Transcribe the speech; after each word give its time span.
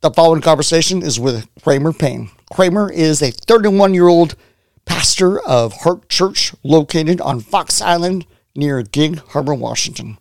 The 0.00 0.12
following 0.12 0.42
conversation 0.42 1.02
is 1.02 1.18
with 1.18 1.48
Kramer 1.60 1.92
Payne. 1.92 2.30
Kramer 2.52 2.88
is 2.88 3.20
a 3.20 3.32
31 3.32 3.94
year 3.94 4.06
old 4.06 4.36
pastor 4.84 5.40
of 5.40 5.72
Heart 5.72 6.08
Church 6.08 6.54
located 6.62 7.20
on 7.20 7.40
Fox 7.40 7.82
Island 7.82 8.24
near 8.54 8.80
Gig 8.82 9.18
Harbor, 9.18 9.54
Washington. 9.54 10.18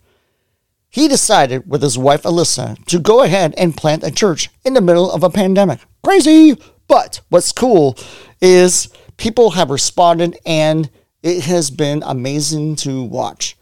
He 0.90 1.08
decided 1.08 1.70
with 1.70 1.84
his 1.84 1.96
wife 1.96 2.24
Alyssa 2.24 2.84
to 2.86 2.98
go 2.98 3.22
ahead 3.22 3.54
and 3.56 3.78
plant 3.78 4.04
a 4.04 4.10
church 4.10 4.50
in 4.66 4.74
the 4.74 4.82
middle 4.82 5.12
of 5.12 5.22
a 5.22 5.30
pandemic. 5.30 5.82
Crazy! 6.04 6.58
But 6.88 7.22
what's 7.30 7.52
cool 7.52 8.00
is 8.42 8.90
people 9.18 9.52
have 9.52 9.70
responded 9.70 10.40
and 10.44 10.90
it 11.22 11.44
has 11.44 11.70
been 11.70 12.02
amazing 12.04 12.78
to 12.78 13.04
watch. 13.04 13.56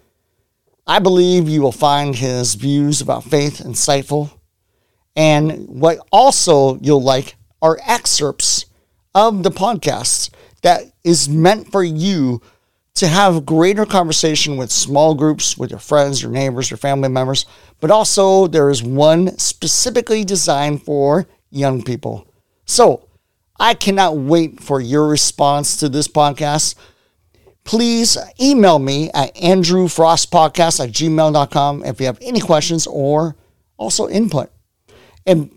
I 0.88 1.00
believe 1.00 1.50
you 1.50 1.62
will 1.62 1.74
find 1.74 2.16
his 2.16 2.56
views 2.56 3.02
about 3.02 3.26
faith 3.26 3.58
insightful. 3.58 4.35
And 5.16 5.68
what 5.68 6.00
also 6.12 6.78
you'll 6.80 7.04
like 7.04 7.36
are 7.62 7.80
excerpts 7.86 8.66
of 9.14 9.44
the 9.44 9.52
podcast 9.52 10.32
that 10.62 10.84
is 11.04 11.30
meant 11.30 11.72
for 11.72 11.84
you 11.84 12.42
to 12.96 13.08
have 13.08 13.46
greater 13.46 13.86
conversation 13.86 14.58
with 14.58 14.72
small 14.72 15.16
groups, 15.16 15.58
with 15.58 15.70
your 15.70 15.80
friends, 15.80 16.22
your 16.22 16.32
neighbors, 16.32 16.70
your 16.70 16.78
family 16.78 17.10
members. 17.10 17.46
But 17.80 17.92
also, 17.92 18.48
there 18.48 18.70
is 18.70 18.82
one 18.82 19.38
specifically 19.38 20.24
designed 20.24 20.84
for 20.84 21.28
young 21.50 21.84
people. 21.84 22.28
So, 22.66 23.08
I 23.60 23.74
cannot 23.74 24.18
wait 24.18 24.62
for 24.62 24.82
your 24.82 25.08
response 25.08 25.78
to 25.78 25.90
this 25.90 26.08
podcast 26.08 26.76
please 27.66 28.18
email 28.40 28.80
me 28.80 29.10
at 29.14 29.36
andrewfrostpodcast 29.36 30.82
at 30.82 30.92
gmail.com 30.92 31.84
if 31.84 32.00
you 32.00 32.06
have 32.06 32.20
any 32.22 32.40
questions 32.40 32.88
or 32.88 33.36
also 33.76 34.08
input. 34.08 34.50
And 35.26 35.52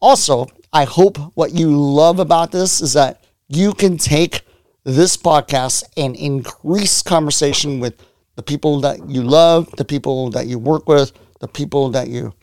also, 0.00 0.46
I 0.72 0.84
hope 0.84 1.18
what 1.34 1.52
you 1.52 1.76
love 1.76 2.18
about 2.18 2.52
this 2.52 2.80
is 2.80 2.92
that 2.92 3.24
you 3.48 3.72
can 3.72 3.96
take 3.96 4.42
this 4.84 5.16
podcast 5.16 5.84
and 5.96 6.14
increase 6.16 7.02
conversation 7.02 7.80
with 7.80 8.04
the 8.36 8.42
people 8.42 8.80
that 8.80 9.08
you 9.08 9.22
love, 9.22 9.70
the 9.76 9.84
people 9.84 10.30
that 10.30 10.46
you 10.46 10.58
work 10.58 10.88
with, 10.88 11.12
the 11.40 11.48
people 11.48 11.90
that 11.90 12.08
you 12.08 12.34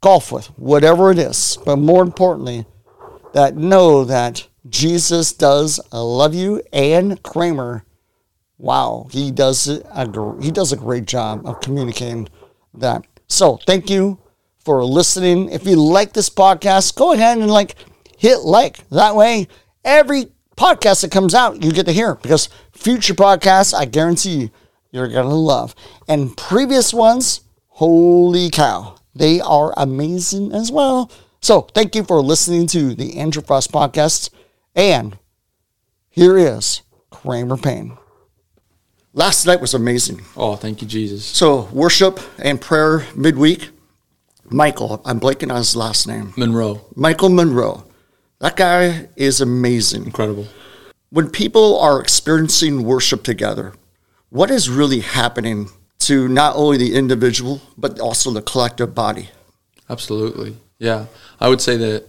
golf 0.00 0.30
with, 0.30 0.46
whatever 0.58 1.10
it 1.10 1.18
is. 1.18 1.58
But 1.64 1.76
more 1.76 2.02
importantly, 2.02 2.66
that 3.32 3.56
know 3.56 4.04
that 4.04 4.46
Jesus 4.68 5.32
does 5.32 5.80
love 5.92 6.34
you 6.34 6.62
and 6.72 7.22
Kramer 7.22 7.84
wow, 8.60 9.08
he 9.10 9.30
does 9.30 9.68
a 9.68 10.36
he 10.40 10.50
does 10.50 10.72
a 10.72 10.76
great 10.76 11.06
job 11.06 11.46
of 11.46 11.60
communicating 11.60 12.28
that. 12.74 13.04
So 13.26 13.58
thank 13.66 13.90
you 13.90 14.18
for 14.70 14.84
listening. 14.84 15.48
If 15.48 15.66
you 15.66 15.74
like 15.74 16.12
this 16.12 16.30
podcast, 16.30 16.94
go 16.94 17.12
ahead 17.12 17.38
and 17.38 17.50
like 17.50 17.74
hit 18.16 18.42
like. 18.42 18.88
That 18.90 19.16
way, 19.16 19.48
every 19.84 20.26
podcast 20.56 21.02
that 21.02 21.10
comes 21.10 21.34
out, 21.34 21.64
you 21.64 21.72
get 21.72 21.86
to 21.86 21.92
hear 21.92 22.14
because 22.14 22.48
future 22.70 23.14
podcasts, 23.14 23.74
I 23.74 23.84
guarantee 23.84 24.42
you, 24.42 24.50
you're 24.92 25.08
gonna 25.08 25.34
love. 25.34 25.74
And 26.06 26.36
previous 26.36 26.94
ones, 26.94 27.40
holy 27.66 28.48
cow, 28.48 28.94
they 29.12 29.40
are 29.40 29.74
amazing 29.76 30.52
as 30.52 30.70
well. 30.70 31.10
So 31.40 31.62
thank 31.62 31.96
you 31.96 32.04
for 32.04 32.20
listening 32.20 32.68
to 32.68 32.94
the 32.94 33.18
Andrew 33.18 33.42
Frost 33.42 33.72
podcast. 33.72 34.30
And 34.76 35.18
here 36.10 36.38
is 36.38 36.82
Kramer 37.10 37.56
Payne. 37.56 37.98
Last 39.14 39.46
night 39.46 39.60
was 39.60 39.74
amazing. 39.74 40.20
Oh, 40.36 40.54
thank 40.54 40.80
you, 40.80 40.86
Jesus. 40.86 41.24
So, 41.24 41.62
worship 41.72 42.20
and 42.38 42.60
prayer 42.60 43.04
midweek. 43.16 43.70
Michael, 44.50 45.00
I'm 45.04 45.20
blanking 45.20 45.50
on 45.50 45.58
his 45.58 45.76
last 45.76 46.06
name. 46.08 46.32
Monroe. 46.36 46.80
Michael 46.96 47.28
Monroe. 47.28 47.84
That 48.40 48.56
guy 48.56 49.08
is 49.16 49.40
amazing. 49.40 50.04
Incredible. 50.06 50.48
When 51.10 51.30
people 51.30 51.78
are 51.78 52.00
experiencing 52.00 52.84
worship 52.84 53.22
together, 53.22 53.74
what 54.30 54.50
is 54.50 54.68
really 54.68 55.00
happening 55.00 55.68
to 56.00 56.28
not 56.28 56.56
only 56.56 56.78
the 56.78 56.94
individual, 56.94 57.60
but 57.76 58.00
also 58.00 58.30
the 58.30 58.42
collective 58.42 58.94
body? 58.94 59.28
Absolutely. 59.88 60.56
Yeah. 60.78 61.06
I 61.38 61.48
would 61.48 61.60
say 61.60 61.76
that 61.76 62.06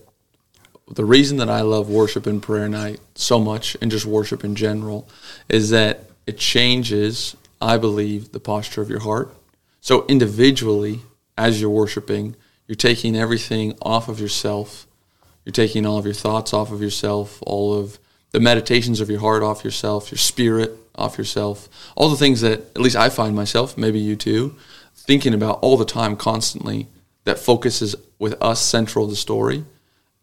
the 0.88 1.06
reason 1.06 1.38
that 1.38 1.50
I 1.50 1.62
love 1.62 1.90
worship 1.90 2.26
and 2.26 2.42
prayer 2.42 2.70
night 2.70 3.00
so 3.16 3.40
much 3.40 3.78
and 3.82 3.92
just 3.92 4.06
worship 4.06 4.44
in 4.44 4.56
general 4.56 5.08
is 5.50 5.70
that 5.70 6.06
it 6.26 6.38
changes, 6.38 7.36
I 7.60 7.78
believe, 7.78 8.32
the 8.32 8.40
posture 8.40 8.82
of 8.82 8.90
your 8.90 9.00
heart. 9.00 9.34
So 9.80 10.06
individually, 10.08 11.02
as 11.38 11.60
you're 11.60 11.70
worshiping, 11.70 12.36
you're 12.68 12.76
taking 12.76 13.16
everything 13.16 13.78
off 13.82 14.08
of 14.08 14.20
yourself. 14.20 14.88
You're 15.46 15.54
taking 15.54 15.86
all 15.86 15.98
of 15.98 16.06
your 16.06 16.14
thoughts 16.14 16.54
off 16.54 16.72
of 16.72 16.82
yourself, 16.82 17.42
all 17.46 17.78
of 17.78 18.00
the 18.32 18.40
meditations 18.40 19.02
of 19.02 19.10
your 19.10 19.20
heart 19.20 19.44
off 19.44 19.64
yourself, 19.64 20.12
your 20.12 20.20
spirit 20.20 20.72
off 20.96 21.18
yourself, 21.18 21.68
all 21.96 22.10
the 22.10 22.16
things 22.16 22.42
that 22.42 22.60
at 22.60 22.82
least 22.82 22.96
I 22.96 23.10
find 23.10 23.36
myself, 23.36 23.78
maybe 23.78 24.00
you 24.00 24.16
too, 24.16 24.56
thinking 24.96 25.34
about 25.34 25.60
all 25.62 25.78
the 25.78 25.86
time 25.86 26.16
constantly 26.16 26.88
that 27.24 27.40
focuses 27.40 27.96
with 28.20 28.42
us 28.42 28.62
central 28.62 29.08
the 29.08 29.16
story. 29.16 29.66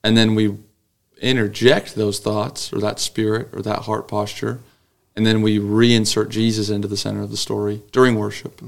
And 0.04 0.16
then 0.16 0.34
we 0.34 0.56
interject 1.20 1.96
those 1.96 2.20
thoughts 2.20 2.72
or 2.72 2.78
that 2.80 3.00
spirit 3.00 3.48
or 3.52 3.60
that 3.62 3.80
heart 3.80 4.06
posture 4.06 4.60
and 5.18 5.26
then 5.26 5.42
we 5.42 5.58
reinsert 5.58 6.28
Jesus 6.28 6.70
into 6.70 6.86
the 6.86 6.96
center 6.96 7.22
of 7.22 7.32
the 7.32 7.36
story 7.36 7.82
during 7.90 8.14
worship. 8.14 8.62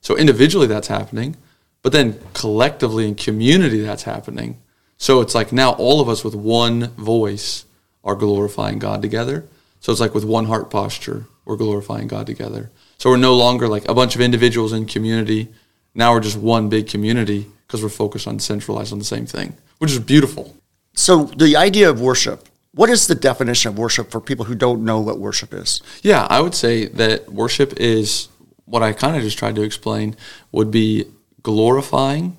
So 0.00 0.16
individually 0.16 0.66
that's 0.66 0.88
happening, 0.88 1.36
but 1.82 1.92
then 1.92 2.18
collectively 2.32 3.06
in 3.06 3.14
community 3.14 3.80
that's 3.80 4.04
happening. 4.04 4.60
So 4.96 5.20
it's 5.20 5.34
like 5.34 5.52
now 5.52 5.72
all 5.72 6.00
of 6.00 6.08
us 6.08 6.24
with 6.24 6.34
one 6.34 6.88
voice 6.94 7.64
are 8.04 8.14
glorifying 8.14 8.78
God 8.78 9.02
together. 9.02 9.46
So 9.80 9.90
it's 9.90 10.00
like 10.00 10.14
with 10.14 10.24
one 10.24 10.46
heart 10.46 10.70
posture, 10.70 11.26
we're 11.44 11.56
glorifying 11.56 12.06
God 12.06 12.26
together. 12.26 12.70
So 12.98 13.10
we're 13.10 13.16
no 13.16 13.34
longer 13.34 13.66
like 13.66 13.88
a 13.88 13.94
bunch 13.94 14.14
of 14.14 14.20
individuals 14.20 14.72
in 14.72 14.86
community. 14.86 15.48
Now 15.94 16.12
we're 16.12 16.20
just 16.20 16.36
one 16.36 16.68
big 16.68 16.88
community 16.88 17.46
because 17.66 17.82
we're 17.82 17.88
focused 17.88 18.28
on 18.28 18.38
centralized 18.38 18.92
on 18.92 19.00
the 19.00 19.04
same 19.04 19.26
thing, 19.26 19.56
which 19.78 19.90
is 19.90 19.98
beautiful. 19.98 20.56
So 20.94 21.24
the 21.24 21.56
idea 21.56 21.90
of 21.90 22.00
worship, 22.00 22.48
what 22.74 22.90
is 22.90 23.06
the 23.06 23.14
definition 23.14 23.70
of 23.70 23.78
worship 23.78 24.10
for 24.10 24.20
people 24.20 24.44
who 24.44 24.54
don't 24.54 24.84
know 24.84 25.00
what 25.00 25.18
worship 25.18 25.52
is? 25.52 25.82
Yeah, 26.02 26.26
I 26.30 26.40
would 26.40 26.54
say 26.54 26.86
that 26.86 27.32
worship 27.32 27.74
is 27.80 28.28
what 28.66 28.82
I 28.82 28.92
kind 28.92 29.16
of 29.16 29.22
just 29.22 29.38
tried 29.38 29.56
to 29.56 29.62
explain 29.62 30.16
would 30.52 30.70
be 30.70 31.06
glorifying 31.42 32.36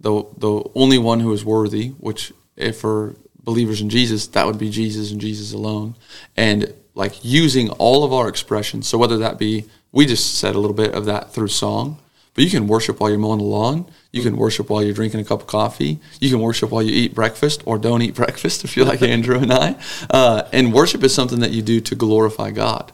the 0.00 0.24
the 0.36 0.62
only 0.74 0.98
one 0.98 1.20
who 1.20 1.32
is 1.32 1.44
worthy, 1.44 1.88
which 1.98 2.32
if 2.56 2.78
for 2.78 3.16
believers 3.42 3.80
in 3.80 3.90
Jesus, 3.90 4.26
that 4.28 4.46
would 4.46 4.58
be 4.58 4.70
Jesus 4.70 5.12
and 5.12 5.20
Jesus 5.20 5.52
alone. 5.52 5.94
And 6.36 6.74
like 6.94 7.24
using 7.24 7.70
all 7.70 8.04
of 8.04 8.12
our 8.12 8.28
expressions. 8.28 8.88
So 8.88 8.98
whether 8.98 9.18
that 9.18 9.38
be 9.38 9.66
we 9.92 10.06
just 10.06 10.38
said 10.38 10.54
a 10.54 10.58
little 10.58 10.76
bit 10.76 10.92
of 10.94 11.04
that 11.06 11.32
through 11.32 11.48
song, 11.48 11.98
but 12.34 12.44
you 12.44 12.50
can 12.50 12.66
worship 12.68 13.00
while 13.00 13.08
you're 13.08 13.18
mowing 13.18 13.38
the 13.38 13.44
lawn. 13.44 13.90
You 14.12 14.22
can 14.22 14.36
worship 14.36 14.68
while 14.68 14.82
you're 14.82 14.92
drinking 14.92 15.20
a 15.20 15.24
cup 15.24 15.40
of 15.40 15.46
coffee. 15.46 16.00
You 16.20 16.28
can 16.28 16.40
worship 16.40 16.70
while 16.70 16.82
you 16.82 16.92
eat 16.92 17.14
breakfast 17.14 17.62
or 17.64 17.78
don't 17.78 18.02
eat 18.02 18.14
breakfast 18.22 18.62
if 18.64 18.76
you're 18.76 18.84
like 18.84 19.00
Andrew 19.00 19.38
and 19.38 19.52
I. 19.52 19.76
Uh, 20.10 20.42
and 20.52 20.72
worship 20.72 21.02
is 21.02 21.14
something 21.14 21.40
that 21.40 21.52
you 21.52 21.62
do 21.62 21.80
to 21.80 21.94
glorify 21.94 22.50
God. 22.50 22.92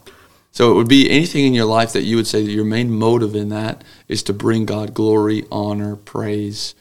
So 0.53 0.69
it 0.71 0.75
would 0.75 0.87
be 0.87 1.09
anything 1.09 1.45
in 1.45 1.55
your 1.55 1.65
life 1.65 1.93
that 1.93 2.03
you 2.03 2.15
would 2.15 2.27
say 2.27 2.43
that 2.43 2.51
your 2.51 2.63
main 2.63 2.91
motive 2.91 3.35
in 3.35 3.49
that 3.49 3.83
is 4.07 4.21
to 4.23 4.33
bring 4.33 4.67
God 4.67 4.93
glory, 4.93 5.45
honor, 5.51 5.95
praise, 5.95 6.75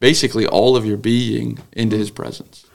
basically 0.00 0.48
all 0.48 0.76
of 0.76 0.84
your 0.84 0.96
being 0.96 1.60
into 1.72 1.96
His 1.96 2.10
presence. 2.10 2.66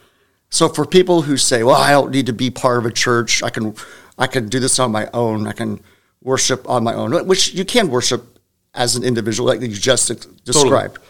So 0.49 0.69
for 0.69 0.85
people 0.85 1.23
who 1.23 1.35
say, 1.35 1.61
"Well, 1.61 1.75
I 1.75 1.91
don't 1.91 2.11
need 2.11 2.25
to 2.27 2.33
be 2.33 2.49
part 2.49 2.77
of 2.77 2.85
a 2.85 2.91
church. 2.91 3.43
I 3.43 3.49
can, 3.49 3.75
I 4.17 4.27
can 4.27 4.47
do 4.47 4.61
this 4.61 4.79
on 4.79 4.93
my 4.93 5.09
own. 5.13 5.45
I 5.45 5.51
can 5.51 5.81
worship 6.23 6.67
on 6.69 6.85
my 6.85 6.93
own," 6.93 7.11
which 7.27 7.53
you 7.53 7.65
can 7.65 7.89
worship 7.89 8.39
as 8.73 8.95
an 8.95 9.03
individual, 9.03 9.49
like 9.49 9.59
you 9.59 9.67
just 9.67 10.07
described. 10.45 10.95
Totally. 10.95 11.07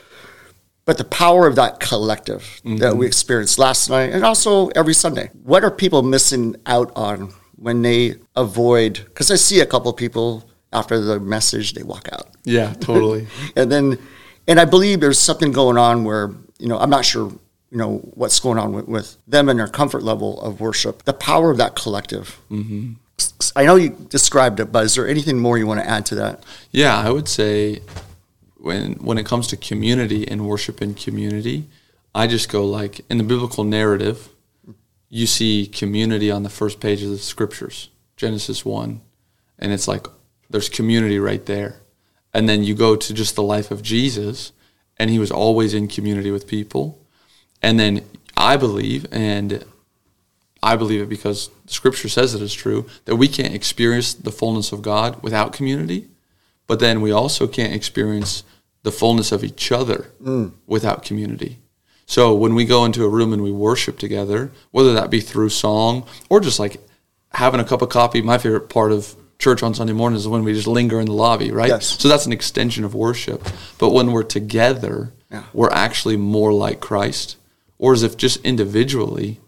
But 0.86 0.98
the 0.98 1.04
power 1.04 1.46
of 1.46 1.56
that 1.58 1.80
collective 1.80 2.42
mm-hmm. 2.66 2.78
that 2.78 2.98
we 2.98 3.06
experienced 3.06 3.60
last 3.60 3.92
night 3.92 4.10
and 4.12 4.26
also 4.26 4.70
every 4.70 4.96
Sunday. 4.96 5.30
What 5.44 5.64
are 5.64 5.70
people 5.70 6.02
missing 6.02 6.56
out 6.66 6.92
on 6.96 7.32
when 7.60 7.82
they 7.82 8.16
avoid? 8.36 9.02
Because 9.06 9.32
I 9.32 9.36
see 9.36 9.60
a 9.60 9.66
couple 9.66 9.92
people 9.94 10.50
after 10.72 11.00
the 11.00 11.20
message, 11.20 11.74
they 11.74 11.84
walk 11.84 12.10
out. 12.12 12.28
Yeah, 12.44 12.74
totally. 12.74 13.28
and 13.56 13.72
then, 13.72 13.98
and 14.48 14.60
I 14.60 14.66
believe 14.66 15.00
there's 15.00 15.20
something 15.20 15.52
going 15.52 15.78
on 15.78 16.04
where, 16.04 16.32
you 16.58 16.68
know, 16.68 16.78
I'm 16.78 16.90
not 16.90 17.06
sure 17.06 17.32
you 17.72 17.78
know 17.78 17.98
what's 18.16 18.40
going 18.40 18.58
on 18.58 18.74
with, 18.74 18.88
with, 18.88 19.18
them 19.28 19.48
and 19.48 19.60
their 19.60 19.68
comfort 19.68 20.02
level 20.02 20.42
of 20.42 20.60
worship 20.60 21.04
the 21.04 21.14
power 21.14 21.52
of 21.52 21.58
that 21.58 21.76
collective 21.76 22.40
mm-hmm. 22.50 22.94
I 23.56 23.66
know 23.66 23.76
you 23.76 23.90
described 23.90 24.60
it, 24.60 24.72
but 24.72 24.86
is 24.86 24.96
there 24.96 25.08
anything 25.08 25.40
more 25.40 25.58
you 25.58 25.68
want 25.68 25.82
to 25.82 25.90
add 25.90 26.06
to 26.08 26.16
that? 26.16 26.44
Yeah, 26.72 26.98
I 26.98 27.12
would 27.12 27.28
say 27.28 27.82
when 28.58 28.94
when 28.96 29.18
it 29.18 29.26
comes 29.26 29.48
to 29.48 29.58
community 29.58 30.28
and 30.28 30.48
worship 30.48 30.82
in 30.82 30.94
community, 30.94 31.68
I 32.14 32.28
just 32.28 32.50
go 32.50 32.66
like 32.66 33.02
in 33.10 33.18
the 33.18 33.24
biblical 33.24 33.64
narrative, 33.64 34.30
you 35.10 35.26
see 35.26 35.66
community 35.66 36.30
on 36.30 36.44
the 36.44 36.50
first 36.50 36.80
page 36.80 37.04
of 37.04 37.10
the 37.10 37.18
scriptures, 37.18 37.90
Genesis 38.16 38.64
1, 38.64 39.02
and 39.58 39.74
it's 39.74 39.88
like 39.88 40.08
there's 40.50 40.70
community 40.70 41.20
right 41.20 41.46
there. 41.46 41.82
And 42.34 42.48
then 42.48 42.64
you 42.64 42.76
go 42.76 42.96
to 42.96 43.14
just 43.14 43.36
the 43.36 43.44
life 43.44 43.72
of 43.72 43.82
Jesus, 43.82 44.52
and 44.98 45.10
he 45.10 45.20
was 45.20 45.32
always 45.32 45.74
in 45.74 45.88
community 45.88 46.30
with 46.30 46.48
people. 46.48 47.04
And 47.62 47.80
then 47.80 48.04
I 48.38 48.56
believe, 48.56 49.08
and 49.12 49.66
I 50.62 50.76
believe 50.76 51.02
it 51.02 51.10
because 51.10 51.50
the 51.66 51.74
scripture 51.74 52.10
says 52.10 52.36
it 52.36 52.42
is 52.42 52.54
true, 52.54 52.86
that 53.06 53.16
we 53.16 53.28
can't 53.28 53.56
experience 53.56 54.14
the 54.14 54.32
fullness 54.32 54.72
of 54.72 54.82
God 54.82 55.22
without 55.24 55.54
community, 55.54 56.08
but 56.68 56.80
then 56.80 57.02
we 57.02 57.12
also 57.12 57.48
can't 57.48 57.74
experience 57.74 58.44
the 58.84 58.92
fullness 58.92 59.32
of 59.32 59.44
each 59.44 59.72
other 59.72 60.12
mm. 60.22 60.52
without 60.68 61.04
community. 61.04 61.59
So 62.10 62.34
when 62.34 62.56
we 62.56 62.66
go 62.66 62.86
into 62.86 63.06
a 63.06 63.08
room 63.08 63.34
and 63.34 63.44
we 63.44 63.52
worship 63.52 64.00
together, 64.00 64.52
whether 64.72 64.94
that 64.94 65.12
be 65.12 65.22
through 65.22 65.50
song 65.50 66.08
or 66.28 66.40
just 66.40 66.60
like 66.60 66.82
having 67.34 67.60
a 67.60 67.64
cup 67.64 67.84
of 67.84 67.90
coffee, 67.90 68.24
my 68.24 68.40
favorite 68.40 68.68
part 68.68 68.92
of 68.92 69.16
church 69.38 69.62
on 69.62 69.76
Sunday 69.76 69.94
morning 69.94 70.18
is 70.18 70.28
when 70.28 70.44
we 70.44 70.54
just 70.54 70.66
linger 70.66 71.00
in 71.00 71.06
the 71.06 71.14
lobby, 71.14 71.52
right? 71.52 71.70
Yes. 71.70 72.02
So 72.02 72.08
that's 72.08 72.26
an 72.26 72.34
extension 72.34 72.84
of 72.84 72.96
worship. 72.96 73.48
But 73.78 73.92
when 73.92 74.12
we're 74.12 74.24
together, 74.24 75.14
yeah. 75.30 75.44
we're 75.54 75.70
actually 75.70 76.18
more 76.18 76.52
like 76.52 76.80
Christ. 76.80 77.38
Or 77.78 77.94
as 77.94 78.02
if 78.02 78.18
just 78.18 78.44
individually, 78.44 79.40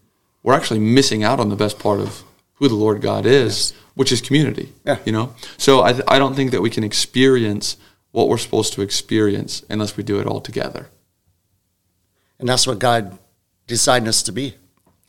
we're 0.43 0.53
actually 0.53 0.81
missing 0.81 1.23
out 1.23 1.39
on 1.39 1.49
the 1.49 1.55
best 1.55 1.79
part 1.79 1.99
of 1.99 2.23
who 2.53 2.67
the 2.67 2.75
Lord 2.75 3.01
God 3.01 3.25
is, 3.25 3.71
yes. 3.71 3.73
which 3.95 4.11
is 4.11 4.21
community. 4.21 4.71
Yeah. 4.85 4.99
You 5.03 5.13
know? 5.13 5.33
So 5.57 5.81
I, 5.81 5.93
th- 5.93 6.05
I 6.07 6.19
don't 6.19 6.35
think 6.35 6.51
that 6.51 6.61
we 6.61 6.69
can 6.69 6.83
experience 6.83 7.75
what 8.11 8.29
we're 8.29 8.37
supposed 8.37 8.73
to 8.73 8.83
experience 8.83 9.65
unless 9.67 9.97
we 9.97 10.03
do 10.03 10.19
it 10.19 10.27
all 10.27 10.41
together. 10.41 10.89
And 12.41 12.49
that's 12.49 12.65
what 12.65 12.79
God 12.79 13.17
designed 13.67 14.07
us 14.07 14.23
to 14.23 14.31
be. 14.31 14.55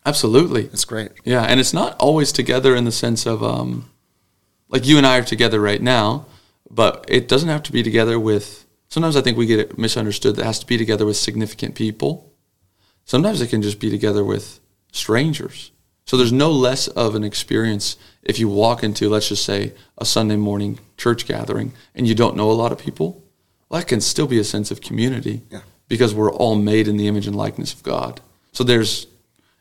Absolutely. 0.05 0.65
That's 0.65 0.85
great. 0.85 1.11
Yeah. 1.25 1.43
And 1.43 1.59
it's 1.59 1.73
not 1.73 1.97
always 1.99 2.31
together 2.31 2.77
in 2.77 2.85
the 2.85 2.93
sense 2.93 3.27
of, 3.27 3.43
um, 3.43 3.91
like 4.69 4.87
you 4.87 4.99
and 4.99 5.07
I 5.07 5.19
are 5.19 5.25
together 5.25 5.59
right 5.59 5.81
now, 5.81 6.27
but 6.71 7.07
it 7.09 7.29
doesn't 7.29 7.49
have 7.49 7.63
to 7.65 7.73
be 7.73 7.83
together 7.83 8.21
with, 8.21 8.67
sometimes 8.89 9.17
I 9.17 9.23
think 9.23 9.39
we 9.39 9.47
get 9.47 9.61
it 9.61 9.79
misunderstood 9.79 10.37
that 10.37 10.43
it 10.43 10.47
has 10.47 10.59
to 10.59 10.67
be 10.67 10.77
together 10.77 11.07
with 11.07 11.17
significant 11.17 11.75
people. 11.75 12.33
Sometimes 13.07 13.41
it 13.41 13.49
can 13.49 13.63
just 13.63 13.81
be 13.81 13.91
together 13.91 14.23
with 14.23 14.61
strangers. 14.93 15.73
So 16.05 16.19
there's 16.19 16.33
no 16.33 16.51
less 16.51 16.87
of 16.89 17.15
an 17.15 17.25
experience 17.25 17.97
if 18.23 18.39
you 18.39 18.49
walk 18.49 18.85
into, 18.85 19.09
let's 19.09 19.29
just 19.29 19.45
say, 19.45 19.73
a 19.97 20.05
Sunday 20.05 20.37
morning 20.37 20.81
church 20.99 21.27
gathering 21.27 21.73
and 21.95 22.07
you 22.07 22.15
don't 22.15 22.37
know 22.37 22.51
a 22.51 22.53
lot 22.53 22.73
of 22.73 22.79
people. 22.79 23.25
Well, 23.71 23.81
that 23.81 23.89
can 23.89 24.03
still 24.03 24.27
be 24.27 24.39
a 24.39 24.45
sense 24.45 24.71
of 24.71 24.83
community 24.83 25.43
yeah. 25.51 25.61
Because 25.93 26.15
we're 26.15 26.33
all 26.33 26.55
made 26.55 26.89
in 26.89 26.97
the 26.97 27.07
image 27.07 27.27
and 27.27 27.37
likeness 27.37 27.75
of 27.75 27.83
God. 27.83 28.23
So 28.53 28.65
there's, 28.65 29.07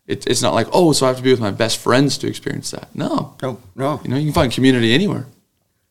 it, 0.07 0.25
it's 0.28 0.42
not 0.42 0.54
like, 0.54 0.68
oh, 0.72 0.94
so 0.94 1.06
I 1.06 1.10
have 1.10 1.18
to 1.18 1.22
be 1.22 1.30
with 1.30 1.42
my 1.42 1.51
best 1.51 1.78
friends 1.78 2.18
to 2.19 2.28
experience 2.28 2.72
that. 2.72 2.88
No. 2.95 3.36
No, 3.42 3.60
no. 3.75 4.00
You 4.01 4.12
know, 4.12 4.16
you 4.16 4.28
can 4.28 4.33
find 4.33 4.50
community 4.50 4.94
anywhere. 4.94 5.25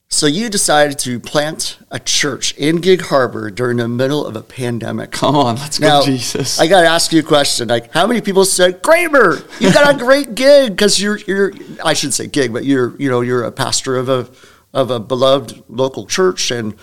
So 0.09 0.25
you 0.27 0.49
decided 0.49 0.99
to 1.01 1.21
plant 1.21 1.77
a 1.91 1.99
church 1.99 2.55
in 2.57 2.77
Gig 2.77 3.03
Harbor 3.03 3.51
during 3.51 3.77
the 3.77 3.87
middle 3.87 4.25
of 4.25 4.35
a 4.35 4.41
pandemic. 4.41 5.11
Come 5.11 5.37
on, 5.37 5.57
let's 5.57 5.79
go, 5.79 5.87
now, 5.87 6.03
Jesus. 6.03 6.59
I 6.59 6.69
got 6.69 6.81
to 6.81 6.89
ask 6.89 7.13
you 7.13 7.21
a 7.21 7.23
question. 7.23 7.69
Like, 7.69 7.93
how 7.93 8.07
many 8.07 8.23
people 8.23 8.47
said, 8.47 8.83
"Kramer, 8.83 9.43
you 9.61 9.71
got 9.75 9.95
a 9.95 9.99
great 9.99 10.35
gig"? 10.35 10.73
Because 10.73 11.01
you're, 11.01 11.19
you're, 11.19 11.53
I 11.85 11.93
should 11.93 12.15
say 12.15 12.29
gig, 12.29 12.51
but 12.51 12.65
you're, 12.65 12.97
you 12.99 13.11
know, 13.11 13.21
you're 13.21 13.45
a 13.45 13.53
pastor 13.53 13.97
of 13.97 14.09
a, 14.09 14.27
of 14.73 14.91
a 14.91 14.99
beloved 14.99 15.63
local 15.69 16.07
church, 16.07 16.51
and 16.51 16.75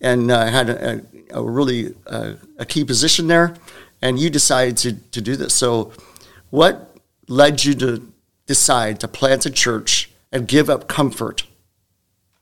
and 0.00 0.30
uh, 0.30 0.46
had 0.46 0.70
a, 0.70 1.02
a 1.30 1.42
really 1.42 1.94
uh, 2.06 2.34
a 2.58 2.64
key 2.64 2.84
position 2.84 3.26
there, 3.26 3.54
and 4.00 4.18
you 4.18 4.30
decided 4.30 4.76
to 4.78 4.92
to 5.10 5.20
do 5.20 5.36
this. 5.36 5.54
So, 5.54 5.92
what 6.50 6.96
led 7.28 7.64
you 7.64 7.74
to 7.74 8.12
decide 8.46 9.00
to 9.00 9.08
plant 9.08 9.46
a 9.46 9.50
church 9.50 10.10
and 10.32 10.48
give 10.48 10.70
up 10.70 10.88
comfort? 10.88 11.46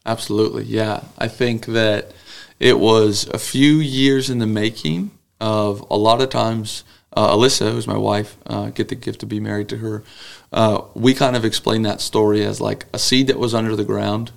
Absolutely, 0.06 0.64
yeah. 0.64 1.02
I 1.18 1.28
think 1.28 1.66
that 1.66 2.12
it 2.58 2.78
was 2.78 3.28
a 3.28 3.38
few 3.38 3.74
years 3.74 4.30
in 4.30 4.38
the 4.38 4.46
making 4.46 5.10
of 5.40 5.84
a 5.90 5.96
lot 5.96 6.20
of 6.20 6.30
times. 6.30 6.84
Uh, 7.10 7.34
Alyssa, 7.34 7.72
who's 7.72 7.86
my 7.86 7.96
wife, 7.96 8.36
uh, 8.46 8.70
get 8.70 8.88
the 8.88 8.94
gift 8.94 9.20
to 9.20 9.26
be 9.26 9.40
married 9.40 9.68
to 9.70 9.78
her. 9.78 10.04
Uh, 10.52 10.82
we 10.94 11.14
kind 11.14 11.36
of 11.36 11.44
explain 11.44 11.82
that 11.82 12.00
story 12.00 12.44
as 12.44 12.60
like 12.60 12.86
a 12.92 12.98
seed 12.98 13.26
that 13.26 13.38
was 13.38 13.54
under 13.54 13.74
the 13.74 13.84
ground 13.84 14.30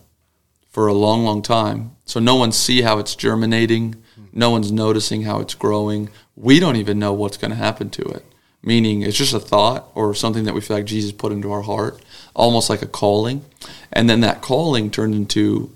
for 0.71 0.87
a 0.87 0.93
long, 0.93 1.23
long 1.23 1.41
time. 1.41 1.95
So 2.05 2.19
no 2.19 2.35
one 2.35 2.51
see 2.51 2.81
how 2.81 2.97
it's 2.97 3.15
germinating. 3.15 3.95
No 4.33 4.49
one's 4.49 4.71
noticing 4.71 5.23
how 5.23 5.39
it's 5.39 5.53
growing. 5.53 6.09
We 6.35 6.59
don't 6.59 6.77
even 6.77 6.97
know 6.97 7.13
what's 7.13 7.37
going 7.37 7.51
to 7.51 7.57
happen 7.57 7.89
to 7.91 8.01
it. 8.03 8.25
Meaning, 8.63 9.01
it's 9.01 9.17
just 9.17 9.33
a 9.33 9.39
thought 9.39 9.89
or 9.95 10.13
something 10.13 10.43
that 10.43 10.53
we 10.53 10.61
feel 10.61 10.77
like 10.77 10.85
Jesus 10.85 11.11
put 11.11 11.31
into 11.31 11.51
our 11.51 11.63
heart, 11.63 11.99
almost 12.35 12.69
like 12.69 12.81
a 12.81 12.87
calling. 12.87 13.43
And 13.91 14.09
then 14.09 14.21
that 14.21 14.41
calling 14.41 14.91
turned 14.91 15.15
into 15.15 15.75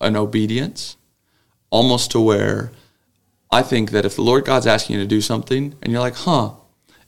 an 0.00 0.16
obedience, 0.16 0.96
almost 1.70 2.10
to 2.12 2.20
where 2.20 2.72
I 3.50 3.62
think 3.62 3.92
that 3.92 4.04
if 4.04 4.16
the 4.16 4.22
Lord 4.22 4.44
God's 4.44 4.66
asking 4.66 4.96
you 4.96 5.02
to 5.02 5.08
do 5.08 5.20
something 5.20 5.74
and 5.80 5.92
you're 5.92 6.02
like, 6.02 6.16
huh, 6.16 6.52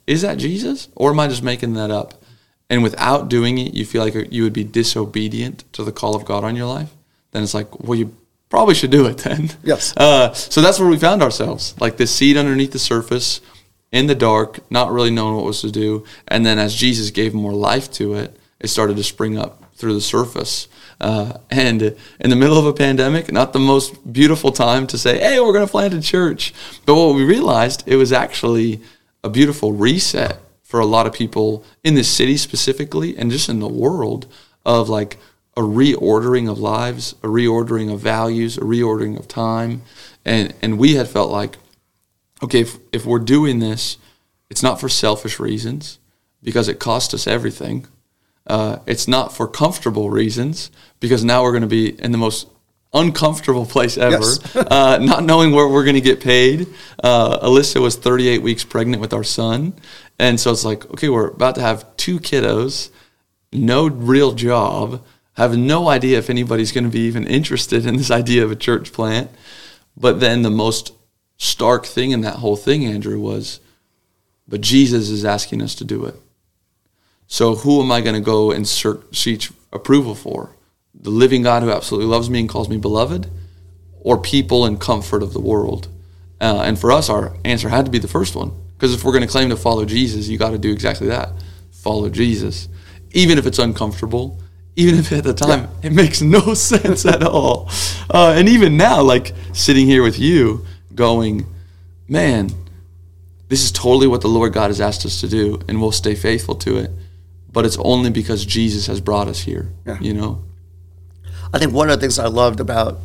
is 0.07 0.23
that 0.23 0.39
Jesus? 0.39 0.89
Or 0.95 1.11
am 1.11 1.21
I 1.21 1.29
just 1.29 1.43
making 1.43 1.75
that 1.75 1.91
up? 1.91 2.23
And 2.69 2.83
without 2.83 3.29
doing 3.29 3.59
it, 3.59 3.75
you 3.75 3.85
feel 3.85 4.03
like 4.03 4.33
you 4.33 4.45
would 4.45 4.53
be 4.53 4.65
disobedient 4.65 5.71
to 5.73 5.83
the 5.83 5.93
call 5.93 6.15
of 6.15 6.25
God 6.25 6.45
on 6.45 6.57
your 6.57 6.67
life, 6.67 6.93
then 7.33 7.43
it's 7.43 7.55
like, 7.55 7.81
well, 7.81 7.99
you 7.99 8.15
probably 8.49 8.75
should 8.75 8.91
do 8.91 9.07
it 9.07 9.19
then. 9.19 9.51
Yes. 9.63 9.95
Uh, 10.01 10.33
so 10.33 10.61
that's 10.61 10.79
where 10.79 10.89
we 10.89 10.99
found 10.99 11.23
ourselves, 11.23 11.75
like 11.81 11.97
this 11.97 12.15
seed 12.15 12.37
underneath 12.37 12.73
the 12.73 12.79
surface, 12.79 13.41
in 13.93 14.07
the 14.07 14.15
dark, 14.15 14.61
not 14.71 14.93
really 14.93 15.11
knowing 15.11 15.37
what 15.37 15.45
was 15.45 15.61
to 15.61 15.71
do. 15.71 16.05
And 16.29 16.47
then 16.47 16.59
as 16.59 16.75
Jesus 16.75 17.11
gave 17.11 17.35
more 17.35 17.53
life 17.53 17.91
to 17.93 18.15
it, 18.15 18.37
it 18.61 18.69
started 18.69 18.97
to 18.97 19.05
spring 19.05 19.37
up 19.37 19.65
through 19.75 19.95
the 19.95 20.01
surface. 20.01 20.69
Uh, 21.01 21.39
and 21.51 21.97
in 22.21 22.31
the 22.31 22.37
middle 22.37 22.59
of 22.59 22.67
a 22.67 22.73
pandemic, 22.73 23.33
not 23.33 23.53
the 23.53 23.59
most 23.59 24.13
beautiful 24.13 24.53
time 24.53 24.87
to 24.87 24.99
say, 24.99 25.19
hey, 25.19 25.41
we're 25.41 25.53
going 25.53 25.67
to 25.67 25.71
plant 25.71 25.95
a 25.95 26.01
church. 26.01 26.53
But 26.87 26.95
what 26.95 27.15
we 27.15 27.25
realized, 27.25 27.85
it 27.87 27.97
was 27.97 28.13
actually 28.13 28.81
a 29.25 29.31
beautiful 29.31 29.73
reset 29.73 30.39
for 30.63 30.79
a 30.79 30.87
lot 30.87 31.07
of 31.07 31.13
people 31.13 31.65
in 31.83 31.95
this 31.95 32.09
city 32.09 32.37
specifically 32.37 33.17
and 33.17 33.31
just 33.31 33.49
in 33.49 33.59
the 33.59 33.69
world 33.69 34.27
of 34.65 34.89
like 34.89 35.19
a 35.57 35.63
reordering 35.63 36.51
of 36.51 36.59
lives, 36.59 37.13
a 37.23 37.27
reordering 37.27 37.93
of 37.93 38.01
values, 38.01 38.57
a 38.57 38.63
reordering 38.63 39.19
of 39.19 39.29
time. 39.29 39.83
And, 40.25 40.55
and 40.63 40.79
we 40.79 40.95
had 40.95 41.09
felt 41.09 41.31
like, 41.31 41.57
okay, 42.43 42.61
if, 42.61 42.77
if 42.93 43.05
we're 43.05 43.19
doing 43.19 43.59
this, 43.59 43.99
it's 44.49 44.63
not 44.63 44.81
for 44.81 44.89
selfish 44.89 45.39
reasons 45.39 45.99
because 46.43 46.69
it 46.69 46.79
cost 46.79 47.13
us 47.15 47.27
everything 47.27 47.87
uh, 48.51 48.81
it's 48.87 49.07
not 49.07 49.35
for 49.35 49.47
comfortable 49.47 50.11
reasons 50.11 50.71
because 50.99 51.25
now 51.25 51.43
we're 51.43 51.53
going 51.53 51.63
to 51.63 51.69
be 51.69 51.99
in 52.01 52.11
the 52.11 52.19
most 52.19 52.49
uncomfortable 52.93 53.65
place 53.65 53.97
ever, 53.97 54.17
yes. 54.17 54.57
uh, 54.57 54.99
not 55.01 55.23
knowing 55.23 55.53
where 55.53 55.69
we're 55.69 55.85
going 55.85 55.95
to 55.95 56.01
get 56.01 56.21
paid. 56.21 56.67
Uh, 57.03 57.39
Alyssa 57.47 57.81
was 57.81 57.97
38 57.97 58.43
weeks 58.43 58.65
pregnant 58.65 59.01
with 59.01 59.13
our 59.13 59.23
son. 59.23 59.75
And 60.19 60.41
so 60.41 60.51
it's 60.51 60.65
like, 60.65 60.85
okay, 60.91 61.09
we're 61.09 61.29
about 61.29 61.55
to 61.55 61.61
have 61.61 61.97
two 61.97 62.19
kiddos, 62.19 62.91
no 63.53 63.89
real 63.89 64.33
job, 64.33 65.05
have 65.41 65.57
no 65.57 65.89
idea 65.89 66.19
if 66.19 66.31
anybody's 66.31 66.73
going 66.73 66.85
to 66.85 66.91
be 66.91 67.01
even 67.01 67.27
interested 67.27 67.87
in 67.87 67.97
this 67.97 68.11
idea 68.11 68.45
of 68.45 68.51
a 68.51 68.57
church 68.57 68.93
plant. 68.93 69.31
But 69.97 70.21
then 70.21 70.43
the 70.43 70.51
most 70.51 70.93
stark 71.37 71.87
thing 71.87 72.11
in 72.11 72.21
that 72.23 72.37
whole 72.37 72.57
thing, 72.57 72.87
Andrew, 72.87 73.19
was, 73.19 73.61
but 74.47 74.61
Jesus 74.61 75.11
is 75.11 75.25
asking 75.25 75.63
us 75.63 75.75
to 75.77 75.85
do 75.85 76.05
it. 76.05 76.15
So 77.27 77.55
who 77.55 77.81
am 77.83 77.93
I 77.93 78.01
going 78.01 78.15
to 78.17 78.21
go 78.21 78.51
and 78.51 78.67
seek 78.67 79.49
approval 79.73 80.15
for? 80.15 80.57
The 80.95 81.11
living 81.11 81.43
God 81.43 81.63
who 81.63 81.71
absolutely 81.71 82.09
loves 82.09 82.29
me 82.29 82.41
and 82.41 82.49
calls 82.49 82.69
me 82.69 82.77
beloved, 82.77 83.31
or 84.01 84.19
people 84.19 84.65
and 84.65 84.81
comfort 84.81 85.23
of 85.23 85.33
the 85.33 85.41
world? 85.41 85.89
Uh, 86.41 86.63
and 86.65 86.79
for 86.79 86.91
us, 86.91 87.09
our 87.09 87.37
answer 87.45 87.69
had 87.69 87.85
to 87.85 87.91
be 87.91 87.99
the 87.99 88.09
first 88.09 88.35
one. 88.35 88.53
Because 88.75 88.95
if 88.95 89.05
we're 89.05 89.13
going 89.13 89.27
to 89.27 89.29
claim 89.29 89.51
to 89.51 89.57
follow 89.57 89.85
Jesus, 89.85 90.29
you 90.29 90.39
got 90.39 90.51
to 90.51 90.59
do 90.59 90.73
exactly 90.73 91.09
that 91.09 91.31
follow 91.81 92.09
Jesus. 92.09 92.69
Even 93.13 93.39
if 93.39 93.47
it's 93.47 93.59
uncomfortable, 93.59 94.39
even 94.77 94.99
if 94.99 95.13
at 95.13 95.25
the 95.25 95.35
time 95.35 95.63
yeah. 95.83 95.89
it 95.89 95.93
makes 95.93 96.21
no 96.21 96.55
sense 96.55 97.05
at 97.07 97.23
all. 97.23 97.69
Uh, 98.09 98.35
and 98.37 98.49
even 98.49 98.77
now, 98.77 99.03
like 99.03 99.35
sitting 99.53 99.87
here 99.87 100.03
with 100.03 100.19
you, 100.19 100.65
going, 100.95 101.47
man, 102.09 102.51
this 103.49 103.63
is 103.63 103.73
totally 103.73 104.07
what 104.07 104.21
the 104.21 104.29
Lord 104.29 104.53
God 104.53 104.69
has 104.69 104.81
asked 104.81 105.05
us 105.05 105.21
to 105.21 105.29
do, 105.29 105.61
and 105.69 105.81
we'll 105.81 105.93
stay 105.93 106.15
faithful 106.15 106.55
to 106.57 106.77
it 106.77 106.91
but 107.53 107.67
it's 107.67 107.79
only 107.79 108.11
because 108.11 108.45
Jesus 108.45 108.87
has 108.87 109.01
brought 109.01 109.29
us 109.29 109.41
here. 109.41 109.71
Yeah. 109.87 109.99
You 110.01 110.15
know. 110.15 110.43
I 111.53 111.59
think 111.59 111.73
one 111.73 111.91
of 111.91 111.99
the 111.99 112.01
things 112.01 112.19
I 112.19 112.27
loved 112.27 112.61
about 112.61 112.99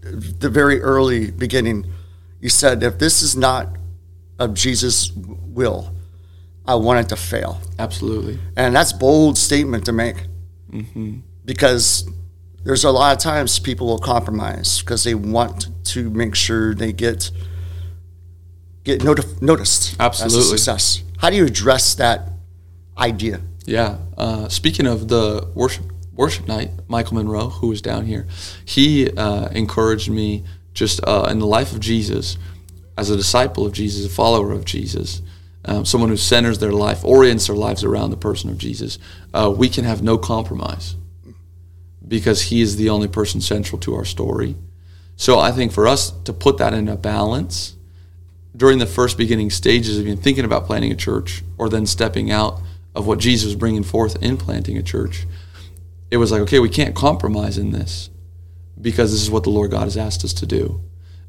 the 0.00 0.48
very 0.48 0.80
early 0.80 1.30
beginning, 1.30 1.86
you 2.40 2.48
said, 2.48 2.82
if 2.82 2.98
this 2.98 3.20
is 3.20 3.36
not 3.36 3.68
of 4.38 4.54
Jesus' 4.54 5.10
will, 5.12 5.92
I 6.66 6.76
want 6.76 7.00
it 7.00 7.08
to 7.08 7.16
fail. 7.16 7.60
Absolutely. 7.78 8.38
And 8.56 8.76
that's 8.76 8.92
bold 8.92 9.36
statement 9.36 9.86
to 9.86 9.92
make. 9.92 10.16
Mm-hmm. 10.70 11.18
Because 11.44 12.08
there's 12.64 12.84
a 12.84 12.90
lot 12.90 13.16
of 13.16 13.22
times 13.22 13.58
people 13.58 13.86
will 13.86 13.98
compromise 13.98 14.80
because 14.80 15.04
they 15.04 15.14
want 15.14 15.68
to 15.86 16.10
make 16.10 16.34
sure 16.34 16.74
they 16.74 16.92
get 16.92 17.30
get 18.84 19.04
not- 19.04 19.42
noticed 19.42 19.96
Absolutely. 19.98 20.58
success. 20.58 21.02
How 21.18 21.30
do 21.30 21.36
you 21.36 21.46
address 21.46 21.94
that 21.96 22.30
idea? 22.96 23.40
Yeah. 23.64 23.98
Uh, 24.16 24.48
speaking 24.48 24.86
of 24.86 25.08
the 25.08 25.50
worship 25.54 25.84
worship 26.14 26.48
night, 26.48 26.70
Michael 26.88 27.14
Monroe, 27.14 27.48
who 27.48 27.68
was 27.68 27.80
down 27.80 28.06
here, 28.06 28.26
he 28.64 29.10
uh, 29.10 29.48
encouraged 29.48 30.10
me 30.10 30.44
just 30.74 31.00
uh, 31.06 31.28
in 31.30 31.38
the 31.38 31.46
life 31.46 31.72
of 31.72 31.80
Jesus, 31.80 32.38
as 32.96 33.10
a 33.10 33.16
disciple 33.16 33.64
of 33.66 33.72
Jesus, 33.72 34.04
a 34.04 34.08
follower 34.14 34.52
of 34.52 34.64
Jesus. 34.64 35.22
Um, 35.68 35.84
someone 35.84 36.10
who 36.10 36.16
centers 36.16 36.58
their 36.58 36.72
life, 36.72 37.04
orients 37.04 37.46
their 37.46 37.56
lives 37.56 37.84
around 37.84 38.10
the 38.10 38.16
person 38.16 38.48
of 38.50 38.58
Jesus, 38.58 38.98
uh, 39.34 39.52
we 39.54 39.68
can 39.68 39.84
have 39.84 40.02
no 40.02 40.16
compromise 40.16 40.96
because 42.06 42.42
he 42.42 42.62
is 42.62 42.76
the 42.76 42.88
only 42.88 43.08
person 43.08 43.40
central 43.40 43.78
to 43.80 43.94
our 43.94 44.04
story. 44.04 44.56
So 45.16 45.38
I 45.38 45.52
think 45.52 45.72
for 45.72 45.86
us 45.86 46.10
to 46.22 46.32
put 46.32 46.58
that 46.58 46.72
in 46.72 46.88
a 46.88 46.96
balance 46.96 47.74
during 48.56 48.78
the 48.78 48.86
first 48.86 49.18
beginning 49.18 49.50
stages 49.50 49.98
of 49.98 50.06
even 50.06 50.18
thinking 50.18 50.44
about 50.44 50.64
planting 50.64 50.90
a 50.90 50.96
church 50.96 51.42
or 51.58 51.68
then 51.68 51.86
stepping 51.86 52.30
out 52.30 52.60
of 52.94 53.06
what 53.06 53.18
Jesus 53.18 53.46
was 53.46 53.54
bringing 53.56 53.82
forth 53.84 54.20
in 54.22 54.36
planting 54.36 54.78
a 54.78 54.82
church, 54.82 55.26
it 56.10 56.16
was 56.16 56.32
like, 56.32 56.40
okay, 56.42 56.58
we 56.58 56.70
can't 56.70 56.94
compromise 56.94 57.58
in 57.58 57.72
this 57.72 58.08
because 58.80 59.12
this 59.12 59.20
is 59.20 59.30
what 59.30 59.44
the 59.44 59.50
Lord 59.50 59.70
God 59.70 59.84
has 59.84 59.96
asked 59.96 60.24
us 60.24 60.32
to 60.34 60.46
do. 60.46 60.80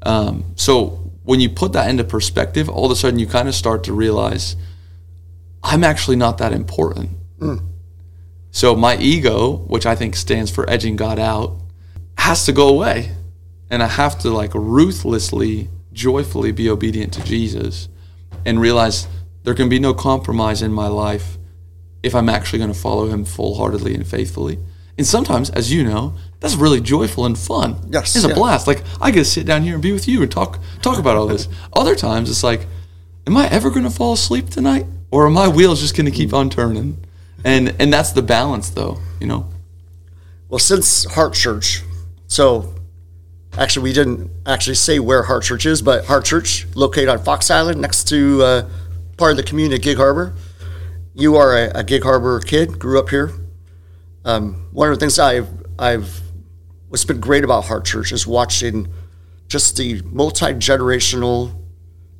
Um, 0.02 0.44
so 0.56 1.09
when 1.22 1.40
you 1.40 1.48
put 1.48 1.72
that 1.72 1.88
into 1.90 2.04
perspective, 2.04 2.68
all 2.68 2.86
of 2.86 2.90
a 2.90 2.96
sudden 2.96 3.18
you 3.18 3.26
kind 3.26 3.48
of 3.48 3.54
start 3.54 3.84
to 3.84 3.92
realize 3.92 4.56
I'm 5.62 5.84
actually 5.84 6.16
not 6.16 6.38
that 6.38 6.52
important. 6.52 7.10
Mm. 7.38 7.66
So 8.50 8.74
my 8.74 8.96
ego, 8.96 9.56
which 9.56 9.86
I 9.86 9.94
think 9.94 10.16
stands 10.16 10.50
for 10.50 10.68
edging 10.68 10.96
God 10.96 11.18
out, 11.18 11.56
has 12.18 12.44
to 12.46 12.52
go 12.52 12.68
away. 12.68 13.12
And 13.70 13.82
I 13.82 13.86
have 13.86 14.18
to 14.20 14.30
like 14.30 14.52
ruthlessly, 14.54 15.68
joyfully 15.92 16.52
be 16.52 16.68
obedient 16.68 17.12
to 17.14 17.24
Jesus 17.24 17.88
and 18.44 18.60
realize 18.60 19.06
there 19.44 19.54
can 19.54 19.68
be 19.68 19.78
no 19.78 19.94
compromise 19.94 20.62
in 20.62 20.72
my 20.72 20.88
life 20.88 21.38
if 22.02 22.14
I'm 22.14 22.28
actually 22.28 22.58
going 22.58 22.72
to 22.72 22.78
follow 22.78 23.08
him 23.08 23.24
full 23.24 23.56
heartedly 23.56 23.94
and 23.94 24.06
faithfully. 24.06 24.58
And 24.98 25.06
sometimes, 25.06 25.50
as 25.50 25.72
you 25.72 25.84
know, 25.84 26.14
that's 26.40 26.54
really 26.54 26.80
joyful 26.80 27.26
and 27.26 27.38
fun. 27.38 27.88
Yes, 27.90 28.16
it's 28.16 28.24
a 28.24 28.34
blast. 28.34 28.66
Like 28.66 28.82
I 29.00 29.10
get 29.10 29.20
to 29.20 29.24
sit 29.24 29.46
down 29.46 29.62
here 29.62 29.74
and 29.74 29.82
be 29.82 29.92
with 29.92 30.08
you 30.08 30.22
and 30.22 30.30
talk 30.30 30.58
talk 30.82 30.98
about 30.98 31.16
all 31.16 31.26
this. 31.26 31.48
Other 31.72 31.94
times, 31.94 32.30
it's 32.30 32.42
like, 32.42 32.66
am 33.26 33.36
I 33.36 33.48
ever 33.48 33.70
going 33.70 33.84
to 33.84 33.90
fall 33.90 34.14
asleep 34.14 34.50
tonight, 34.50 34.86
or 35.10 35.26
are 35.26 35.30
my 35.30 35.48
wheels 35.48 35.80
just 35.80 35.96
going 35.96 36.06
to 36.06 36.10
keep 36.10 36.32
on 36.32 36.50
turning? 36.50 37.04
And 37.44 37.74
and 37.78 37.92
that's 37.92 38.12
the 38.12 38.22
balance, 38.22 38.70
though. 38.70 38.98
You 39.20 39.26
know. 39.26 39.50
Well, 40.48 40.58
since 40.58 41.04
Heart 41.04 41.34
Church, 41.34 41.82
so 42.26 42.74
actually 43.56 43.84
we 43.84 43.92
didn't 43.92 44.30
actually 44.46 44.74
say 44.74 44.98
where 44.98 45.22
Heart 45.22 45.44
Church 45.44 45.66
is, 45.66 45.82
but 45.82 46.06
Heart 46.06 46.24
Church 46.24 46.66
located 46.74 47.08
on 47.08 47.22
Fox 47.22 47.50
Island, 47.50 47.80
next 47.80 48.08
to 48.08 48.42
uh, 48.42 48.68
part 49.16 49.32
of 49.32 49.36
the 49.36 49.42
community 49.42 49.76
of 49.76 49.82
Gig 49.82 49.96
Harbor. 49.96 50.34
You 51.14 51.36
are 51.36 51.56
a, 51.56 51.70
a 51.80 51.84
Gig 51.84 52.02
Harbor 52.02 52.40
kid, 52.40 52.78
grew 52.78 52.98
up 52.98 53.10
here. 53.10 53.32
Um, 54.24 54.68
one 54.72 54.90
of 54.90 54.96
the 54.96 55.00
things 55.00 55.18
I've 55.18 55.48
I've 55.78 56.20
what's 56.88 57.04
been 57.04 57.20
great 57.20 57.44
about 57.44 57.64
Heart 57.64 57.84
Church 57.84 58.12
is 58.12 58.26
watching 58.26 58.88
just 59.48 59.76
the 59.76 60.02
multi 60.02 60.46
generational 60.54 61.54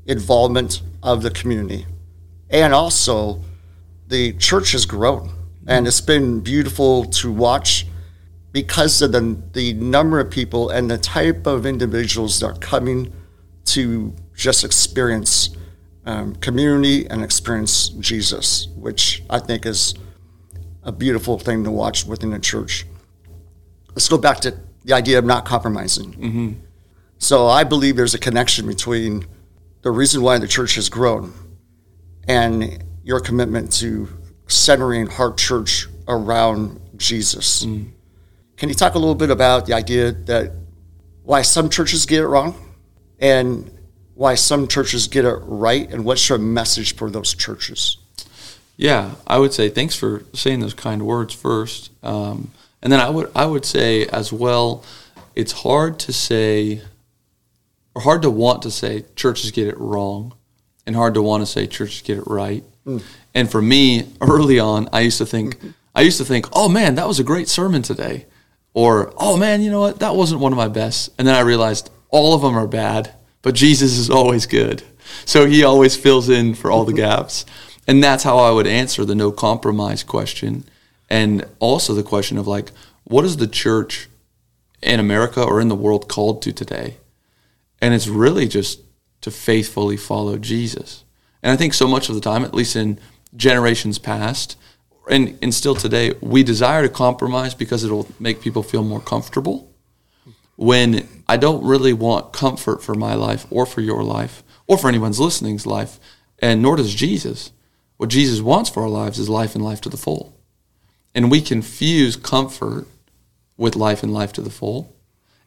involvement 0.06 0.82
of 1.02 1.22
the 1.22 1.30
community, 1.30 1.86
and 2.48 2.72
also 2.72 3.42
the 4.08 4.32
church 4.34 4.72
has 4.72 4.86
grown, 4.86 5.30
and 5.66 5.86
it's 5.86 6.00
been 6.00 6.40
beautiful 6.40 7.04
to 7.04 7.30
watch 7.30 7.86
because 8.52 9.02
of 9.02 9.12
the 9.12 9.36
the 9.52 9.74
number 9.74 10.18
of 10.20 10.30
people 10.30 10.70
and 10.70 10.90
the 10.90 10.98
type 10.98 11.46
of 11.46 11.66
individuals 11.66 12.40
that 12.40 12.46
are 12.46 12.58
coming 12.58 13.12
to 13.66 14.14
just 14.34 14.64
experience 14.64 15.50
um, 16.06 16.34
community 16.36 17.06
and 17.08 17.22
experience 17.22 17.90
Jesus, 17.90 18.68
which 18.74 19.22
I 19.28 19.38
think 19.38 19.66
is 19.66 19.94
a 20.82 20.92
beautiful 20.92 21.38
thing 21.38 21.64
to 21.64 21.70
watch 21.70 22.04
within 22.04 22.30
the 22.30 22.38
church. 22.38 22.86
Let's 23.90 24.08
go 24.08 24.18
back 24.18 24.40
to 24.40 24.56
the 24.84 24.94
idea 24.94 25.18
of 25.18 25.24
not 25.24 25.44
compromising. 25.44 26.12
Mm-hmm. 26.12 26.52
So 27.18 27.46
I 27.46 27.64
believe 27.64 27.96
there's 27.96 28.14
a 28.14 28.18
connection 28.18 28.66
between 28.66 29.26
the 29.82 29.90
reason 29.90 30.22
why 30.22 30.38
the 30.38 30.48
church 30.48 30.74
has 30.76 30.88
grown 30.88 31.32
and 32.26 32.82
your 33.02 33.20
commitment 33.20 33.72
to 33.72 34.08
centering 34.46 35.06
Heart 35.06 35.36
Church 35.36 35.86
around 36.08 36.80
Jesus. 36.96 37.64
Mm. 37.64 37.90
Can 38.56 38.68
you 38.68 38.74
talk 38.74 38.94
a 38.94 38.98
little 38.98 39.14
bit 39.14 39.30
about 39.30 39.66
the 39.66 39.74
idea 39.74 40.12
that 40.12 40.52
why 41.22 41.42
some 41.42 41.70
churches 41.70 42.06
get 42.06 42.20
it 42.20 42.26
wrong 42.26 42.54
and 43.18 43.70
why 44.14 44.34
some 44.34 44.68
churches 44.68 45.08
get 45.08 45.24
it 45.24 45.38
right 45.42 45.90
and 45.90 46.04
what's 46.04 46.28
your 46.28 46.38
message 46.38 46.96
for 46.96 47.10
those 47.10 47.34
churches? 47.34 47.98
Yeah, 48.80 49.16
I 49.26 49.36
would 49.36 49.52
say 49.52 49.68
thanks 49.68 49.94
for 49.94 50.24
saying 50.32 50.60
those 50.60 50.72
kind 50.72 51.02
words 51.02 51.34
first, 51.34 51.90
um, 52.02 52.50
and 52.80 52.90
then 52.90 52.98
I 52.98 53.10
would 53.10 53.30
I 53.36 53.44
would 53.44 53.66
say 53.66 54.06
as 54.06 54.32
well, 54.32 54.82
it's 55.34 55.52
hard 55.52 55.98
to 55.98 56.14
say, 56.14 56.80
or 57.94 58.00
hard 58.00 58.22
to 58.22 58.30
want 58.30 58.62
to 58.62 58.70
say 58.70 59.04
churches 59.16 59.50
get 59.50 59.68
it 59.68 59.78
wrong, 59.78 60.32
and 60.86 60.96
hard 60.96 61.12
to 61.12 61.20
want 61.20 61.42
to 61.42 61.46
say 61.46 61.66
churches 61.66 62.00
get 62.00 62.16
it 62.16 62.24
right. 62.26 62.64
Mm. 62.86 63.02
And 63.34 63.50
for 63.50 63.60
me, 63.60 64.14
early 64.22 64.58
on, 64.58 64.88
I 64.94 65.00
used 65.00 65.18
to 65.18 65.26
think 65.26 65.58
I 65.94 66.00
used 66.00 66.16
to 66.16 66.24
think, 66.24 66.46
oh 66.54 66.70
man, 66.70 66.94
that 66.94 67.06
was 67.06 67.20
a 67.20 67.24
great 67.24 67.50
sermon 67.50 67.82
today, 67.82 68.24
or 68.72 69.12
oh 69.18 69.36
man, 69.36 69.60
you 69.60 69.70
know 69.70 69.80
what, 69.80 69.98
that 69.98 70.16
wasn't 70.16 70.40
one 70.40 70.52
of 70.52 70.56
my 70.56 70.68
best, 70.68 71.10
and 71.18 71.28
then 71.28 71.34
I 71.34 71.40
realized 71.40 71.90
all 72.08 72.32
of 72.32 72.40
them 72.40 72.56
are 72.56 72.66
bad, 72.66 73.12
but 73.42 73.54
Jesus 73.54 73.98
is 73.98 74.08
always 74.08 74.46
good, 74.46 74.82
so 75.26 75.44
He 75.44 75.64
always 75.64 75.98
fills 75.98 76.30
in 76.30 76.54
for 76.54 76.70
all 76.70 76.86
the 76.86 76.94
gaps. 77.06 77.44
And 77.86 78.02
that's 78.02 78.24
how 78.24 78.38
I 78.38 78.50
would 78.50 78.66
answer 78.66 79.04
the 79.04 79.14
no 79.14 79.32
compromise 79.32 80.02
question. 80.02 80.64
And 81.08 81.44
also 81.58 81.94
the 81.94 82.02
question 82.02 82.38
of 82.38 82.46
like, 82.46 82.70
what 83.04 83.24
is 83.24 83.38
the 83.38 83.48
church 83.48 84.08
in 84.82 85.00
America 85.00 85.42
or 85.42 85.60
in 85.60 85.68
the 85.68 85.74
world 85.74 86.08
called 86.08 86.42
to 86.42 86.52
today? 86.52 86.98
And 87.80 87.94
it's 87.94 88.08
really 88.08 88.46
just 88.46 88.80
to 89.22 89.30
faithfully 89.30 89.96
follow 89.96 90.38
Jesus. 90.38 91.04
And 91.42 91.52
I 91.52 91.56
think 91.56 91.74
so 91.74 91.88
much 91.88 92.08
of 92.08 92.14
the 92.14 92.20
time, 92.20 92.44
at 92.44 92.54
least 92.54 92.76
in 92.76 92.98
generations 93.34 93.98
past, 93.98 94.56
and, 95.08 95.38
and 95.42 95.52
still 95.52 95.74
today, 95.74 96.12
we 96.20 96.42
desire 96.42 96.82
to 96.82 96.88
compromise 96.88 97.54
because 97.54 97.82
it'll 97.82 98.06
make 98.20 98.40
people 98.40 98.62
feel 98.62 98.84
more 98.84 99.00
comfortable. 99.00 99.72
When 100.56 101.08
I 101.26 101.36
don't 101.36 101.64
really 101.64 101.92
want 101.92 102.32
comfort 102.32 102.82
for 102.82 102.94
my 102.94 103.14
life 103.14 103.46
or 103.50 103.66
for 103.66 103.80
your 103.80 104.04
life 104.04 104.42
or 104.66 104.78
for 104.78 104.88
anyone's 104.88 105.18
listening's 105.18 105.66
life, 105.66 105.98
and 106.38 106.62
nor 106.62 106.76
does 106.76 106.94
Jesus. 106.94 107.50
What 108.00 108.08
Jesus 108.08 108.40
wants 108.40 108.70
for 108.70 108.82
our 108.82 108.88
lives 108.88 109.18
is 109.18 109.28
life 109.28 109.54
and 109.54 109.62
life 109.62 109.82
to 109.82 109.90
the 109.90 109.98
full. 109.98 110.34
And 111.14 111.30
we 111.30 111.42
confuse 111.42 112.16
comfort 112.16 112.86
with 113.58 113.76
life 113.76 114.02
and 114.02 114.10
life 114.10 114.32
to 114.32 114.40
the 114.40 114.48
full. 114.48 114.96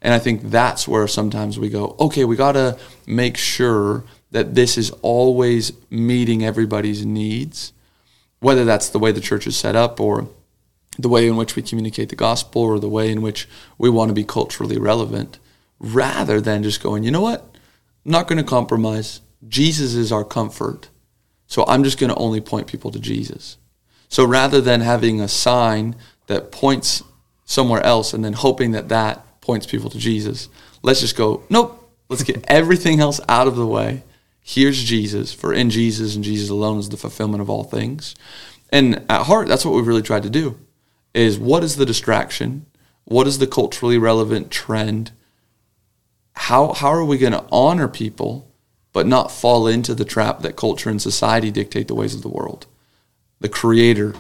And 0.04 0.14
I 0.14 0.20
think 0.20 0.52
that's 0.52 0.88
where 0.88 1.08
sometimes 1.08 1.58
we 1.58 1.70
go, 1.70 1.96
okay, 2.00 2.26
we 2.26 2.36
got 2.36 2.52
to 2.52 2.78
make 3.08 3.38
sure 3.38 4.04
that 4.30 4.54
this 4.54 4.78
is 4.78 4.92
always 5.02 5.72
meeting 5.90 6.46
everybody's 6.46 7.04
needs, 7.04 7.74
whether 8.40 8.66
that's 8.66 8.90
the 8.90 9.00
way 9.00 9.12
the 9.12 9.20
church 9.20 9.48
is 9.48 9.58
set 9.58 9.76
up 9.76 10.00
or 10.00 10.30
the 11.00 11.10
way 11.10 11.28
in 11.28 11.36
which 11.36 11.56
we 11.56 11.64
communicate 11.64 12.10
the 12.10 12.16
gospel 12.16 12.62
or 12.62 12.78
the 12.78 12.88
way 12.88 13.12
in 13.12 13.24
which 13.24 13.50
we 13.80 13.90
want 13.90 14.10
to 14.10 14.14
be 14.14 14.24
culturally 14.24 14.78
relevant, 14.78 15.40
rather 15.80 16.40
than 16.40 16.62
just 16.62 16.84
going, 16.84 17.04
you 17.04 17.10
know 17.10 17.20
what? 17.20 17.52
I'm 18.06 18.12
not 18.12 18.28
going 18.28 18.38
to 18.38 18.44
compromise. 18.44 19.22
Jesus 19.48 19.96
is 19.96 20.12
our 20.12 20.24
comfort. 20.24 20.90
So 21.54 21.64
I'm 21.68 21.84
just 21.84 22.00
going 22.00 22.10
to 22.10 22.16
only 22.16 22.42
point 22.42 22.66
people 22.66 22.90
to 22.90 23.00
Jesus. 23.00 23.58
So 24.10 24.26
rather 24.26 24.60
than 24.60 24.82
having 24.82 25.22
a 25.22 25.28
sign 25.28 25.96
that 26.26 26.52
points 26.52 27.04
somewhere 27.46 27.84
else 27.84 28.12
and 28.12 28.26
then 28.26 28.34
hoping 28.34 28.72
that 28.72 28.90
that 28.90 29.40
points 29.40 29.68
people 29.68 29.92
to 29.92 30.00
Jesus, 30.00 30.50
let's 30.82 31.00
just 31.00 31.16
go, 31.16 31.44
nope, 31.52 31.94
let's 32.10 32.24
get 32.24 32.44
everything 32.48 33.00
else 33.00 33.22
out 33.30 33.48
of 33.48 33.56
the 33.56 33.68
way. 33.68 34.02
Here's 34.42 34.84
Jesus, 34.84 35.32
for 35.32 35.54
in 35.54 35.70
Jesus 35.70 36.16
and 36.16 36.24
Jesus 36.24 36.50
alone 36.50 36.80
is 36.80 36.90
the 36.90 36.98
fulfillment 36.98 37.42
of 37.42 37.52
all 37.52 37.64
things. 37.64 38.16
And 38.72 39.06
at 39.08 39.28
heart, 39.28 39.48
that's 39.48 39.64
what 39.64 39.76
we've 39.76 39.86
really 39.86 40.02
tried 40.02 40.24
to 40.24 40.32
do 40.32 40.58
is 41.14 41.38
what 41.38 41.64
is 41.64 41.76
the 41.76 41.86
distraction? 41.86 42.66
What 43.04 43.28
is 43.28 43.38
the 43.38 43.46
culturally 43.46 44.00
relevant 44.00 44.50
trend? 44.50 45.12
How, 46.34 46.74
how 46.74 46.90
are 46.90 47.06
we 47.06 47.20
going 47.20 47.34
to 47.34 47.46
honor 47.52 47.88
people 47.88 48.52
but 48.94 49.08
not 49.08 49.32
fall 49.32 49.68
into 49.68 49.96
the 49.96 50.06
trap 50.06 50.42
that 50.42 50.56
culture 50.56 50.90
and 50.90 51.02
society 51.02 51.52
dictate 51.52 51.88
the 51.88 51.96
ways 51.96 52.14
of 52.14 52.22
the 52.22 52.30
world. 52.30 52.68
The 53.40 53.50
creator, 53.50 54.14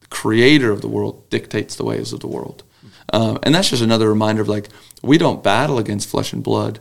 the 0.00 0.06
creator 0.08 0.72
of 0.72 0.80
the 0.80 0.88
world 0.88 1.28
dictates 1.30 1.76
the 1.76 1.84
ways 1.84 2.12
of 2.12 2.20
the 2.20 2.26
world. 2.26 2.64
Um, 3.12 3.38
and 3.42 3.54
that's 3.54 3.70
just 3.70 3.82
another 3.82 4.08
reminder 4.08 4.42
of 4.42 4.48
like, 4.48 4.68
we 5.02 5.18
don't 5.18 5.42
battle 5.42 5.78
against 5.78 6.08
flesh 6.08 6.32
and 6.32 6.42
blood. 6.42 6.80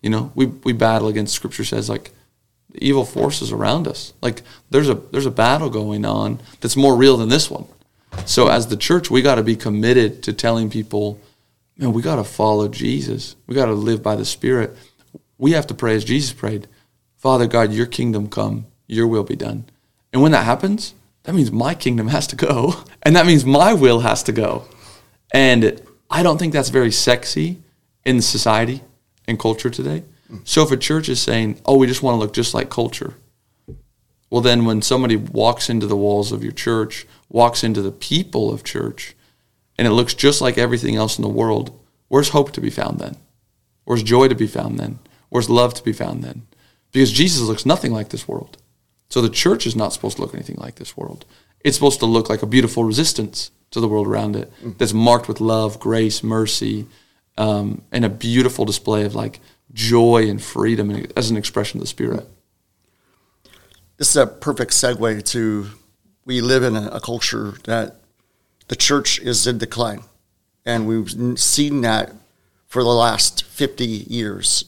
You 0.00 0.10
know, 0.10 0.32
we, 0.34 0.46
we 0.46 0.72
battle 0.72 1.08
against 1.08 1.34
scripture 1.34 1.64
says 1.64 1.90
like 1.90 2.12
evil 2.74 3.04
forces 3.04 3.52
around 3.52 3.88
us. 3.88 4.12
Like 4.22 4.42
there's 4.70 4.88
a, 4.88 4.94
there's 4.94 5.26
a 5.26 5.30
battle 5.30 5.70
going 5.70 6.04
on 6.04 6.40
that's 6.60 6.76
more 6.76 6.96
real 6.96 7.16
than 7.16 7.28
this 7.28 7.50
one. 7.50 7.66
So 8.24 8.48
as 8.48 8.68
the 8.68 8.76
church, 8.76 9.10
we 9.10 9.20
got 9.22 9.34
to 9.34 9.42
be 9.42 9.56
committed 9.56 10.22
to 10.24 10.32
telling 10.32 10.70
people, 10.70 11.20
man, 11.76 11.92
we 11.92 12.02
got 12.02 12.16
to 12.16 12.24
follow 12.24 12.68
Jesus. 12.68 13.36
We 13.46 13.54
got 13.54 13.66
to 13.66 13.72
live 13.72 14.02
by 14.02 14.16
the 14.16 14.24
Spirit 14.24 14.76
we 15.38 15.52
have 15.52 15.66
to 15.68 15.74
pray 15.74 15.94
as 15.94 16.04
Jesus 16.04 16.32
prayed 16.32 16.66
Father 17.16 17.46
God, 17.48 17.72
your 17.72 17.86
kingdom 17.86 18.28
come, 18.28 18.66
your 18.86 19.06
will 19.06 19.24
be 19.24 19.34
done. 19.34 19.64
And 20.12 20.22
when 20.22 20.32
that 20.32 20.44
happens, 20.44 20.94
that 21.24 21.34
means 21.34 21.50
my 21.50 21.74
kingdom 21.74 22.08
has 22.08 22.26
to 22.28 22.36
go, 22.36 22.84
and 23.02 23.16
that 23.16 23.26
means 23.26 23.44
my 23.44 23.72
will 23.72 24.00
has 24.00 24.22
to 24.24 24.32
go. 24.32 24.64
And 25.32 25.80
I 26.10 26.22
don't 26.22 26.38
think 26.38 26.52
that's 26.52 26.68
very 26.70 26.92
sexy 26.92 27.58
in 28.04 28.22
society 28.22 28.82
and 29.26 29.38
culture 29.38 29.70
today. 29.70 30.04
So 30.44 30.62
if 30.62 30.70
a 30.70 30.76
church 30.76 31.08
is 31.08 31.20
saying, 31.20 31.60
oh, 31.64 31.76
we 31.76 31.86
just 31.86 32.02
want 32.02 32.14
to 32.14 32.18
look 32.18 32.34
just 32.34 32.54
like 32.54 32.70
culture, 32.70 33.14
Well, 34.30 34.42
then 34.42 34.66
when 34.66 34.82
somebody 34.82 35.16
walks 35.16 35.70
into 35.70 35.86
the 35.86 35.96
walls 35.96 36.32
of 36.32 36.42
your 36.42 36.52
church, 36.52 37.06
walks 37.30 37.64
into 37.64 37.80
the 37.80 37.90
people 37.90 38.52
of 38.52 38.62
church, 38.62 39.14
and 39.78 39.86
it 39.86 39.92
looks 39.92 40.12
just 40.12 40.42
like 40.42 40.58
everything 40.58 40.96
else 40.96 41.18
in 41.18 41.22
the 41.22 41.28
world, 41.28 41.78
where's 42.08 42.30
hope 42.30 42.52
to 42.52 42.60
be 42.60 42.68
found 42.68 42.98
then? 42.98 43.16
Where's 43.84 44.02
joy 44.02 44.28
to 44.28 44.34
be 44.34 44.46
found 44.46 44.78
then? 44.78 44.98
Where's 45.28 45.50
love 45.50 45.74
to 45.74 45.84
be 45.84 45.92
found 45.92 46.24
then? 46.24 46.46
Because 46.92 47.12
Jesus 47.12 47.42
looks 47.42 47.66
nothing 47.66 47.92
like 47.92 48.08
this 48.08 48.26
world. 48.26 48.56
So 49.10 49.20
the 49.20 49.28
church 49.28 49.66
is 49.66 49.76
not 49.76 49.92
supposed 49.92 50.16
to 50.16 50.22
look 50.22 50.34
anything 50.34 50.56
like 50.56 50.76
this 50.76 50.96
world. 50.96 51.24
It's 51.60 51.76
supposed 51.76 52.00
to 52.00 52.06
look 52.06 52.28
like 52.28 52.42
a 52.42 52.46
beautiful 52.46 52.84
resistance 52.84 53.50
to 53.70 53.80
the 53.80 53.88
world 53.88 54.06
around 54.06 54.36
it 54.36 54.50
that's 54.78 54.92
marked 54.92 55.28
with 55.28 55.40
love, 55.40 55.80
grace, 55.80 56.22
mercy, 56.22 56.86
um, 57.36 57.82
and 57.92 58.04
a 58.04 58.08
beautiful 58.08 58.64
display 58.64 59.04
of 59.04 59.14
like 59.14 59.40
joy 59.72 60.28
and 60.28 60.42
freedom 60.42 61.06
as 61.16 61.30
an 61.30 61.36
expression 61.36 61.78
of 61.78 61.82
the 61.82 61.88
Spirit. 61.88 62.26
This 63.96 64.10
is 64.10 64.16
a 64.16 64.26
perfect 64.26 64.72
segue 64.72 65.24
to 65.30 65.66
we 66.24 66.40
live 66.42 66.62
in 66.62 66.76
a, 66.76 66.88
a 66.88 67.00
culture 67.00 67.54
that 67.64 67.96
the 68.68 68.76
church 68.76 69.18
is 69.18 69.46
in 69.46 69.58
decline. 69.58 70.02
And 70.64 70.86
we've 70.86 71.38
seen 71.40 71.80
that 71.80 72.12
for 72.66 72.82
the 72.82 72.90
last 72.90 73.44
50 73.44 73.86
years. 73.86 74.66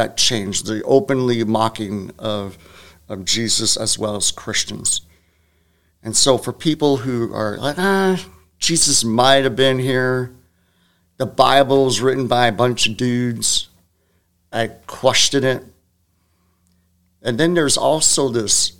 That 0.00 0.16
change, 0.16 0.62
the 0.62 0.82
openly 0.84 1.44
mocking 1.44 2.12
of, 2.18 2.56
of 3.06 3.26
Jesus 3.26 3.76
as 3.76 3.98
well 3.98 4.16
as 4.16 4.30
Christians. 4.30 5.02
And 6.02 6.16
so 6.16 6.38
for 6.38 6.54
people 6.54 6.96
who 6.96 7.34
are 7.34 7.58
like, 7.58 7.78
ah, 7.78 8.24
Jesus 8.58 9.04
might 9.04 9.44
have 9.44 9.56
been 9.56 9.78
here, 9.78 10.34
the 11.18 11.26
Bible 11.26 11.84
was 11.84 12.00
written 12.00 12.28
by 12.28 12.46
a 12.46 12.52
bunch 12.52 12.88
of 12.88 12.96
dudes, 12.96 13.68
I 14.50 14.68
question 14.86 15.44
it. 15.44 15.64
And 17.20 17.38
then 17.38 17.52
there's 17.52 17.76
also 17.76 18.30
this 18.30 18.72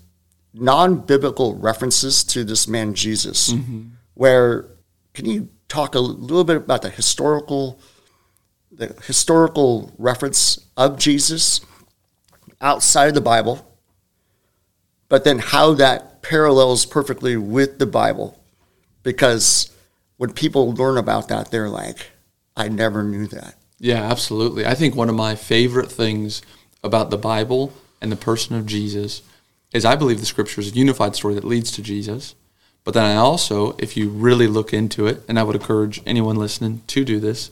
non-biblical 0.54 1.56
references 1.56 2.24
to 2.32 2.44
this 2.44 2.66
man 2.66 2.94
Jesus, 2.94 3.52
mm-hmm. 3.52 3.88
where 4.14 4.64
can 5.12 5.26
you 5.26 5.50
talk 5.68 5.94
a 5.94 6.00
little 6.00 6.44
bit 6.44 6.56
about 6.56 6.80
the 6.80 6.88
historical 6.88 7.78
the 8.70 8.94
historical 9.06 9.92
reference 9.98 10.66
of 10.76 10.98
Jesus 10.98 11.60
outside 12.60 13.08
of 13.08 13.14
the 13.14 13.20
Bible, 13.20 13.66
but 15.08 15.24
then 15.24 15.38
how 15.38 15.74
that 15.74 16.22
parallels 16.22 16.86
perfectly 16.86 17.36
with 17.36 17.78
the 17.78 17.86
Bible. 17.86 18.38
Because 19.02 19.72
when 20.16 20.32
people 20.32 20.72
learn 20.72 20.98
about 20.98 21.28
that, 21.28 21.50
they're 21.50 21.68
like, 21.68 22.10
I 22.56 22.68
never 22.68 23.02
knew 23.02 23.26
that. 23.28 23.54
Yeah, 23.78 24.02
absolutely. 24.02 24.66
I 24.66 24.74
think 24.74 24.94
one 24.94 25.08
of 25.08 25.14
my 25.14 25.34
favorite 25.34 25.90
things 25.90 26.42
about 26.84 27.10
the 27.10 27.16
Bible 27.16 27.72
and 28.00 28.12
the 28.12 28.16
person 28.16 28.54
of 28.56 28.66
Jesus 28.66 29.22
is 29.72 29.84
I 29.84 29.96
believe 29.96 30.20
the 30.20 30.26
scripture 30.26 30.60
is 30.60 30.72
a 30.72 30.74
unified 30.74 31.16
story 31.16 31.34
that 31.34 31.44
leads 31.44 31.72
to 31.72 31.82
Jesus. 31.82 32.34
But 32.84 32.94
then 32.94 33.04
I 33.04 33.16
also, 33.16 33.76
if 33.78 33.96
you 33.96 34.08
really 34.08 34.46
look 34.46 34.72
into 34.72 35.06
it, 35.06 35.22
and 35.28 35.38
I 35.38 35.42
would 35.42 35.56
encourage 35.56 36.02
anyone 36.06 36.36
listening 36.36 36.82
to 36.88 37.04
do 37.04 37.20
this, 37.20 37.50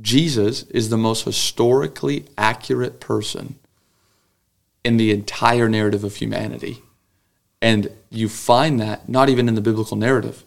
Jesus 0.00 0.62
is 0.64 0.88
the 0.88 0.98
most 0.98 1.24
historically 1.24 2.26
accurate 2.36 3.00
person 3.00 3.58
in 4.84 4.96
the 4.96 5.10
entire 5.10 5.68
narrative 5.68 6.04
of 6.04 6.16
humanity. 6.16 6.82
And 7.62 7.90
you 8.10 8.28
find 8.28 8.78
that 8.80 9.08
not 9.08 9.28
even 9.28 9.48
in 9.48 9.54
the 9.54 9.60
biblical 9.60 9.96
narrative. 9.96 10.44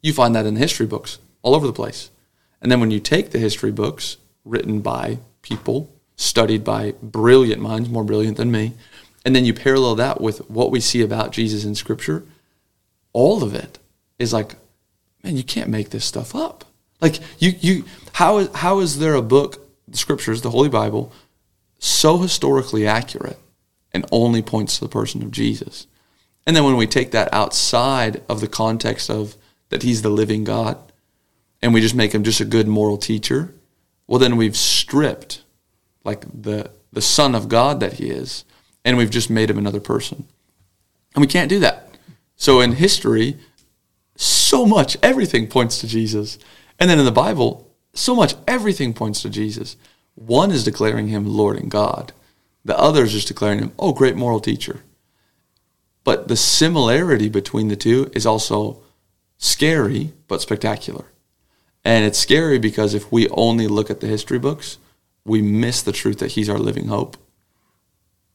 You 0.00 0.12
find 0.12 0.34
that 0.34 0.46
in 0.46 0.54
the 0.54 0.60
history 0.60 0.86
books 0.86 1.18
all 1.42 1.54
over 1.54 1.66
the 1.66 1.72
place. 1.72 2.10
And 2.60 2.70
then 2.70 2.80
when 2.80 2.90
you 2.90 3.00
take 3.00 3.30
the 3.30 3.38
history 3.38 3.72
books 3.72 4.16
written 4.44 4.80
by 4.80 5.18
people, 5.42 5.92
studied 6.16 6.62
by 6.62 6.94
brilliant 7.02 7.60
minds, 7.60 7.88
more 7.88 8.04
brilliant 8.04 8.36
than 8.36 8.50
me, 8.50 8.74
and 9.24 9.34
then 9.34 9.44
you 9.44 9.52
parallel 9.52 9.96
that 9.96 10.20
with 10.20 10.38
what 10.50 10.70
we 10.70 10.80
see 10.80 11.02
about 11.02 11.32
Jesus 11.32 11.64
in 11.64 11.74
Scripture, 11.74 12.24
all 13.12 13.42
of 13.42 13.54
it 13.54 13.78
is 14.18 14.32
like, 14.32 14.54
man, 15.22 15.36
you 15.36 15.44
can't 15.44 15.68
make 15.68 15.90
this 15.90 16.04
stuff 16.04 16.34
up. 16.34 16.64
Like 17.02 17.18
you, 17.38 17.52
you, 17.60 17.84
how 18.14 18.38
is 18.38 18.48
how 18.54 18.78
is 18.78 18.98
there 18.98 19.14
a 19.14 19.22
book, 19.22 19.68
the 19.86 19.98
Scriptures, 19.98 20.40
the 20.40 20.50
Holy 20.50 20.70
Bible, 20.70 21.12
so 21.78 22.16
historically 22.16 22.86
accurate 22.86 23.38
and 23.92 24.06
only 24.10 24.40
points 24.40 24.78
to 24.78 24.84
the 24.84 24.90
person 24.90 25.22
of 25.22 25.30
Jesus? 25.30 25.86
And 26.46 26.56
then 26.56 26.64
when 26.64 26.76
we 26.76 26.86
take 26.86 27.10
that 27.10 27.28
outside 27.34 28.22
of 28.28 28.40
the 28.40 28.48
context 28.48 29.10
of 29.10 29.36
that 29.68 29.82
He's 29.82 30.00
the 30.00 30.08
living 30.08 30.44
God, 30.44 30.78
and 31.60 31.74
we 31.74 31.82
just 31.82 31.94
make 31.94 32.14
Him 32.14 32.24
just 32.24 32.40
a 32.40 32.46
good 32.46 32.66
moral 32.66 32.96
teacher, 32.96 33.52
well, 34.06 34.18
then 34.18 34.38
we've 34.38 34.56
stripped 34.56 35.42
like 36.04 36.24
the 36.42 36.70
the 36.90 37.02
Son 37.02 37.34
of 37.34 37.50
God 37.50 37.80
that 37.80 37.94
He 37.94 38.08
is 38.08 38.44
and 38.84 38.96
we've 38.96 39.10
just 39.10 39.30
made 39.30 39.50
him 39.50 39.58
another 39.58 39.80
person. 39.80 40.26
And 41.14 41.20
we 41.20 41.28
can't 41.28 41.48
do 41.48 41.60
that. 41.60 41.88
So 42.36 42.60
in 42.60 42.72
history, 42.72 43.36
so 44.16 44.66
much, 44.66 44.96
everything 45.02 45.46
points 45.46 45.80
to 45.80 45.86
Jesus. 45.86 46.38
And 46.82 46.90
then 46.90 46.98
in 46.98 47.04
the 47.04 47.12
Bible, 47.12 47.70
so 47.94 48.12
much, 48.12 48.34
everything 48.48 48.92
points 48.92 49.22
to 49.22 49.30
Jesus. 49.30 49.76
One 50.16 50.50
is 50.50 50.64
declaring 50.64 51.06
him 51.06 51.24
Lord 51.24 51.56
and 51.56 51.70
God, 51.70 52.12
the 52.64 52.76
other 52.76 53.04
is 53.04 53.12
just 53.12 53.28
declaring 53.28 53.60
him, 53.60 53.70
oh, 53.78 53.92
great 53.92 54.16
moral 54.16 54.40
teacher. 54.40 54.80
But 56.02 56.26
the 56.26 56.34
similarity 56.34 57.28
between 57.28 57.68
the 57.68 57.76
two 57.76 58.10
is 58.14 58.26
also 58.26 58.82
scary, 59.38 60.12
but 60.26 60.40
spectacular. 60.40 61.04
And 61.84 62.04
it's 62.04 62.18
scary 62.18 62.58
because 62.58 62.94
if 62.94 63.12
we 63.12 63.28
only 63.28 63.68
look 63.68 63.88
at 63.88 64.00
the 64.00 64.08
history 64.08 64.40
books, 64.40 64.78
we 65.24 65.40
miss 65.40 65.82
the 65.82 65.92
truth 65.92 66.18
that 66.18 66.32
he's 66.32 66.48
our 66.48 66.58
living 66.58 66.88
hope. 66.88 67.16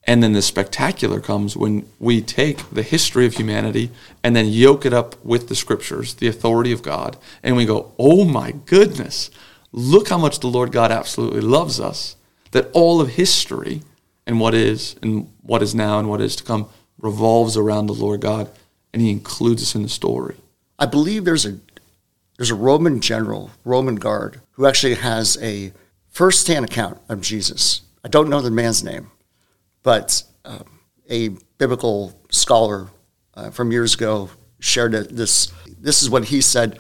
And 0.10 0.24
then 0.24 0.32
the 0.32 0.42
spectacular 0.42 1.20
comes 1.20 1.58
when 1.58 1.86
we 2.00 2.22
take 2.22 2.70
the 2.70 2.82
history 2.82 3.26
of 3.26 3.34
humanity 3.34 3.92
and 4.24 4.34
then 4.34 4.48
yoke 4.48 4.86
it 4.86 4.94
up 4.94 5.24
with 5.24 5.50
the 5.50 5.56
scriptures, 5.56 6.14
the 6.14 6.30
authority 6.30 6.72
of 6.72 6.82
God, 6.82 7.18
and 7.44 7.58
we 7.58 7.66
go, 7.66 7.92
oh 8.00 8.24
my 8.24 8.52
goodness, 8.66 9.30
look 9.74 10.08
how 10.08 10.18
much 10.18 10.40
the 10.40 10.48
Lord 10.48 10.72
God 10.72 10.92
absolutely 10.92 11.42
loves 11.42 11.78
us. 11.80 12.16
That 12.52 12.72
all 12.72 13.02
of 13.02 13.10
history 13.10 13.82
and 14.26 14.40
what 14.40 14.54
is 14.54 14.96
and 15.02 15.30
what 15.42 15.62
is 15.62 15.76
now 15.76 16.00
and 16.00 16.10
what 16.10 16.22
is 16.22 16.38
to 16.38 16.44
come 16.44 16.70
revolves 16.98 17.58
around 17.58 17.88
the 17.88 17.94
Lord 17.94 18.22
God, 18.22 18.50
and 18.94 19.02
He 19.02 19.12
includes 19.12 19.62
us 19.62 19.76
in 19.76 19.84
the 19.84 19.90
story. 19.90 20.38
I 20.80 20.86
believe 20.86 21.26
there's 21.26 21.46
a 21.46 21.60
there's 22.38 22.50
a 22.52 22.56
Roman 22.56 23.02
general, 23.02 23.52
Roman 23.66 23.96
guard, 23.96 24.42
who 24.52 24.66
actually 24.66 24.96
has 24.96 25.38
a 25.42 25.74
first-hand 26.08 26.66
account 26.66 27.00
of 27.10 27.20
Jesus. 27.20 27.82
I 28.04 28.08
don't 28.08 28.30
know 28.30 28.42
the 28.42 28.52
man's 28.52 28.84
name, 28.84 29.10
but 29.84 30.24
uh, 30.46 30.60
a 31.10 31.30
biblical 31.58 32.20
scholar 32.30 32.88
uh, 33.34 33.50
from 33.50 33.72
years 33.72 33.96
ago 33.96 34.30
shared 34.60 34.94
this. 34.94 35.52
This 35.80 36.02
is 36.02 36.10
what 36.10 36.26
he 36.26 36.42
said, 36.42 36.80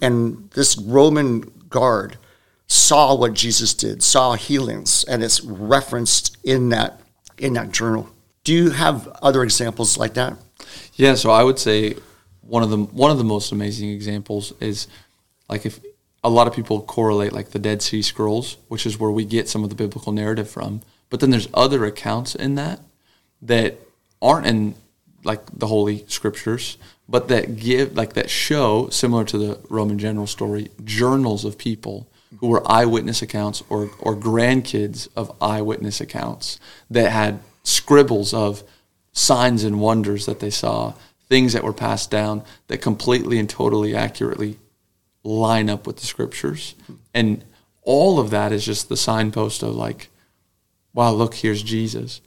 and 0.00 0.50
this 0.50 0.78
Roman 0.78 1.40
guard 1.68 2.18
saw 2.66 3.14
what 3.14 3.34
Jesus 3.34 3.74
did, 3.74 4.02
saw 4.02 4.34
healings, 4.34 5.04
and 5.04 5.22
it's 5.22 5.42
referenced 5.42 6.36
in 6.44 6.70
that 6.70 7.00
in 7.38 7.54
that 7.54 7.72
journal. 7.72 8.08
Do 8.44 8.52
you 8.52 8.70
have 8.70 9.08
other 9.22 9.42
examples 9.42 9.98
like 9.98 10.14
that? 10.14 10.36
Yeah, 10.94 11.14
so 11.14 11.30
I 11.30 11.42
would 11.42 11.58
say 11.58 11.96
one 12.40 12.62
of 12.62 12.70
the 12.70 12.78
one 12.78 13.10
of 13.10 13.18
the 13.18 13.24
most 13.24 13.52
amazing 13.52 13.90
examples 13.90 14.52
is 14.60 14.86
like 15.48 15.66
if 15.66 15.80
a 16.22 16.30
lot 16.30 16.46
of 16.46 16.54
people 16.54 16.80
correlate 16.82 17.32
like 17.32 17.50
the 17.50 17.58
Dead 17.58 17.82
Sea 17.82 18.02
Scrolls, 18.02 18.56
which 18.68 18.86
is 18.86 18.98
where 18.98 19.10
we 19.10 19.24
get 19.24 19.48
some 19.48 19.62
of 19.62 19.70
the 19.70 19.76
biblical 19.76 20.12
narrative 20.12 20.50
from. 20.50 20.82
But 21.16 21.20
then 21.22 21.30
there's 21.30 21.48
other 21.54 21.86
accounts 21.86 22.34
in 22.34 22.56
that 22.56 22.78
that 23.40 23.78
aren't 24.20 24.46
in 24.46 24.74
like 25.24 25.40
the 25.50 25.66
holy 25.66 26.04
scriptures, 26.08 26.76
but 27.08 27.28
that 27.28 27.56
give 27.56 27.96
like 27.96 28.12
that 28.12 28.28
show 28.28 28.90
similar 28.90 29.24
to 29.24 29.38
the 29.38 29.58
Roman 29.70 29.98
general 29.98 30.26
story, 30.26 30.68
journals 30.84 31.46
of 31.46 31.56
people 31.56 32.06
who 32.40 32.48
were 32.48 32.70
eyewitness 32.70 33.22
accounts 33.22 33.62
or 33.70 33.88
or 33.98 34.14
grandkids 34.14 35.08
of 35.16 35.34
eyewitness 35.40 36.02
accounts 36.02 36.60
that 36.90 37.10
had 37.12 37.40
scribbles 37.62 38.34
of 38.34 38.62
signs 39.14 39.64
and 39.64 39.80
wonders 39.80 40.26
that 40.26 40.40
they 40.40 40.50
saw, 40.50 40.92
things 41.30 41.54
that 41.54 41.64
were 41.64 41.72
passed 41.72 42.10
down 42.10 42.44
that 42.66 42.82
completely 42.82 43.38
and 43.38 43.48
totally 43.48 43.96
accurately 43.96 44.58
line 45.24 45.70
up 45.70 45.86
with 45.86 45.96
the 45.96 46.06
scriptures. 46.06 46.74
And 47.14 47.42
all 47.80 48.20
of 48.20 48.28
that 48.28 48.52
is 48.52 48.66
just 48.66 48.90
the 48.90 48.98
signpost 48.98 49.62
of 49.62 49.74
like 49.74 50.10
wow, 50.96 51.12
look, 51.12 51.34
here's 51.34 51.62
Jesus. 51.62 52.20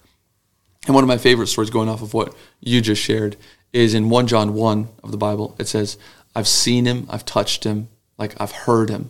And 0.85 0.95
one 0.95 1.03
of 1.03 1.07
my 1.07 1.17
favorite 1.17 1.47
stories 1.47 1.71
going 1.71 1.89
off 1.89 2.01
of 2.01 2.13
what 2.13 2.33
you 2.61 2.79
just 2.79 3.01
shared 3.01 3.35
is 3.73 3.93
in 3.93 4.09
1 4.09 4.27
John 4.27 4.53
1 4.53 4.87
of 5.03 5.11
the 5.11 5.17
Bible. 5.17 5.55
It 5.59 5.67
says, 5.67 5.97
I've 6.35 6.47
seen 6.47 6.85
him, 6.85 7.07
I've 7.09 7.25
touched 7.25 7.63
him, 7.63 7.89
like 8.17 8.39
I've 8.39 8.51
heard 8.51 8.89
him. 8.89 9.09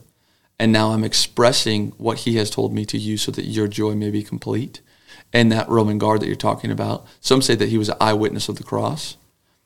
And 0.58 0.72
now 0.72 0.91
I'm 0.91 1.04
expressing 1.04 1.91
what 1.98 2.19
he 2.19 2.38
has 2.38 2.50
told 2.50 2.74
me 2.74 2.86
to 2.86 2.98
you 2.98 3.17
so 3.17 3.32
that 3.34 3.45
your 3.45 3.67
joy 3.67 3.95
may 3.95 4.10
be 4.10 4.24
complete. 4.24 4.82
And 5.32 5.52
that 5.52 5.69
Roman 5.69 5.98
guard 5.98 6.22
that 6.22 6.28
you're 6.28 6.36
talking 6.36 6.72
about, 6.72 7.06
some 7.19 7.41
say 7.41 7.56
that 7.56 7.69
he 7.69 7.78
was 7.78 7.89
an 7.89 7.98
eyewitness 8.02 8.50
of 8.50 8.56
the 8.56 8.63
cross. 8.63 9.17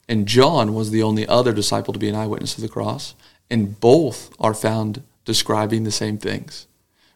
And 0.10 0.28
John 0.28 0.74
was 0.74 0.92
the 0.92 1.04
only 1.04 1.28
other 1.28 1.54
disciple 1.54 1.94
to 1.94 2.00
be 2.00 2.10
an 2.10 2.16
eyewitness 2.16 2.56
of 2.56 2.62
the 2.62 2.70
cross. 2.70 3.14
And 3.50 3.80
both 3.80 4.34
are 4.40 4.54
found 4.54 5.04
describing 5.24 5.84
the 5.84 5.92
same 5.92 6.18
things, 6.18 6.68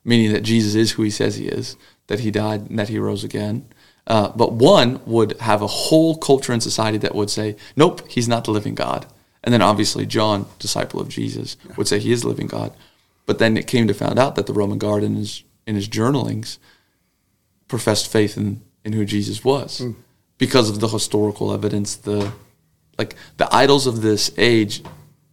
meaning 0.07 0.31
that 0.31 0.41
Jesus 0.41 0.73
is 0.73 0.93
who 0.93 1.03
he 1.03 1.11
says 1.11 1.35
he 1.35 1.47
is, 1.47 1.75
that 2.07 2.21
he 2.21 2.31
died 2.31 2.69
and 2.69 2.79
that 2.79 2.89
he 2.89 2.97
rose 2.97 3.23
again. 3.23 3.67
Uh, 4.07 4.29
but 4.29 4.53
one 4.53 5.01
would 5.05 5.37
have 5.41 5.61
a 5.61 5.67
whole 5.67 6.15
culture 6.15 6.53
and 6.53 6.63
society 6.63 6.97
that 6.97 7.13
would 7.13 7.29
say, 7.29 7.57
nope, 7.75 8.01
he's 8.07 8.27
not 8.27 8.45
the 8.45 8.51
living 8.51 8.73
God. 8.73 9.05
And 9.43 9.53
then 9.53 9.61
obviously 9.61 10.05
John, 10.05 10.47
disciple 10.59 11.01
of 11.01 11.09
Jesus, 11.09 11.57
would 11.75 11.89
say 11.89 11.99
he 11.99 12.13
is 12.13 12.21
the 12.21 12.29
living 12.29 12.47
God. 12.47 12.73
But 13.25 13.39
then 13.39 13.57
it 13.57 13.67
came 13.67 13.85
to 13.87 13.93
find 13.93 14.17
out 14.17 14.35
that 14.35 14.47
the 14.47 14.53
Roman 14.53 14.77
guard 14.77 15.03
in 15.03 15.15
his 15.15 15.43
in 15.67 15.75
his 15.75 15.89
journalings 15.89 16.59
professed 17.67 18.09
faith 18.09 18.37
in, 18.37 18.61
in 18.85 18.93
who 18.93 19.03
Jesus 19.03 19.43
was 19.43 19.81
mm. 19.81 19.93
because 20.37 20.69
of 20.69 20.79
the 20.79 20.87
historical 20.87 21.53
evidence, 21.53 21.97
the 21.97 22.31
like 22.97 23.15
the 23.35 23.53
idols 23.53 23.85
of 23.85 24.01
this 24.01 24.31
age 24.37 24.81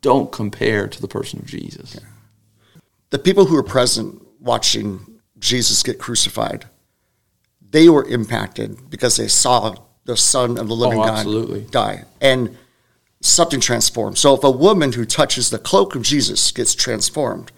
don't 0.00 0.32
compare 0.32 0.88
to 0.88 1.00
the 1.00 1.06
person 1.06 1.38
of 1.38 1.46
Jesus. 1.46 1.94
Yeah. 1.94 2.80
The 3.10 3.20
people 3.20 3.44
who 3.44 3.54
were 3.54 3.62
present 3.62 4.23
watching 4.44 5.20
Jesus 5.38 5.82
get 5.82 5.98
crucified, 5.98 6.66
they 7.70 7.88
were 7.88 8.04
impacted 8.04 8.90
because 8.90 9.16
they 9.16 9.28
saw 9.28 9.74
the 10.04 10.16
Son 10.16 10.58
of 10.58 10.68
the 10.68 10.74
living 10.74 11.00
oh, 11.00 11.04
God 11.04 11.70
die. 11.70 12.04
And 12.20 12.56
something 13.20 13.60
transformed. 13.60 14.18
So 14.18 14.34
if 14.34 14.44
a 14.44 14.50
woman 14.50 14.92
who 14.92 15.04
touches 15.04 15.50
the 15.50 15.58
cloak 15.58 15.94
of 15.94 16.02
Jesus 16.02 16.52
gets 16.52 16.74
transformed, 16.74 17.50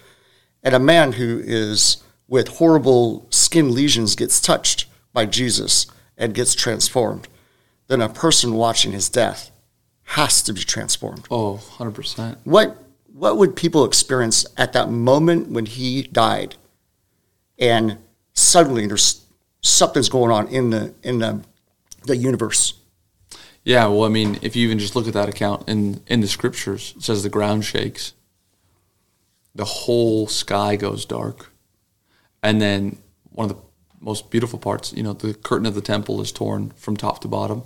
and 0.63 0.73
a 0.73 0.79
man 0.79 1.13
who 1.13 1.41
is 1.43 1.97
with 2.27 2.47
horrible 2.47 3.27
skin 3.29 3.73
lesions 3.73 4.15
gets 4.15 4.41
touched 4.41 4.85
by 5.13 5.25
Jesus 5.25 5.87
and 6.17 6.33
gets 6.33 6.55
transformed, 6.55 7.27
then 7.87 8.01
a 8.01 8.09
person 8.09 8.53
watching 8.53 8.91
his 8.91 9.09
death 9.09 9.51
has 10.03 10.41
to 10.43 10.53
be 10.53 10.61
transformed. 10.61 11.27
Oh, 11.29 11.61
100%. 11.77 12.37
What 12.43 12.83
what 13.13 13.37
would 13.37 13.55
people 13.55 13.83
experience 13.83 14.45
at 14.57 14.73
that 14.73 14.91
moment 14.91 15.49
when 15.49 15.65
he 15.65 16.03
died 16.03 16.55
and 17.59 17.97
suddenly 18.33 18.87
there's 18.87 19.25
something's 19.61 20.09
going 20.09 20.31
on 20.31 20.47
in 20.47 20.69
the 20.69 20.93
in 21.03 21.19
the 21.19 21.43
the 22.05 22.15
universe? 22.15 22.73
Yeah, 23.63 23.87
well, 23.87 24.05
I 24.05 24.09
mean, 24.09 24.39
if 24.41 24.55
you 24.55 24.65
even 24.65 24.79
just 24.79 24.95
look 24.95 25.07
at 25.07 25.13
that 25.13 25.29
account 25.29 25.67
in 25.67 26.01
in 26.07 26.21
the 26.21 26.27
scriptures, 26.27 26.93
it 26.95 27.03
says 27.03 27.23
the 27.23 27.29
ground 27.29 27.65
shakes, 27.65 28.13
the 29.53 29.65
whole 29.65 30.27
sky 30.27 30.75
goes 30.75 31.05
dark, 31.05 31.51
and 32.41 32.61
then 32.61 32.97
one 33.31 33.49
of 33.49 33.55
the 33.55 33.61
most 33.99 34.29
beautiful 34.29 34.59
parts, 34.59 34.93
you 34.93 35.03
know, 35.03 35.13
the 35.13 35.33
curtain 35.33 35.65
of 35.65 35.75
the 35.75 35.81
temple 35.81 36.21
is 36.21 36.31
torn 36.31 36.71
from 36.75 36.95
top 36.95 37.19
to 37.21 37.27
bottom, 37.27 37.63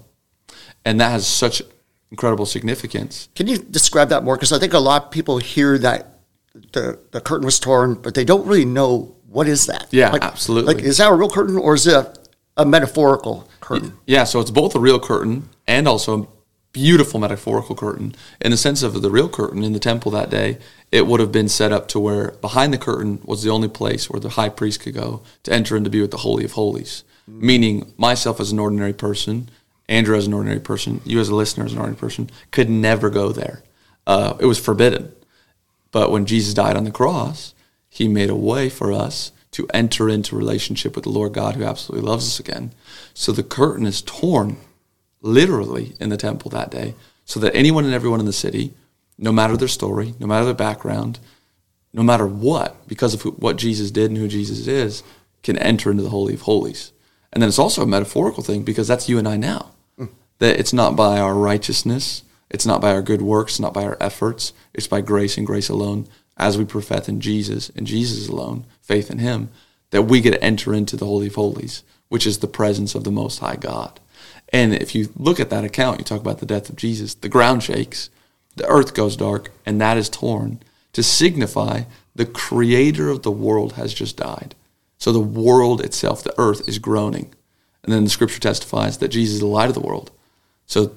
and 0.84 1.00
that 1.00 1.10
has 1.12 1.28
such 1.28 1.62
incredible 2.10 2.46
significance. 2.46 3.30
Can 3.36 3.48
you 3.48 3.58
describe 3.58 4.10
that 4.10 4.24
more? 4.24 4.36
Because 4.36 4.52
I 4.52 4.60
think 4.60 4.74
a 4.74 4.80
lot 4.80 5.06
of 5.06 5.12
people 5.12 5.38
hear 5.38 5.78
that 5.78 6.21
the 6.54 7.00
the 7.12 7.22
curtain 7.22 7.46
was 7.46 7.60
torn, 7.60 7.96
but 7.96 8.14
they 8.14 8.26
don't 8.26 8.46
really 8.46 8.66
know 8.66 9.16
what 9.28 9.48
is 9.48 9.66
that. 9.68 9.88
Yeah, 9.92 10.12
like, 10.12 10.24
absolutely. 10.24 10.76
Like, 10.76 10.84
is 10.84 10.98
that 10.98 11.12
a 11.12 11.16
real 11.16 11.30
curtain 11.30 11.58
or 11.58 11.74
is 11.74 11.88
it 11.88 11.94
a, 11.94 12.14
a 12.58 12.66
metaphorical 12.66 13.50
curtain? 13.62 13.94
Yeah, 14.06 14.26
so 14.26 14.40
it's 14.40 14.52
both 14.52 14.76
a 14.76 14.80
real 14.80 15.00
curtain 15.00 15.50
and 15.68 15.88
also 15.88 16.24
a 16.24 16.28
beautiful 16.74 17.20
metaphorical 17.20 17.76
curtain. 17.76 18.16
In 18.40 18.52
the 18.52 18.58
sense 18.58 18.84
of 18.84 19.02
the 19.02 19.10
real 19.10 19.30
curtain 19.30 19.64
in 19.64 19.74
the 19.74 19.80
temple 19.80 20.12
that 20.12 20.30
day, 20.30 20.58
it 20.92 21.08
would 21.08 21.20
have 21.20 21.32
been 21.32 21.50
set 21.50 21.72
up 21.72 21.88
to 21.90 22.00
where 22.00 22.32
behind 22.42 22.74
the 22.74 22.78
curtain 22.78 23.22
was 23.24 23.44
the 23.44 23.50
only 23.50 23.68
place 23.68 24.10
where 24.10 24.20
the 24.20 24.30
high 24.30 24.50
priest 24.50 24.82
could 24.82 24.94
go 24.94 25.22
to 25.44 25.54
enter 25.54 25.76
and 25.76 25.86
to 25.86 25.92
be 25.92 26.02
with 26.02 26.12
the 26.12 26.18
Holy 26.18 26.44
of 26.44 26.54
Holies. 26.54 27.04
Mm-hmm. 27.30 27.46
Meaning, 27.46 27.94
myself 27.98 28.40
as 28.40 28.52
an 28.52 28.60
ordinary 28.60 28.94
person, 28.94 29.50
Andrew 29.88 30.16
as 30.16 30.28
an 30.28 30.34
ordinary 30.34 30.60
person, 30.60 31.02
you 31.06 31.20
as 31.20 31.30
a 31.30 31.36
listener 31.36 31.66
as 31.66 31.74
an 31.74 31.80
ordinary 31.80 32.00
person, 32.00 32.30
could 32.52 32.70
never 32.70 33.10
go 33.10 33.32
there. 33.32 33.64
Uh, 34.08 34.36
it 34.40 34.46
was 34.46 34.60
forbidden. 34.60 35.14
But 35.92 36.12
when 36.12 36.26
Jesus 36.26 36.54
died 36.54 36.78
on 36.78 36.84
the 36.84 36.92
cross, 36.92 37.54
he 37.90 38.08
made 38.08 38.30
a 38.30 38.36
way 38.36 38.70
for 38.70 38.92
us 38.92 39.32
to 39.52 39.68
enter 39.74 40.08
into 40.10 40.36
relationship 40.36 40.96
with 40.96 41.04
the 41.04 41.10
Lord 41.10 41.34
God 41.34 41.56
who 41.56 41.64
absolutely 41.64 42.08
loves 42.08 42.26
us 42.26 42.40
again. 42.40 42.72
So 43.14 43.32
the 43.32 43.44
curtain 43.44 43.86
is 43.86 44.02
torn 44.02 44.58
literally 45.22 45.96
in 46.00 46.10
the 46.10 46.18
temple 46.18 46.50
that 46.52 46.72
day 46.72 46.96
so 47.26 47.40
that 47.42 47.56
anyone 47.56 47.86
and 47.86 47.94
everyone 47.94 48.20
in 48.20 48.26
the 48.26 48.34
city, 48.34 48.74
no 49.18 49.32
matter 49.32 49.58
their 49.58 49.68
story, 49.68 50.16
no 50.20 50.28
matter 50.28 50.46
their 50.46 50.54
background, 50.54 51.20
no 51.94 52.04
matter 52.04 52.26
what, 52.26 52.88
because 52.88 53.14
of 53.14 53.22
who, 53.22 53.32
what 53.32 53.58
Jesus 53.58 53.92
did 53.92 54.10
and 54.10 54.18
who 54.18 54.28
Jesus 54.28 54.68
is, 54.68 55.04
can 55.44 55.58
enter 55.58 55.92
into 55.92 56.04
the 56.04 56.10
Holy 56.10 56.34
of 56.34 56.42
Holies. 56.42 56.94
And 57.34 57.42
then 57.42 57.50
it's 57.50 57.60
also 57.60 57.84
a 57.84 57.88
metaphorical 57.88 58.44
thing 58.44 58.64
because 58.64 58.88
that's 58.88 59.10
you 59.10 59.18
and 59.18 59.28
I 59.28 59.38
now. 59.38 59.72
Mm. 60.00 60.10
That 60.40 60.60
it's 60.60 60.74
not 60.74 60.96
by 60.96 61.20
our 61.20 61.34
righteousness, 61.34 62.24
it's 62.52 62.66
not 62.66 62.82
by 62.82 62.92
our 62.92 63.02
good 63.02 63.22
works, 63.22 63.60
not 63.60 63.74
by 63.74 63.84
our 63.84 63.98
efforts, 64.00 64.52
it's 64.74 64.86
by 64.86 65.02
grace 65.02 65.38
and 65.38 65.48
grace 65.48 65.70
alone 65.70 66.08
as 66.38 66.58
we 66.58 66.66
profess 66.66 67.08
in 67.08 67.22
Jesus 67.22 67.70
and 67.76 67.88
Jesus 67.88 68.28
alone, 68.28 68.66
faith 68.82 69.10
in 69.10 69.20
Him, 69.20 69.50
that 69.92 70.04
we 70.04 70.22
get 70.22 70.32
to 70.32 70.44
enter 70.44 70.74
into 70.74 70.98
the 70.98 71.06
Holy 71.06 71.28
of 71.28 71.36
Holies, 71.36 71.84
which 72.10 72.28
is 72.28 72.40
the 72.40 72.48
presence 72.48 72.94
of 72.94 73.06
the 73.06 73.12
Most 73.12 73.40
High 73.40 73.56
God. 73.56 74.00
And 74.52 74.74
if 74.74 74.94
you 74.94 75.10
look 75.16 75.40
at 75.40 75.50
that 75.50 75.64
account, 75.64 76.00
you 76.00 76.04
talk 76.04 76.20
about 76.20 76.40
the 76.40 76.46
death 76.46 76.70
of 76.70 76.76
Jesus, 76.76 77.14
the 77.14 77.30
ground 77.30 77.64
shakes, 77.64 78.10
the 78.58 78.68
earth 78.68 78.94
goes 78.94 79.16
dark, 79.16 79.52
and 79.66 79.80
that 79.80 79.98
is 79.98 80.10
torn 80.10 80.62
to 80.92 81.02
signify 81.02 81.84
the 82.14 82.26
creator 82.26 83.10
of 83.10 83.24
the 83.24 83.32
world 83.32 83.74
has 83.74 83.94
just 83.94 84.18
died. 84.18 84.56
So 84.98 85.14
the 85.14 85.20
world 85.20 85.80
itself, 85.82 86.22
the 86.22 86.38
earth, 86.38 86.68
is 86.68 86.80
groaning. 86.80 87.34
And 87.84 87.94
then 87.94 88.04
the 88.04 88.10
scripture 88.10 88.40
testifies 88.40 88.98
that 88.98 89.08
Jesus 89.08 89.36
is 89.36 89.40
the 89.40 89.48
light 89.48 89.70
of 89.70 89.74
the 89.74 89.80
world. 89.80 90.12
So 90.68 90.96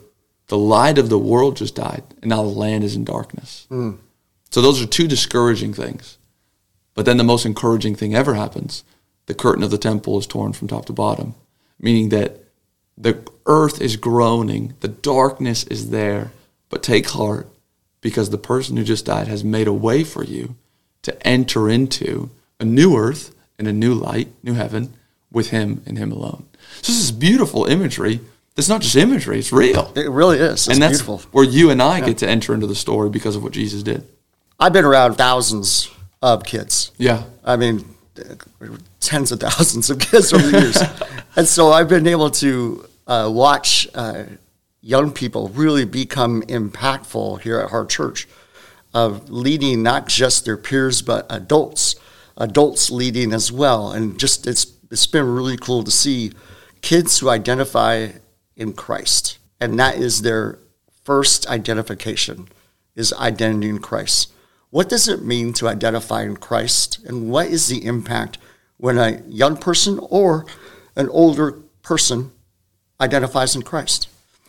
the 0.49 0.59
light 0.59 0.99
of 0.99 1.09
the 1.09 1.19
world 1.19 1.57
just 1.57 1.75
died, 1.75 2.03
and 2.21 2.29
now 2.29 2.43
the 2.43 2.49
land 2.49 2.85
is 2.85 2.97
in 2.97 3.05
darkness. 3.05 3.67
Mm. 3.71 3.99
So 4.51 4.61
those 4.61 4.83
are 4.83 4.87
two 4.87 5.09
discouraging 5.09 5.75
things. 5.75 6.19
But 6.95 7.07
then 7.07 7.17
the 7.17 7.25
most 7.25 7.45
encouraging 7.45 7.97
thing 7.97 8.15
ever 8.15 8.35
happens. 8.35 8.85
The 9.27 9.35
curtain 9.35 9.65
of 9.65 9.71
the 9.71 9.79
temple 9.79 10.19
is 10.19 10.27
torn 10.27 10.53
from 10.53 10.69
top 10.69 10.87
to 10.87 10.93
bottom, 10.93 11.35
meaning 11.81 12.11
that 12.11 12.41
the 12.97 13.27
earth 13.47 13.81
is 13.81 13.97
groaning, 13.97 14.75
the 14.81 14.89
darkness 14.89 15.65
is 15.65 15.91
there, 15.91 16.33
but 16.69 16.83
take 16.83 17.11
heart 17.11 17.49
because 18.01 18.31
the 18.31 18.39
person 18.39 18.77
who 18.77 18.85
just 18.85 19.07
died 19.07 19.27
has 19.29 19.43
made 19.43 19.67
a 19.67 19.73
way 19.73 20.05
for 20.05 20.23
you 20.23 20.57
to 21.03 21.27
enter 21.27 21.69
into 21.69 22.31
a 22.61 22.65
new 22.65 22.97
earth 22.97 23.35
and 23.59 23.67
a 23.67 23.73
new 23.73 23.95
light, 23.95 24.29
new 24.43 24.55
heaven 24.55 24.95
with 25.33 25.51
him 25.51 25.83
and 25.87 25.99
him 25.99 26.13
alone. 26.13 26.47
So 26.83 26.93
this 26.93 27.03
is 27.03 27.13
beautiful 27.13 27.65
imagery. 27.65 28.21
It's 28.57 28.69
not 28.69 28.83
just 28.83 28.95
imagery, 28.95 29.41
it's 29.41 29.53
real. 29.53 29.93
It 29.97 30.09
really 30.09 30.39
is. 30.39 30.53
It's 30.53 30.69
and 30.69 30.81
that's 30.81 31.03
beautiful. 31.03 31.19
where 31.33 31.45
you 31.45 31.71
and 31.71 31.83
I 31.83 31.99
yeah. 31.99 32.07
get 32.07 32.19
to 32.19 32.29
enter 32.29 32.55
into 32.55 32.69
the 32.69 32.75
story 32.75 33.11
because 33.11 33.35
of 33.35 33.43
what 33.43 33.53
Jesus 33.53 33.83
did. 33.83 34.07
I've 34.61 34.73
been 34.73 34.85
around 34.85 35.15
thousands 35.15 35.91
of 36.23 36.45
kids. 36.45 36.93
Yeah. 36.97 37.25
I 37.45 37.57
mean, 37.57 37.85
tens 39.01 39.33
of 39.33 39.41
thousands 39.41 39.91
of 39.91 39.99
kids 39.99 40.33
over 40.33 40.47
the 40.47 40.61
years. 40.61 40.83
and 41.37 41.49
so 41.49 41.73
I've 41.73 41.89
been 41.89 42.07
able 42.07 42.31
to 42.31 42.89
uh, 43.07 43.31
watch 43.33 43.89
uh, 43.95 44.25
young 44.81 45.13
people 45.13 45.49
really 45.49 45.85
become 45.85 46.43
impactful 46.43 47.41
here 47.41 47.59
at 47.59 47.71
Heart 47.71 47.89
Church, 47.91 48.29
of 48.93 49.29
leading 49.31 49.83
not 49.83 50.07
just 50.07 50.45
their 50.45 50.57
peers, 50.57 51.03
but 51.03 51.27
adults, 51.29 51.97
adults 52.37 52.91
leading 52.91 53.33
as 53.33 53.51
well. 53.51 53.91
And 53.91 54.19
just 54.19 54.47
it's, 54.47 54.73
it's 54.91 55.09
been 55.09 55.27
really 55.27 55.57
cool 55.57 55.83
to 55.83 55.91
see 55.91 56.33
kids 56.81 57.19
who 57.19 57.29
identify 57.29 58.11
in 58.57 58.73
Christ. 58.73 59.39
And 59.61 59.79
that 59.79 59.97
is 59.97 60.23
their 60.23 60.59
first 61.05 61.47
identification 61.49 62.49
is 62.97 63.13
identity 63.15 63.69
in 63.69 63.79
Christ. 63.79 64.33
What 64.71 64.89
does 64.89 65.09
it 65.09 65.23
mean 65.23 65.53
to 65.55 65.69
identify 65.69 66.23
in 66.23 66.37
Christ, 66.37 66.99
and 67.05 67.31
what 67.31 67.47
is 67.47 67.69
the 67.69 67.85
impact 67.85 68.39
when 68.77 68.99
a 68.99 69.23
young 69.29 69.57
person 69.57 70.01
or 70.03 70.47
an 70.97 71.09
older 71.11 71.61
person 71.83 72.33
identifies 73.01 73.55
in 73.55 73.63
Christ? 73.63 74.09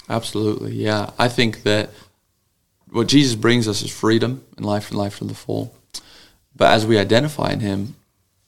Absolutely, 0.09 0.73
yeah. 0.73 1.11
I 1.19 1.27
think 1.27 1.63
that 1.63 1.89
what 2.89 3.07
Jesus 3.07 3.35
brings 3.35 3.67
us 3.67 3.81
is 3.81 3.91
freedom 3.91 4.43
and 4.57 4.65
life 4.65 4.89
and 4.89 4.97
life 4.97 5.19
to 5.19 5.25
the 5.25 5.35
full. 5.35 5.75
But 6.55 6.71
as 6.71 6.85
we 6.85 6.97
identify 6.97 7.51
in 7.51 7.59
Him, 7.59 7.95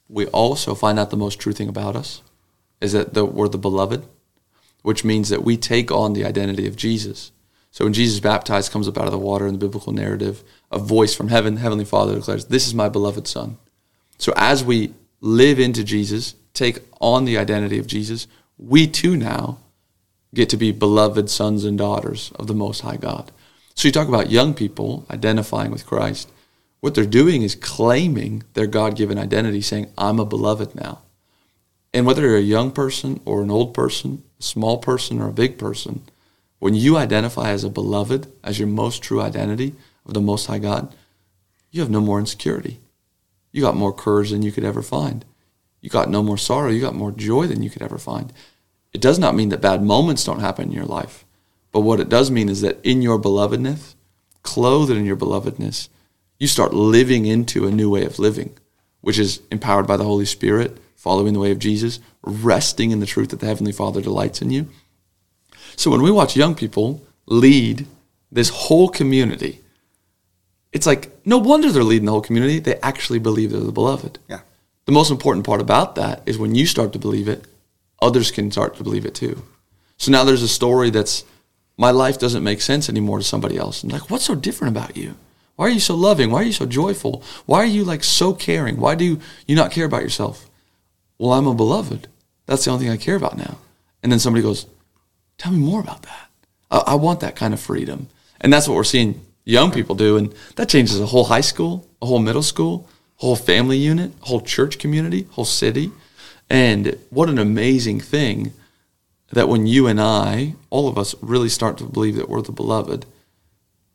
we 0.09 0.25
also 0.27 0.73
find 0.73 0.97
out 0.97 1.09
the 1.09 1.17
most 1.17 1.39
true 1.39 1.53
thing 1.53 1.69
about 1.69 1.95
us 1.95 2.21
is 2.79 2.93
that 2.93 3.13
the, 3.13 3.25
we're 3.25 3.49
the 3.49 3.57
beloved, 3.57 4.03
which 4.87 5.03
means 5.03 5.27
that 5.27 5.43
we 5.43 5.57
take 5.57 5.91
on 5.91 6.13
the 6.13 6.23
identity 6.23 6.65
of 6.65 6.77
Jesus. 6.77 7.33
So 7.71 7.83
when 7.83 7.91
Jesus 7.91 8.21
baptized, 8.21 8.71
comes 8.71 8.87
up 8.87 8.97
out 8.97 9.03
of 9.03 9.11
the 9.11 9.17
water 9.17 9.45
in 9.45 9.51
the 9.51 9.59
biblical 9.59 9.91
narrative, 9.91 10.45
a 10.71 10.79
voice 10.79 11.13
from 11.13 11.27
heaven, 11.27 11.57
Heavenly 11.57 11.83
Father 11.83 12.15
declares, 12.15 12.45
This 12.45 12.67
is 12.67 12.73
my 12.73 12.87
beloved 12.87 13.27
Son. 13.27 13.57
So 14.17 14.31
as 14.37 14.63
we 14.63 14.93
live 15.19 15.59
into 15.59 15.83
Jesus, 15.83 16.35
take 16.53 16.79
on 17.01 17.25
the 17.25 17.37
identity 17.37 17.77
of 17.79 17.85
Jesus, 17.85 18.27
we 18.57 18.87
too 18.87 19.17
now 19.17 19.57
get 20.33 20.47
to 20.51 20.57
be 20.57 20.71
beloved 20.71 21.29
sons 21.29 21.65
and 21.65 21.77
daughters 21.77 22.31
of 22.35 22.47
the 22.47 22.53
Most 22.53 22.79
High 22.79 22.95
God. 22.95 23.29
So 23.75 23.89
you 23.89 23.91
talk 23.91 24.07
about 24.07 24.31
young 24.31 24.53
people 24.53 25.05
identifying 25.11 25.71
with 25.71 25.85
Christ. 25.85 26.31
What 26.79 26.95
they're 26.95 27.05
doing 27.05 27.41
is 27.41 27.55
claiming 27.55 28.43
their 28.53 28.67
God 28.67 28.95
given 28.95 29.17
identity, 29.17 29.59
saying, 29.59 29.91
I'm 29.97 30.21
a 30.21 30.25
beloved 30.25 30.75
now. 30.75 31.01
And 31.93 32.05
whether 32.05 32.21
you're 32.21 32.37
a 32.37 32.41
young 32.41 32.71
person 32.71 33.19
or 33.25 33.43
an 33.43 33.51
old 33.51 33.73
person, 33.73 34.23
small 34.39 34.77
person 34.77 35.21
or 35.21 35.27
a 35.27 35.33
big 35.33 35.57
person, 35.57 36.03
when 36.59 36.73
you 36.73 36.97
identify 36.97 37.49
as 37.49 37.63
a 37.63 37.69
beloved, 37.69 38.31
as 38.43 38.59
your 38.59 38.67
most 38.67 39.03
true 39.03 39.21
identity 39.21 39.75
of 40.05 40.13
the 40.13 40.21
Most 40.21 40.47
High 40.47 40.59
God, 40.59 40.93
you 41.71 41.81
have 41.81 41.89
no 41.89 42.01
more 42.01 42.19
insecurity. 42.19 42.79
You 43.51 43.61
got 43.61 43.75
more 43.75 43.93
courage 43.93 44.31
than 44.31 44.41
you 44.41 44.51
could 44.51 44.63
ever 44.63 44.81
find. 44.81 45.25
You 45.81 45.89
got 45.89 46.09
no 46.09 46.23
more 46.23 46.37
sorrow. 46.37 46.69
You 46.69 46.81
got 46.81 46.95
more 46.95 47.11
joy 47.11 47.47
than 47.47 47.63
you 47.63 47.69
could 47.69 47.81
ever 47.81 47.97
find. 47.97 48.33
it 48.93 49.01
does 49.01 49.19
not 49.19 49.35
mean 49.35 49.49
that 49.49 49.61
bad 49.61 49.83
moments 49.83 50.23
don't 50.23 50.39
happen 50.39 50.69
in 50.69 50.71
your 50.71 50.85
life. 50.85 51.25
But 51.71 51.81
what 51.81 51.99
it 51.99 52.09
does 52.09 52.31
mean 52.31 52.49
is 52.49 52.61
that 52.61 52.83
in 52.83 53.01
your 53.01 53.19
belovedness, 53.19 53.93
clothed 54.41 54.91
in 54.91 55.05
your 55.05 55.17
belovedness, 55.17 55.89
you 56.39 56.47
start 56.47 56.73
living 56.73 57.25
into 57.25 57.67
a 57.67 57.71
new 57.71 57.89
way 57.89 58.05
of 58.05 58.17
living, 58.17 58.57
which 59.01 59.19
is 59.19 59.41
empowered 59.51 59.85
by 59.85 59.97
the 59.97 60.03
Holy 60.03 60.25
Spirit, 60.25 60.77
following 61.07 61.31
the 61.31 61.39
way 61.39 61.51
of 61.51 61.59
Jesus, 61.59 62.01
resting 62.21 62.91
in 62.91 62.99
the 62.99 63.05
truth 63.05 63.29
that 63.29 63.39
the 63.39 63.45
Heavenly 63.45 63.71
Father 63.71 64.01
delights 64.01 64.41
in 64.41 64.51
you. 64.51 64.67
So 65.77 65.89
when 65.89 66.01
we 66.01 66.11
watch 66.11 66.35
young 66.35 66.53
people 66.53 67.01
lead 67.27 67.87
this 68.29 68.49
whole 68.49 68.89
community, 68.89 69.61
it's 70.73 70.85
like 70.85 71.03
no 71.25 71.37
wonder 71.37 71.71
they're 71.71 71.81
leading 71.81 72.07
the 72.07 72.11
whole 72.11 72.29
community. 72.29 72.59
They 72.59 72.75
actually 72.81 73.19
believe 73.19 73.51
they're 73.51 73.61
the 73.61 73.71
beloved. 73.71 74.19
Yeah. 74.27 74.41
The 74.83 74.91
most 74.91 75.09
important 75.09 75.45
part 75.45 75.61
about 75.61 75.95
that 75.95 76.23
is 76.25 76.37
when 76.37 76.55
you 76.55 76.65
start 76.65 76.91
to 76.91 76.99
believe 76.99 77.29
it, 77.29 77.45
others 78.01 78.29
can 78.29 78.51
start 78.51 78.75
to 78.75 78.83
believe 78.83 79.05
it 79.05 79.15
too. 79.15 79.43
So 79.95 80.11
now 80.11 80.25
there's 80.25 80.43
a 80.43 80.49
story 80.49 80.89
that's 80.89 81.23
my 81.77 81.91
life 81.91 82.19
doesn't 82.19 82.43
make 82.43 82.59
sense 82.59 82.89
anymore 82.89 83.19
to 83.19 83.23
somebody 83.23 83.55
else. 83.55 83.81
And 83.81 83.93
like, 83.93 84.09
what's 84.09 84.25
so 84.25 84.35
different 84.35 84.75
about 84.75 84.97
you? 84.97 85.15
Why 85.55 85.67
are 85.67 85.69
you 85.77 85.79
so 85.79 85.95
loving? 85.95 86.31
Why 86.31 86.41
are 86.41 86.49
you 86.51 86.51
so 86.51 86.65
joyful? 86.65 87.23
Why 87.45 87.59
are 87.59 87.73
you 87.77 87.85
like 87.85 88.03
so 88.03 88.33
caring? 88.33 88.75
Why 88.75 88.95
do 88.95 89.21
you 89.47 89.55
not 89.55 89.71
care 89.71 89.85
about 89.85 90.03
yourself? 90.03 90.49
Well, 91.19 91.33
I'm 91.33 91.47
a 91.47 91.53
beloved. 91.53 92.07
That's 92.45 92.65
the 92.65 92.71
only 92.71 92.85
thing 92.85 92.93
I 92.93 92.97
care 92.97 93.15
about 93.15 93.37
now. 93.37 93.57
And 94.03 94.11
then 94.11 94.19
somebody 94.19 94.43
goes, 94.43 94.67
Tell 95.37 95.51
me 95.51 95.59
more 95.59 95.81
about 95.81 96.03
that. 96.03 96.29
I, 96.71 96.77
I 96.87 96.95
want 96.95 97.19
that 97.19 97.35
kind 97.35 97.53
of 97.53 97.59
freedom. 97.59 98.07
And 98.41 98.51
that's 98.51 98.67
what 98.67 98.75
we're 98.75 98.83
seeing 98.83 99.21
young 99.45 99.71
people 99.71 99.95
do. 99.95 100.17
And 100.17 100.33
that 100.55 100.69
changes 100.69 100.99
a 100.99 101.05
whole 101.05 101.25
high 101.25 101.41
school, 101.41 101.87
a 102.01 102.05
whole 102.05 102.19
middle 102.19 102.43
school, 102.43 102.89
whole 103.17 103.35
family 103.35 103.77
unit, 103.77 104.11
whole 104.21 104.41
church 104.41 104.79
community, 104.79 105.27
whole 105.31 105.45
city. 105.45 105.91
And 106.49 106.97
what 107.09 107.29
an 107.29 107.37
amazing 107.37 107.99
thing 107.99 108.53
that 109.31 109.49
when 109.49 109.67
you 109.67 109.87
and 109.87 109.99
I, 109.99 110.55
all 110.69 110.87
of 110.87 110.97
us, 110.97 111.13
really 111.21 111.49
start 111.49 111.77
to 111.79 111.83
believe 111.83 112.15
that 112.15 112.29
we're 112.29 112.41
the 112.41 112.51
beloved, 112.51 113.05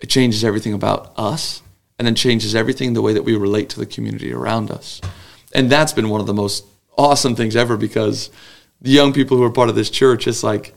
it 0.00 0.08
changes 0.08 0.44
everything 0.44 0.74
about 0.74 1.12
us 1.16 1.62
and 1.98 2.06
then 2.06 2.14
changes 2.14 2.54
everything 2.54 2.92
the 2.92 3.02
way 3.02 3.12
that 3.12 3.24
we 3.24 3.36
relate 3.36 3.68
to 3.70 3.78
the 3.78 3.86
community 3.86 4.32
around 4.32 4.70
us. 4.70 5.00
And 5.54 5.70
that's 5.70 5.92
been 5.92 6.08
one 6.08 6.20
of 6.20 6.26
the 6.26 6.34
most 6.34 6.64
awesome 6.96 7.34
things 7.34 7.56
ever 7.56 7.76
because 7.76 8.30
the 8.80 8.90
young 8.90 9.12
people 9.12 9.36
who 9.36 9.42
are 9.42 9.50
part 9.50 9.68
of 9.68 9.74
this 9.74 9.90
church, 9.90 10.26
it's 10.26 10.42
like 10.42 10.74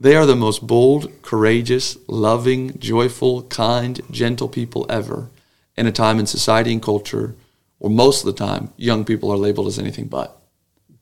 they 0.00 0.16
are 0.16 0.26
the 0.26 0.36
most 0.36 0.66
bold, 0.66 1.10
courageous, 1.22 1.96
loving, 2.08 2.78
joyful, 2.78 3.42
kind, 3.44 4.00
gentle 4.10 4.48
people 4.48 4.86
ever 4.88 5.30
in 5.76 5.86
a 5.86 5.92
time 5.92 6.18
in 6.18 6.26
society 6.26 6.72
and 6.72 6.82
culture 6.82 7.34
where 7.78 7.90
most 7.92 8.24
of 8.24 8.26
the 8.26 8.44
time 8.44 8.72
young 8.76 9.04
people 9.04 9.30
are 9.30 9.36
labeled 9.36 9.66
as 9.66 9.78
anything 9.78 10.06
but. 10.06 10.40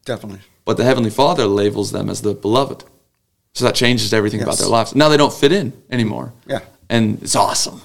Definitely. 0.04 0.40
But 0.64 0.76
the 0.76 0.84
Heavenly 0.84 1.10
Father 1.10 1.46
labels 1.46 1.92
them 1.92 2.08
as 2.10 2.22
the 2.22 2.34
beloved. 2.34 2.84
So 3.54 3.64
that 3.64 3.74
changes 3.74 4.12
everything 4.14 4.40
Yes. 4.40 4.46
about 4.48 4.58
their 4.58 4.68
lives. 4.68 4.94
Now 4.94 5.08
they 5.08 5.16
don't 5.16 5.32
fit 5.32 5.52
in 5.52 5.72
anymore. 5.90 6.32
Yeah. 6.46 6.60
And 6.88 7.22
it's 7.22 7.36
awesome. 7.36 7.82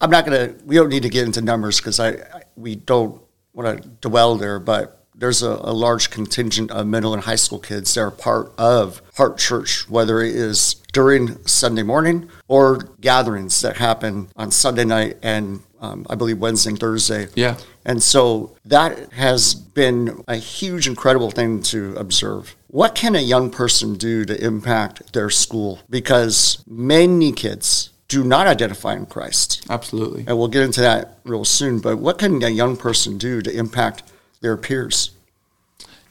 I'm 0.00 0.10
not 0.10 0.24
gonna. 0.24 0.54
We 0.64 0.76
don't 0.76 0.88
need 0.88 1.02
to 1.02 1.08
get 1.08 1.24
into 1.24 1.40
numbers 1.40 1.78
because 1.78 1.98
I, 1.98 2.10
I 2.10 2.42
we 2.54 2.76
don't 2.76 3.20
want 3.52 3.82
to 3.82 3.88
dwell 4.08 4.36
there. 4.36 4.58
But 4.58 5.05
there's 5.16 5.42
a, 5.42 5.58
a 5.62 5.72
large 5.72 6.10
contingent 6.10 6.70
of 6.70 6.86
middle 6.86 7.14
and 7.14 7.22
high 7.24 7.36
school 7.36 7.58
kids 7.58 7.94
that 7.94 8.00
are 8.00 8.10
part 8.10 8.52
of 8.58 9.00
Heart 9.16 9.38
Church, 9.38 9.88
whether 9.88 10.20
it 10.20 10.34
is 10.34 10.74
during 10.92 11.44
Sunday 11.46 11.82
morning 11.82 12.28
or 12.48 12.78
gatherings 13.00 13.60
that 13.62 13.78
happen 13.78 14.28
on 14.36 14.50
Sunday 14.50 14.84
night 14.84 15.16
and 15.22 15.60
um, 15.80 16.06
I 16.08 16.14
believe 16.14 16.38
Wednesday 16.38 16.70
and 16.70 16.78
Thursday. 16.78 17.28
Yeah. 17.34 17.56
And 17.84 18.02
so 18.02 18.56
that 18.64 19.12
has 19.12 19.54
been 19.54 20.24
a 20.26 20.36
huge, 20.36 20.88
incredible 20.88 21.30
thing 21.30 21.62
to 21.64 21.94
observe. 21.96 22.56
What 22.68 22.94
can 22.94 23.14
a 23.14 23.20
young 23.20 23.50
person 23.50 23.94
do 23.94 24.24
to 24.24 24.44
impact 24.44 25.12
their 25.12 25.30
school? 25.30 25.80
Because 25.88 26.64
many 26.66 27.32
kids 27.32 27.90
do 28.08 28.24
not 28.24 28.46
identify 28.46 28.94
in 28.94 29.06
Christ. 29.06 29.66
Absolutely. 29.68 30.24
And 30.26 30.38
we'll 30.38 30.48
get 30.48 30.62
into 30.62 30.80
that 30.80 31.18
real 31.24 31.44
soon. 31.44 31.80
But 31.80 31.98
what 31.98 32.18
can 32.18 32.42
a 32.42 32.48
young 32.48 32.76
person 32.76 33.18
do 33.18 33.42
to 33.42 33.54
impact 33.56 34.02
their 34.40 34.56
peers? 34.56 35.10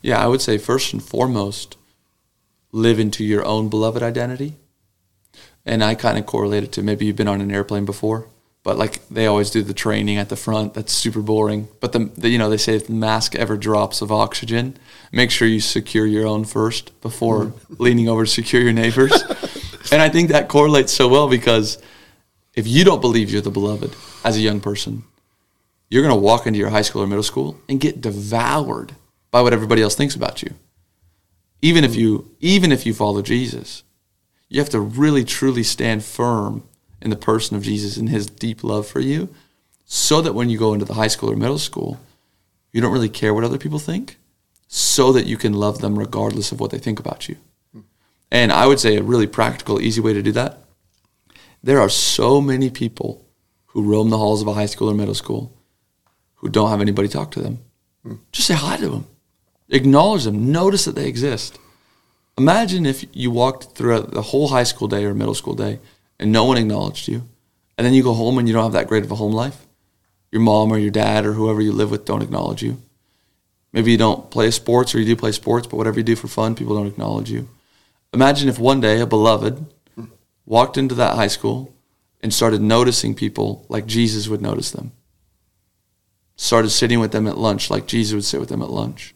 Yeah, 0.01 0.23
I 0.23 0.27
would 0.27 0.41
say 0.41 0.57
first 0.57 0.93
and 0.93 1.03
foremost, 1.03 1.77
live 2.71 2.99
into 2.99 3.23
your 3.23 3.43
own 3.45 3.69
beloved 3.69 4.03
identity. 4.03 4.53
And 5.65 5.83
I 5.83 5.95
kind 5.95 6.17
of 6.17 6.25
correlate 6.25 6.63
it 6.63 6.71
to 6.73 6.83
maybe 6.83 7.05
you've 7.05 7.15
been 7.15 7.27
on 7.27 7.41
an 7.41 7.51
airplane 7.51 7.85
before, 7.85 8.27
but 8.63 8.77
like 8.77 9.07
they 9.07 9.25
always 9.25 9.49
do 9.49 9.63
the 9.63 9.73
training 9.73 10.17
at 10.17 10.29
the 10.29 10.35
front. 10.35 10.73
That's 10.73 10.91
super 10.91 11.21
boring. 11.21 11.69
But 11.79 11.93
the, 11.93 12.11
the 12.17 12.29
you 12.29 12.37
know 12.37 12.49
they 12.49 12.57
say 12.57 12.75
if 12.75 12.87
the 12.87 12.93
mask 12.93 13.33
ever 13.33 13.57
drops 13.57 14.01
of 14.01 14.11
oxygen, 14.11 14.77
make 15.11 15.31
sure 15.31 15.47
you 15.47 15.61
secure 15.61 16.05
your 16.05 16.27
own 16.27 16.45
first 16.45 16.99
before 17.01 17.45
mm-hmm. 17.45 17.75
leaning 17.81 18.09
over 18.09 18.25
to 18.25 18.31
secure 18.31 18.61
your 18.61 18.73
neighbors. 18.73 19.11
and 19.91 20.01
I 20.01 20.09
think 20.09 20.29
that 20.29 20.49
correlates 20.49 20.91
so 20.91 21.07
well 21.07 21.29
because 21.29 21.81
if 22.53 22.67
you 22.67 22.83
don't 22.83 23.01
believe 23.01 23.31
you're 23.31 23.41
the 23.41 23.49
beloved 23.49 23.95
as 24.23 24.37
a 24.37 24.41
young 24.41 24.59
person, 24.59 25.03
you're 25.95 26.03
going 26.03 26.13
to 26.13 26.21
walk 26.21 26.45
into 26.45 26.59
your 26.59 26.71
high 26.71 26.81
school 26.81 27.03
or 27.03 27.07
middle 27.07 27.23
school 27.23 27.57
and 27.69 27.79
get 27.79 28.01
devoured 28.01 28.91
by 29.31 29.41
what 29.41 29.53
everybody 29.53 29.81
else 29.81 29.95
thinks 29.95 30.13
about 30.13 30.43
you. 30.43 30.53
Even 31.61 31.85
if 31.85 31.91
mm. 31.93 31.99
you 31.99 32.31
even 32.41 32.73
if 32.73 32.85
you 32.85 32.93
follow 32.93 33.21
Jesus, 33.21 33.83
you 34.49 34.59
have 34.59 34.69
to 34.71 34.79
really 34.81 35.23
truly 35.23 35.63
stand 35.63 36.03
firm 36.03 36.67
in 37.01 37.11
the 37.11 37.15
person 37.15 37.55
of 37.55 37.63
Jesus 37.63 37.95
and 37.95 38.09
his 38.09 38.27
deep 38.27 38.61
love 38.61 38.85
for 38.85 38.99
you 38.99 39.29
so 39.85 40.19
that 40.19 40.33
when 40.33 40.49
you 40.49 40.57
go 40.57 40.73
into 40.73 40.83
the 40.83 40.95
high 40.95 41.07
school 41.07 41.31
or 41.31 41.37
middle 41.37 41.57
school, 41.57 41.97
you 42.73 42.81
don't 42.81 42.91
really 42.91 43.07
care 43.07 43.33
what 43.33 43.45
other 43.45 43.57
people 43.57 43.79
think 43.79 44.17
so 44.67 45.13
that 45.13 45.27
you 45.27 45.37
can 45.37 45.53
love 45.53 45.79
them 45.79 45.97
regardless 45.97 46.51
of 46.51 46.59
what 46.59 46.71
they 46.71 46.77
think 46.77 46.99
about 46.99 47.29
you. 47.29 47.37
Mm. 47.73 47.83
And 48.31 48.51
I 48.51 48.67
would 48.67 48.81
say 48.81 48.97
a 48.97 49.01
really 49.01 49.27
practical 49.27 49.79
easy 49.79 50.01
way 50.01 50.11
to 50.11 50.21
do 50.21 50.33
that. 50.33 50.59
There 51.63 51.79
are 51.79 51.87
so 51.87 52.41
many 52.41 52.69
people 52.69 53.25
who 53.67 53.89
roam 53.89 54.09
the 54.09 54.17
halls 54.17 54.41
of 54.41 54.49
a 54.49 54.53
high 54.55 54.65
school 54.65 54.89
or 54.89 54.93
middle 54.93 55.15
school 55.15 55.54
who 56.35 56.49
don't 56.49 56.69
have 56.69 56.81
anybody 56.81 57.07
talk 57.07 57.31
to 57.31 57.41
them. 57.41 57.59
Just 58.31 58.47
say 58.47 58.53
hi 58.53 58.77
to 58.77 58.89
them. 58.89 59.07
Acknowledge 59.69 60.25
them. 60.25 60.51
Notice 60.51 60.85
that 60.85 60.95
they 60.95 61.07
exist. 61.07 61.57
Imagine 62.37 62.85
if 62.85 63.05
you 63.13 63.31
walked 63.31 63.75
throughout 63.75 64.11
the 64.11 64.21
whole 64.21 64.49
high 64.49 64.63
school 64.63 64.87
day 64.87 65.05
or 65.05 65.13
middle 65.13 65.33
school 65.33 65.55
day 65.55 65.79
and 66.19 66.31
no 66.31 66.43
one 66.45 66.57
acknowledged 66.57 67.07
you. 67.07 67.23
And 67.77 67.85
then 67.85 67.93
you 67.93 68.03
go 68.03 68.13
home 68.13 68.37
and 68.37 68.47
you 68.47 68.53
don't 68.53 68.63
have 68.63 68.73
that 68.73 68.87
great 68.87 69.03
of 69.03 69.11
a 69.11 69.15
home 69.15 69.33
life. 69.33 69.65
Your 70.31 70.41
mom 70.41 70.71
or 70.71 70.77
your 70.77 70.91
dad 70.91 71.25
or 71.25 71.33
whoever 71.33 71.61
you 71.61 71.71
live 71.71 71.91
with 71.91 72.05
don't 72.05 72.21
acknowledge 72.21 72.61
you. 72.61 72.81
Maybe 73.71 73.91
you 73.91 73.97
don't 73.97 74.29
play 74.31 74.51
sports 74.51 74.93
or 74.93 74.99
you 74.99 75.05
do 75.05 75.15
play 75.15 75.31
sports, 75.31 75.67
but 75.67 75.77
whatever 75.77 75.99
you 75.99 76.03
do 76.03 76.15
for 76.15 76.27
fun, 76.27 76.55
people 76.55 76.75
don't 76.75 76.87
acknowledge 76.87 77.29
you. 77.29 77.47
Imagine 78.13 78.47
if 78.47 78.59
one 78.59 78.79
day 78.79 79.01
a 79.01 79.05
beloved 79.05 79.65
walked 80.45 80.77
into 80.77 80.95
that 80.95 81.15
high 81.15 81.27
school 81.27 81.73
and 82.21 82.33
started 82.33 82.61
noticing 82.61 83.15
people 83.15 83.65
like 83.67 83.85
Jesus 83.85 84.27
would 84.27 84.41
notice 84.41 84.71
them. 84.71 84.91
Started 86.35 86.69
sitting 86.69 86.99
with 86.99 87.11
them 87.11 87.27
at 87.27 87.37
lunch 87.37 87.69
like 87.69 87.87
Jesus 87.87 88.13
would 88.13 88.25
sit 88.25 88.39
with 88.39 88.49
them 88.49 88.61
at 88.61 88.69
lunch. 88.69 89.15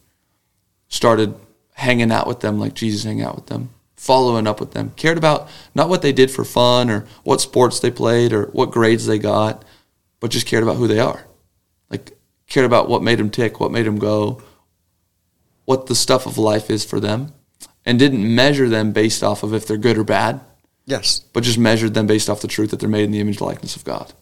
Started 0.87 1.35
hanging 1.73 2.11
out 2.11 2.27
with 2.27 2.39
them 2.39 2.59
like 2.59 2.73
Jesus 2.73 3.03
hang 3.03 3.21
out 3.21 3.35
with 3.35 3.47
them. 3.47 3.69
Following 3.95 4.47
up 4.47 4.59
with 4.59 4.71
them. 4.71 4.93
Cared 4.95 5.17
about 5.17 5.49
not 5.75 5.89
what 5.89 6.01
they 6.01 6.13
did 6.13 6.31
for 6.31 6.45
fun 6.45 6.89
or 6.89 7.05
what 7.23 7.41
sports 7.41 7.79
they 7.79 7.91
played 7.91 8.31
or 8.31 8.45
what 8.47 8.71
grades 8.71 9.05
they 9.05 9.19
got, 9.19 9.65
but 10.19 10.31
just 10.31 10.47
cared 10.47 10.63
about 10.63 10.77
who 10.77 10.87
they 10.87 10.99
are. 10.99 11.25
Like 11.89 12.17
cared 12.47 12.65
about 12.65 12.87
what 12.87 13.03
made 13.03 13.19
them 13.19 13.29
tick, 13.29 13.59
what 13.59 13.71
made 13.71 13.85
them 13.85 13.99
go, 13.99 14.41
what 15.65 15.87
the 15.87 15.95
stuff 15.95 16.25
of 16.25 16.37
life 16.37 16.69
is 16.69 16.85
for 16.85 16.99
them, 16.99 17.33
and 17.85 17.99
didn't 17.99 18.33
measure 18.33 18.69
them 18.69 18.91
based 18.93 19.23
off 19.23 19.43
of 19.43 19.53
if 19.53 19.67
they're 19.67 19.77
good 19.77 19.97
or 19.97 20.03
bad 20.03 20.39
Yes. 20.85 21.19
but 21.33 21.43
just 21.43 21.59
measured 21.59 21.93
them 21.93 22.07
based 22.07 22.29
off 22.29 22.41
the 22.41 22.47
truth 22.47 22.71
that 22.71 22.79
they're 22.79 22.89
made 22.89 23.03
in 23.03 23.11
the 23.11 23.19
image 23.19 23.37
and 23.37 23.47
likeness 23.47 23.75
of 23.75 23.83
God. 23.83 24.13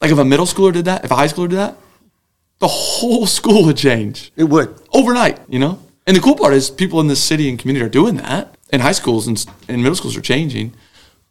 Like 0.00 0.10
if 0.10 0.18
a 0.18 0.24
middle 0.24 0.46
schooler 0.46 0.72
did 0.72 0.86
that, 0.86 1.04
if 1.04 1.10
a 1.10 1.14
high 1.16 1.28
schooler 1.28 1.48
did 1.48 1.58
that, 1.58 1.76
the 2.60 2.68
whole 2.68 3.26
school 3.26 3.64
would 3.66 3.76
change 3.76 4.32
It 4.36 4.44
would. 4.44 4.74
overnight, 4.92 5.40
you 5.48 5.58
know? 5.58 5.78
And 6.06 6.16
the 6.16 6.20
cool 6.20 6.36
part 6.36 6.54
is 6.54 6.70
people 6.70 7.00
in 7.00 7.08
this 7.08 7.22
city 7.22 7.48
and 7.48 7.58
community 7.58 7.84
are 7.84 7.88
doing 7.90 8.16
that. 8.16 8.54
And 8.72 8.82
high 8.82 8.92
schools 8.92 9.26
and, 9.26 9.44
and 9.68 9.82
middle 9.82 9.96
schools 9.96 10.16
are 10.16 10.20
changing. 10.22 10.72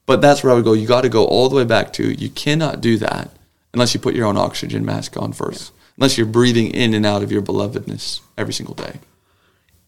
But 0.05 0.21
that's 0.21 0.43
where 0.43 0.51
I 0.51 0.55
would 0.55 0.65
go. 0.65 0.73
You 0.73 0.87
got 0.87 1.01
to 1.01 1.09
go 1.09 1.25
all 1.25 1.49
the 1.49 1.55
way 1.55 1.63
back 1.65 1.93
to 1.93 2.11
you 2.11 2.29
cannot 2.29 2.81
do 2.81 2.97
that 2.97 3.31
unless 3.73 3.93
you 3.93 3.99
put 3.99 4.15
your 4.15 4.25
own 4.25 4.37
oxygen 4.37 4.83
mask 4.85 5.15
on 5.17 5.31
first, 5.31 5.71
unless 5.97 6.17
you're 6.17 6.25
breathing 6.27 6.71
in 6.71 6.93
and 6.93 7.05
out 7.05 7.21
of 7.23 7.31
your 7.31 7.41
belovedness 7.41 8.21
every 8.37 8.53
single 8.53 8.73
day. 8.75 8.99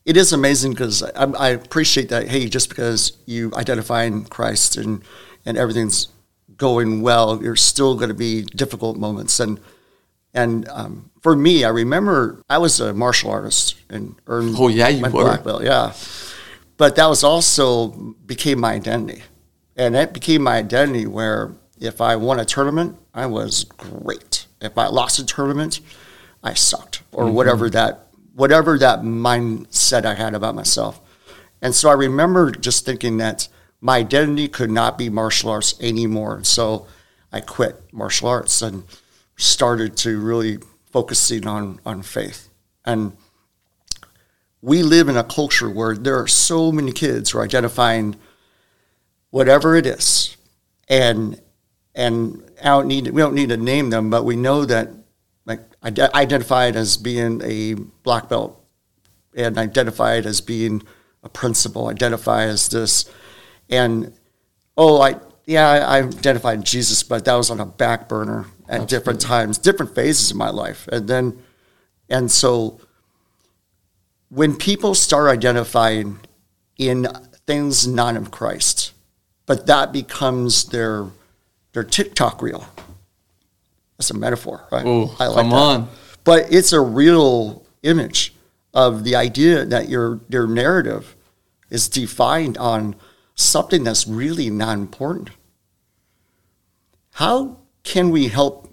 it 0.06 0.16
is 0.18 0.32
amazing 0.32 0.72
because 0.72 1.02
I, 1.04 1.24
I 1.24 1.50
appreciate 1.50 2.10
that. 2.10 2.28
Hey, 2.28 2.48
just 2.48 2.70
because 2.70 3.18
you 3.26 3.52
identify 3.56 4.04
in 4.04 4.26
Christ 4.26 4.78
and 4.78 5.02
and 5.46 5.58
everything's 5.58 6.08
going 6.56 7.02
well, 7.02 7.38
there's 7.38 7.62
still 7.62 7.96
going 7.96 8.10
to 8.10 8.14
be 8.16 8.44
difficult 8.44 8.98
moments. 8.98 9.40
And 9.40 9.60
and 10.34 10.68
um, 10.70 11.12
for 11.22 11.36
me, 11.36 11.64
I 11.64 11.70
remember 11.70 12.42
I 12.50 12.58
was 12.58 12.80
a 12.80 12.94
martial 12.94 13.32
artist 13.32 13.76
and 13.90 14.16
earned 14.28 14.56
Oh, 14.58 14.68
yeah, 14.68 14.88
you 14.90 15.02
my 15.02 15.10
were. 15.10 15.24
black 15.24 15.44
belt. 15.44 15.64
Yeah, 15.64 15.94
but 16.78 16.96
that 16.96 17.08
was 17.08 17.24
also 17.24 17.88
became 18.26 18.60
my 18.60 18.74
identity, 18.74 19.24
and 19.76 19.96
that 19.96 20.14
became 20.14 20.44
my 20.44 20.58
identity 20.58 21.06
where 21.06 21.52
if 21.80 22.00
I 22.02 22.16
won 22.16 22.40
a 22.40 22.46
tournament, 22.46 22.98
I 23.14 23.26
was 23.26 23.64
great. 23.64 24.46
If 24.62 24.78
I 24.78 24.88
lost 24.88 25.20
a 25.20 25.26
tournament, 25.26 25.80
I 26.44 26.54
sucked, 26.54 27.02
or 27.12 27.30
whatever 27.32 27.70
that 27.72 28.08
whatever 28.34 28.78
that 28.78 29.00
mindset 29.02 30.06
I 30.06 30.16
had 30.16 30.34
about 30.34 30.56
myself. 30.56 31.02
And 31.62 31.76
so 31.76 31.90
I 31.90 31.94
remember 31.94 32.50
just 32.52 32.86
thinking 32.86 33.18
that 33.18 33.48
my 33.82 33.98
identity 33.98 34.48
could 34.48 34.72
not 34.72 34.98
be 34.98 35.10
martial 35.10 35.50
arts 35.50 35.76
anymore. 35.82 36.44
So 36.44 36.88
I 37.32 37.42
quit 37.42 37.82
martial 37.94 38.30
arts 38.30 38.62
and 38.62 38.84
started 39.42 39.98
to 39.98 40.20
really 40.20 40.60
focusing 40.92 41.48
on, 41.48 41.80
on 41.86 42.02
faith. 42.02 42.50
And 42.86 43.16
we 44.62 44.84
live 44.84 45.10
in 45.10 45.18
a 45.18 45.24
culture 45.24 45.70
where 45.70 45.96
there 45.96 46.20
are 46.20 46.28
so 46.28 46.72
many 46.72 46.92
kids 46.92 47.32
who 47.32 47.40
are 47.40 47.44
identifying 47.44 48.16
whatever 49.32 49.76
it 49.76 49.86
is. 49.86 50.38
And 50.88 51.42
and 51.94 52.44
I 52.62 52.70
don't 52.70 52.88
need 52.88 53.08
we 53.10 53.22
don't 53.22 53.34
need 53.34 53.50
to 53.50 53.58
name 53.58 53.90
them, 53.90 54.10
but 54.10 54.24
we 54.24 54.36
know 54.36 54.66
that 54.66 54.90
like 55.46 55.62
identified 55.84 56.76
as 56.76 56.98
being 56.98 57.42
a 57.44 57.74
black 58.04 58.30
belt 58.30 58.64
and 59.36 59.58
identified 59.58 60.26
as 60.26 60.42
being 60.42 60.84
a 61.24 61.30
principal, 61.30 61.88
identify 61.88 62.44
as 62.44 62.70
this. 62.70 63.10
And 63.70 64.14
oh, 64.78 65.02
I 65.02 65.16
yeah, 65.46 65.68
I 65.68 65.98
identified 66.00 66.64
Jesus, 66.64 67.04
but 67.04 67.26
that 67.26 67.36
was 67.36 67.50
on 67.50 67.60
a 67.60 67.66
back 67.66 68.08
burner 68.08 68.46
at 68.72 68.82
Absolutely. 68.84 68.98
different 68.98 69.22
times, 69.22 69.58
different 69.58 69.94
phases 69.94 70.32
of 70.32 70.38
my 70.38 70.50
life. 70.50 70.88
And 70.88 71.08
then 71.08 71.44
and 72.10 72.32
so 72.32 72.80
when 74.30 74.56
people 74.56 74.96
start 74.96 75.30
identifying 75.30 76.20
in 76.78 77.08
things 77.46 77.86
not 77.86 78.16
of 78.16 78.32
Christ, 78.32 78.94
but 79.46 79.68
that 79.68 79.92
becomes 79.92 80.66
their 80.66 81.08
their 81.74 81.84
TikTok 81.84 82.42
reel. 82.42 82.66
That's 83.98 84.10
a 84.10 84.18
metaphor, 84.18 84.66
right? 84.72 84.86
Ooh, 84.86 85.10
I 85.20 85.28
like 85.28 85.36
come 85.36 85.50
that. 85.50 85.56
on. 85.56 85.90
But 86.24 86.52
it's 86.52 86.74
a 86.74 86.80
real 86.82 87.66
image 87.84 88.34
of 88.74 89.04
the 89.04 89.16
idea 89.16 89.66
that 89.66 89.90
your 89.90 90.22
your 90.30 90.48
narrative 90.48 91.16
is 91.70 91.90
defined 91.90 92.58
on 92.58 92.96
something 93.36 93.84
that's 93.84 94.08
really 94.08 94.50
not 94.50 94.78
important. 94.78 95.30
How 97.12 97.61
can 97.84 98.10
we 98.10 98.28
help 98.28 98.70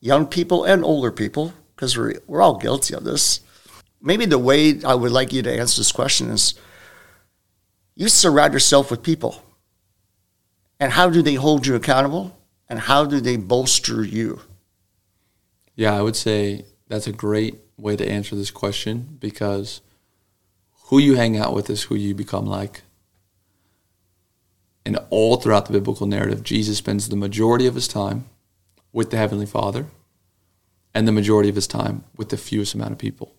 young 0.00 0.26
people 0.26 0.64
and 0.64 0.84
older 0.84 1.10
people, 1.10 1.52
because 1.74 1.96
we're, 1.96 2.14
we're 2.26 2.42
all 2.42 2.58
guilty 2.58 2.94
of 2.94 3.04
this, 3.04 3.40
maybe 4.00 4.26
the 4.26 4.38
way 4.38 4.82
I 4.84 4.94
would 4.94 5.12
like 5.12 5.32
you 5.32 5.42
to 5.42 5.58
answer 5.58 5.80
this 5.80 5.92
question 5.92 6.30
is 6.30 6.54
you 7.94 8.08
surround 8.08 8.52
yourself 8.52 8.90
with 8.90 9.02
people. 9.02 9.42
And 10.78 10.92
how 10.92 11.08
do 11.08 11.22
they 11.22 11.34
hold 11.34 11.66
you 11.66 11.74
accountable? 11.74 12.36
And 12.68 12.78
how 12.80 13.04
do 13.04 13.20
they 13.20 13.36
bolster 13.36 14.04
you? 14.04 14.40
Yeah, 15.74 15.96
I 15.96 16.02
would 16.02 16.16
say 16.16 16.66
that's 16.88 17.06
a 17.06 17.12
great 17.12 17.58
way 17.76 17.96
to 17.96 18.08
answer 18.08 18.36
this 18.36 18.50
question 18.50 19.16
because 19.18 19.80
who 20.88 20.98
you 20.98 21.16
hang 21.16 21.36
out 21.36 21.54
with 21.54 21.70
is 21.70 21.84
who 21.84 21.94
you 21.94 22.14
become 22.14 22.46
like. 22.46 22.82
And 24.86 25.00
all 25.10 25.36
throughout 25.36 25.66
the 25.66 25.72
biblical 25.72 26.06
narrative, 26.06 26.44
Jesus 26.44 26.78
spends 26.78 27.08
the 27.08 27.16
majority 27.16 27.66
of 27.66 27.74
his 27.74 27.88
time 27.88 28.26
with 28.92 29.10
the 29.10 29.16
Heavenly 29.16 29.44
Father 29.44 29.86
and 30.94 31.08
the 31.08 31.12
majority 31.12 31.48
of 31.48 31.56
his 31.56 31.66
time 31.66 32.04
with 32.16 32.28
the 32.28 32.36
fewest 32.36 32.72
amount 32.72 32.92
of 32.92 32.98
people. 32.98 33.34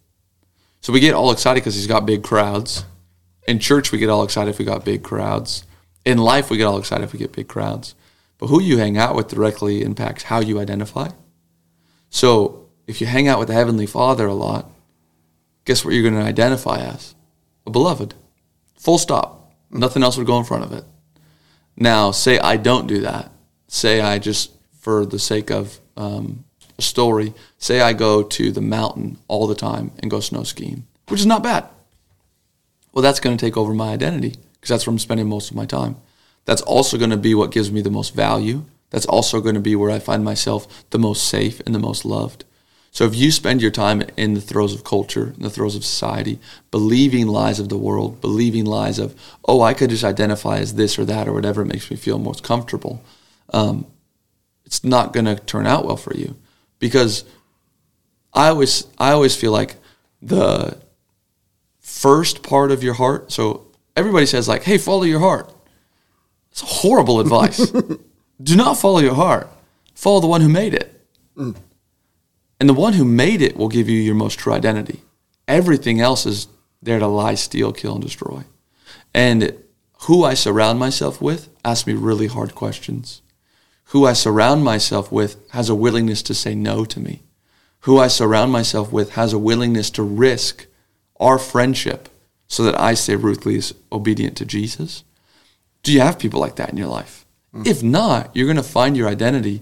So 0.81 0.91
we 0.91 0.99
get 0.99 1.13
all 1.13 1.31
excited 1.31 1.62
because 1.62 1.75
he's 1.75 1.88
got 1.88 2.05
big 2.05 2.21
crowds. 2.21 2.83
In 3.47 3.60
church, 3.60 3.93
we 3.93 3.97
get 3.97 4.10
all 4.10 4.25
excited 4.25 4.49
if 4.49 4.60
we 4.60 4.65
got 4.65 4.83
big 4.83 5.03
crowds. 5.03 5.63
In 6.03 6.17
life, 6.17 6.49
we 6.49 6.57
get 6.57 6.65
all 6.65 6.79
excited 6.79 7.05
if 7.05 7.13
we 7.13 7.19
get 7.19 7.31
big 7.31 7.47
crowds. 7.47 7.95
But 8.39 8.47
who 8.47 8.62
you 8.62 8.77
hang 8.77 8.97
out 8.97 9.15
with 9.15 9.29
directly 9.29 9.83
impacts 9.83 10.23
how 10.23 10.41
you 10.41 10.60
identify. 10.60 11.12
So 12.10 12.67
if 12.88 12.99
you 12.99 13.07
hang 13.07 13.29
out 13.29 13.39
with 13.39 13.47
the 13.47 13.53
Heavenly 13.53 13.86
Father 13.86 14.27
a 14.27 14.33
lot, 14.33 14.69
guess 15.63 15.86
what 15.86 15.93
you're 15.93 16.03
going 16.03 16.21
to 16.21 16.29
identify 16.29 16.79
as? 16.79 17.15
A 17.65 17.69
beloved. 17.69 18.15
Full 18.75 18.97
stop. 18.97 19.53
Nothing 19.71 20.03
else 20.03 20.17
would 20.17 20.27
go 20.27 20.38
in 20.38 20.43
front 20.43 20.65
of 20.65 20.73
it. 20.73 20.83
Now, 21.77 22.11
say 22.11 22.39
I 22.39 22.57
don't 22.57 22.87
do 22.87 23.01
that. 23.01 23.31
Say 23.67 24.01
I 24.01 24.17
just, 24.17 24.51
for 24.79 25.05
the 25.05 25.19
sake 25.19 25.51
of 25.51 25.79
um, 25.95 26.43
a 26.77 26.81
story, 26.81 27.33
say 27.59 27.81
I 27.81 27.93
go 27.93 28.23
to 28.23 28.51
the 28.51 28.61
mountain 28.61 29.17
all 29.27 29.47
the 29.47 29.55
time 29.55 29.91
and 29.99 30.09
go 30.09 30.19
snow 30.19 30.43
skiing, 30.43 30.87
which 31.07 31.19
is 31.19 31.25
not 31.25 31.43
bad. 31.43 31.65
Well, 32.91 33.03
that's 33.03 33.19
going 33.19 33.37
to 33.37 33.45
take 33.45 33.57
over 33.57 33.73
my 33.73 33.89
identity 33.89 34.35
because 34.53 34.69
that's 34.69 34.87
where 34.87 34.91
I'm 34.91 34.99
spending 34.99 35.29
most 35.29 35.51
of 35.51 35.55
my 35.55 35.65
time. 35.65 35.97
That's 36.45 36.63
also 36.63 36.97
going 36.97 37.11
to 37.11 37.17
be 37.17 37.35
what 37.35 37.51
gives 37.51 37.71
me 37.71 37.81
the 37.81 37.91
most 37.91 38.15
value. 38.15 38.65
That's 38.89 39.05
also 39.05 39.41
going 39.41 39.55
to 39.55 39.61
be 39.61 39.75
where 39.75 39.91
I 39.91 39.99
find 39.99 40.23
myself 40.23 40.89
the 40.89 40.97
most 40.97 41.27
safe 41.27 41.59
and 41.65 41.75
the 41.75 41.79
most 41.79 42.05
loved. 42.05 42.45
So 42.91 43.06
if 43.06 43.15
you 43.15 43.32
spend 43.32 43.62
your 43.62 43.71
time 43.71 44.02
in 44.17 44.34
the 44.34 44.41
throes 44.41 44.73
of 44.73 44.84
culture, 44.84 45.34
in 45.38 45.43
the 45.43 45.50
throes 45.50 45.76
of 45.76 45.86
society, 45.86 46.39
believing 46.71 47.28
lies 47.28 47.60
of 47.60 47.69
the 47.69 47.78
world, 47.78 48.21
believing 48.21 48.65
lies 48.65 48.97
of, 48.97 49.15
oh, 49.45 49.62
I 49.62 49.73
could 49.73 49.91
just 49.91 50.04
identify 50.04 50.58
as 50.58 50.76
this 50.76 50.97
or 50.97 51.06
that 51.06 51.28
or 51.28 51.34
whatever 51.34 51.63
makes 51.63 51.91
me 51.91 51.97
feel 51.97 52.17
most 52.17 52.43
comfortable, 52.43 53.04
um, 53.54 53.86
it's 54.65 54.84
not 54.84 55.13
going 55.13 55.26
to 55.26 55.36
turn 55.36 55.67
out 55.67 55.86
well 55.86 55.97
for 55.97 56.15
you 56.15 56.36
because 56.80 57.23
I 58.34 58.50
always 58.50 58.86
I 58.97 59.12
always 59.12 59.36
feel 59.36 59.52
like 59.52 59.76
the 60.21 60.78
first 61.80 62.43
part 62.43 62.71
of 62.71 62.84
your 62.84 62.93
heart. 62.93 63.32
So 63.32 63.67
everybody 63.95 64.26
says 64.26 64.47
like, 64.47 64.63
"Hey, 64.63 64.78
follow 64.78 65.04
your 65.04 65.19
heart." 65.19 65.54
It's 66.52 66.62
horrible 66.82 67.19
advice. 67.19 67.71
Do 68.43 68.56
not 68.56 68.78
follow 68.78 69.00
your 69.00 69.15
heart. 69.15 69.50
Follow 69.95 70.19
the 70.19 70.28
one 70.28 70.41
who 70.41 70.50
made 70.50 70.73
it. 70.73 71.02
Mm. 71.36 71.56
And 72.60 72.67
the 72.67 72.74
one 72.74 72.93
who 72.93 73.06
made 73.06 73.41
it 73.41 73.56
will 73.56 73.70
give 73.70 73.88
you 73.88 74.00
your 74.00 74.15
most 74.15 74.39
true 74.39 74.54
identity. 74.54 75.02
Everything 75.48 76.02
else 76.02 76.26
is 76.26 76.48
there 76.82 77.00
to 77.00 77.08
lie, 77.08 77.36
steal, 77.36 77.72
kill, 77.72 77.93
and 77.93 78.04
destroy. 78.04 78.43
And 79.13 79.54
who 80.02 80.24
I 80.24 80.34
surround 80.34 80.80
myself 80.80 81.22
with 81.22 81.50
asks 81.63 81.88
me 81.88 81.93
really 81.93 82.28
hard 82.28 82.56
questions. 82.56 83.22
Who 83.91 84.06
I 84.06 84.13
surround 84.13 84.63
myself 84.63 85.12
with 85.12 85.38
has 85.52 85.70
a 85.70 85.76
willingness 85.76 86.22
to 86.24 86.34
say 86.34 86.56
no 86.56 86.86
to 86.86 87.00
me. 87.00 87.24
Who 87.82 88.00
I 88.00 88.08
surround 88.08 88.52
myself 88.52 88.91
with 88.91 89.12
has 89.12 89.34
a 89.34 89.39
willingness 89.39 89.89
to 89.91 90.04
risk 90.04 90.67
our 91.20 91.39
friendship 91.39 92.10
so 92.48 92.63
that 92.63 92.80
I 92.80 92.93
stay 92.93 93.15
ruthlessly 93.15 93.78
obedient 93.91 94.38
to 94.38 94.46
Jesus. 94.46 95.04
Do 95.84 95.93
you 95.93 96.02
have 96.02 96.20
people 96.20 96.39
like 96.39 96.58
that 96.58 96.70
in 96.70 96.78
your 96.78 96.88
life? 96.88 97.26
Mm. 97.54 97.65
If 97.65 97.82
not, 97.82 98.36
you're 98.36 98.46
going 98.46 98.58
to 98.58 98.63
find 98.63 98.98
your 98.98 99.08
identity 99.08 99.62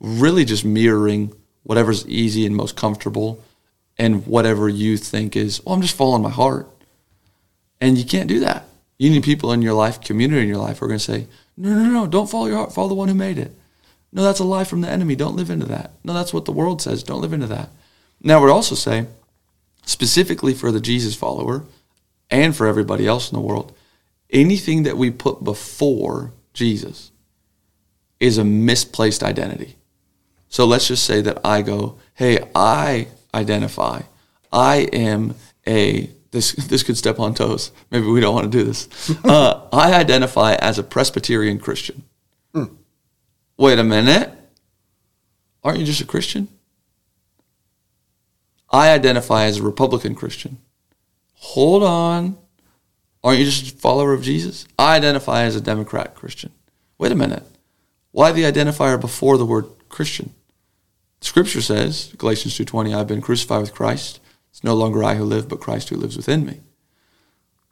really 0.00 0.44
just 0.44 0.64
mirroring 0.64 1.32
whatever's 1.62 2.06
easy 2.08 2.46
and 2.46 2.56
most 2.56 2.76
comfortable 2.76 3.42
and 3.98 4.26
whatever 4.26 4.68
you 4.68 4.96
think 4.96 5.36
is, 5.36 5.64
well, 5.64 5.74
I'm 5.74 5.82
just 5.82 5.96
following 5.96 6.22
my 6.22 6.30
heart. 6.30 6.68
And 7.80 7.98
you 7.98 8.04
can't 8.04 8.28
do 8.28 8.40
that. 8.40 8.66
You 8.98 9.10
need 9.10 9.24
people 9.24 9.52
in 9.52 9.62
your 9.62 9.74
life, 9.74 10.00
community 10.00 10.42
in 10.42 10.48
your 10.48 10.58
life, 10.58 10.78
who 10.78 10.84
are 10.86 10.88
going 10.88 10.98
to 10.98 11.04
say, 11.04 11.26
no, 11.56 11.74
no, 11.74 11.90
no, 11.90 12.06
don't 12.06 12.30
follow 12.30 12.46
your 12.46 12.56
heart, 12.56 12.72
follow 12.72 12.88
the 12.88 12.94
one 12.94 13.08
who 13.08 13.14
made 13.14 13.38
it. 13.38 13.54
No, 14.12 14.22
that's 14.22 14.40
a 14.40 14.44
lie 14.44 14.64
from 14.64 14.80
the 14.80 14.88
enemy. 14.88 15.16
Don't 15.16 15.36
live 15.36 15.50
into 15.50 15.66
that. 15.66 15.92
No, 16.02 16.12
that's 16.12 16.34
what 16.34 16.44
the 16.44 16.52
world 16.52 16.82
says. 16.82 17.02
Don't 17.02 17.20
live 17.20 17.32
into 17.32 17.46
that. 17.46 17.70
Now, 18.22 18.38
I 18.38 18.40
would 18.40 18.50
also 18.50 18.74
say, 18.74 19.06
specifically 19.84 20.52
for 20.52 20.72
the 20.72 20.80
Jesus 20.80 21.14
follower 21.14 21.64
and 22.30 22.54
for 22.54 22.66
everybody 22.66 23.06
else 23.06 23.30
in 23.30 23.36
the 23.36 23.46
world, 23.46 23.74
anything 24.30 24.82
that 24.82 24.96
we 24.96 25.10
put 25.10 25.44
before 25.44 26.32
Jesus 26.52 27.10
is 28.18 28.36
a 28.36 28.44
misplaced 28.44 29.22
identity. 29.22 29.76
So 30.50 30.66
let's 30.66 30.88
just 30.88 31.04
say 31.04 31.22
that 31.22 31.40
I 31.44 31.62
go, 31.62 31.98
hey, 32.14 32.40
I 32.54 33.06
identify, 33.32 34.02
I 34.52 34.88
am 34.92 35.36
a 35.66 36.10
this 36.32 36.52
this 36.52 36.82
could 36.82 36.96
step 36.96 37.18
on 37.18 37.34
toes. 37.34 37.72
Maybe 37.90 38.06
we 38.06 38.20
don't 38.20 38.34
want 38.34 38.50
to 38.50 38.58
do 38.58 38.64
this. 38.64 38.88
Uh, 39.24 39.68
I 39.72 39.94
identify 39.94 40.54
as 40.54 40.78
a 40.78 40.82
Presbyterian 40.82 41.58
Christian. 41.58 42.02
Mm. 42.54 42.76
Wait 43.56 43.78
a 43.78 43.84
minute. 43.84 44.32
Aren't 45.62 45.78
you 45.78 45.86
just 45.86 46.00
a 46.00 46.06
Christian? 46.06 46.48
I 48.70 48.90
identify 48.90 49.44
as 49.44 49.58
a 49.58 49.62
Republican 49.62 50.14
Christian. 50.14 50.58
Hold 51.34 51.82
on. 51.82 52.38
Aren't 53.22 53.38
you 53.38 53.44
just 53.44 53.74
a 53.74 53.78
follower 53.78 54.12
of 54.12 54.22
Jesus? 54.22 54.66
I 54.78 54.96
identify 54.96 55.42
as 55.42 55.54
a 55.54 55.60
Democrat 55.60 56.14
Christian. 56.14 56.52
Wait 56.98 57.12
a 57.12 57.16
minute. 57.16 57.44
Why 58.10 58.32
the 58.32 58.42
identifier 58.42 59.00
before 59.00 59.38
the 59.38 59.46
word 59.46 59.66
Christian? 59.88 60.34
Scripture 61.20 61.60
says, 61.60 62.14
Galatians 62.18 62.58
2.20, 62.58 62.96
I've 62.96 63.06
been 63.06 63.20
crucified 63.20 63.60
with 63.60 63.74
Christ. 63.74 64.20
It's 64.50 64.64
no 64.64 64.74
longer 64.74 65.04
I 65.04 65.14
who 65.14 65.24
live, 65.24 65.48
but 65.48 65.60
Christ 65.60 65.90
who 65.90 65.96
lives 65.96 66.16
within 66.16 66.46
me. 66.46 66.60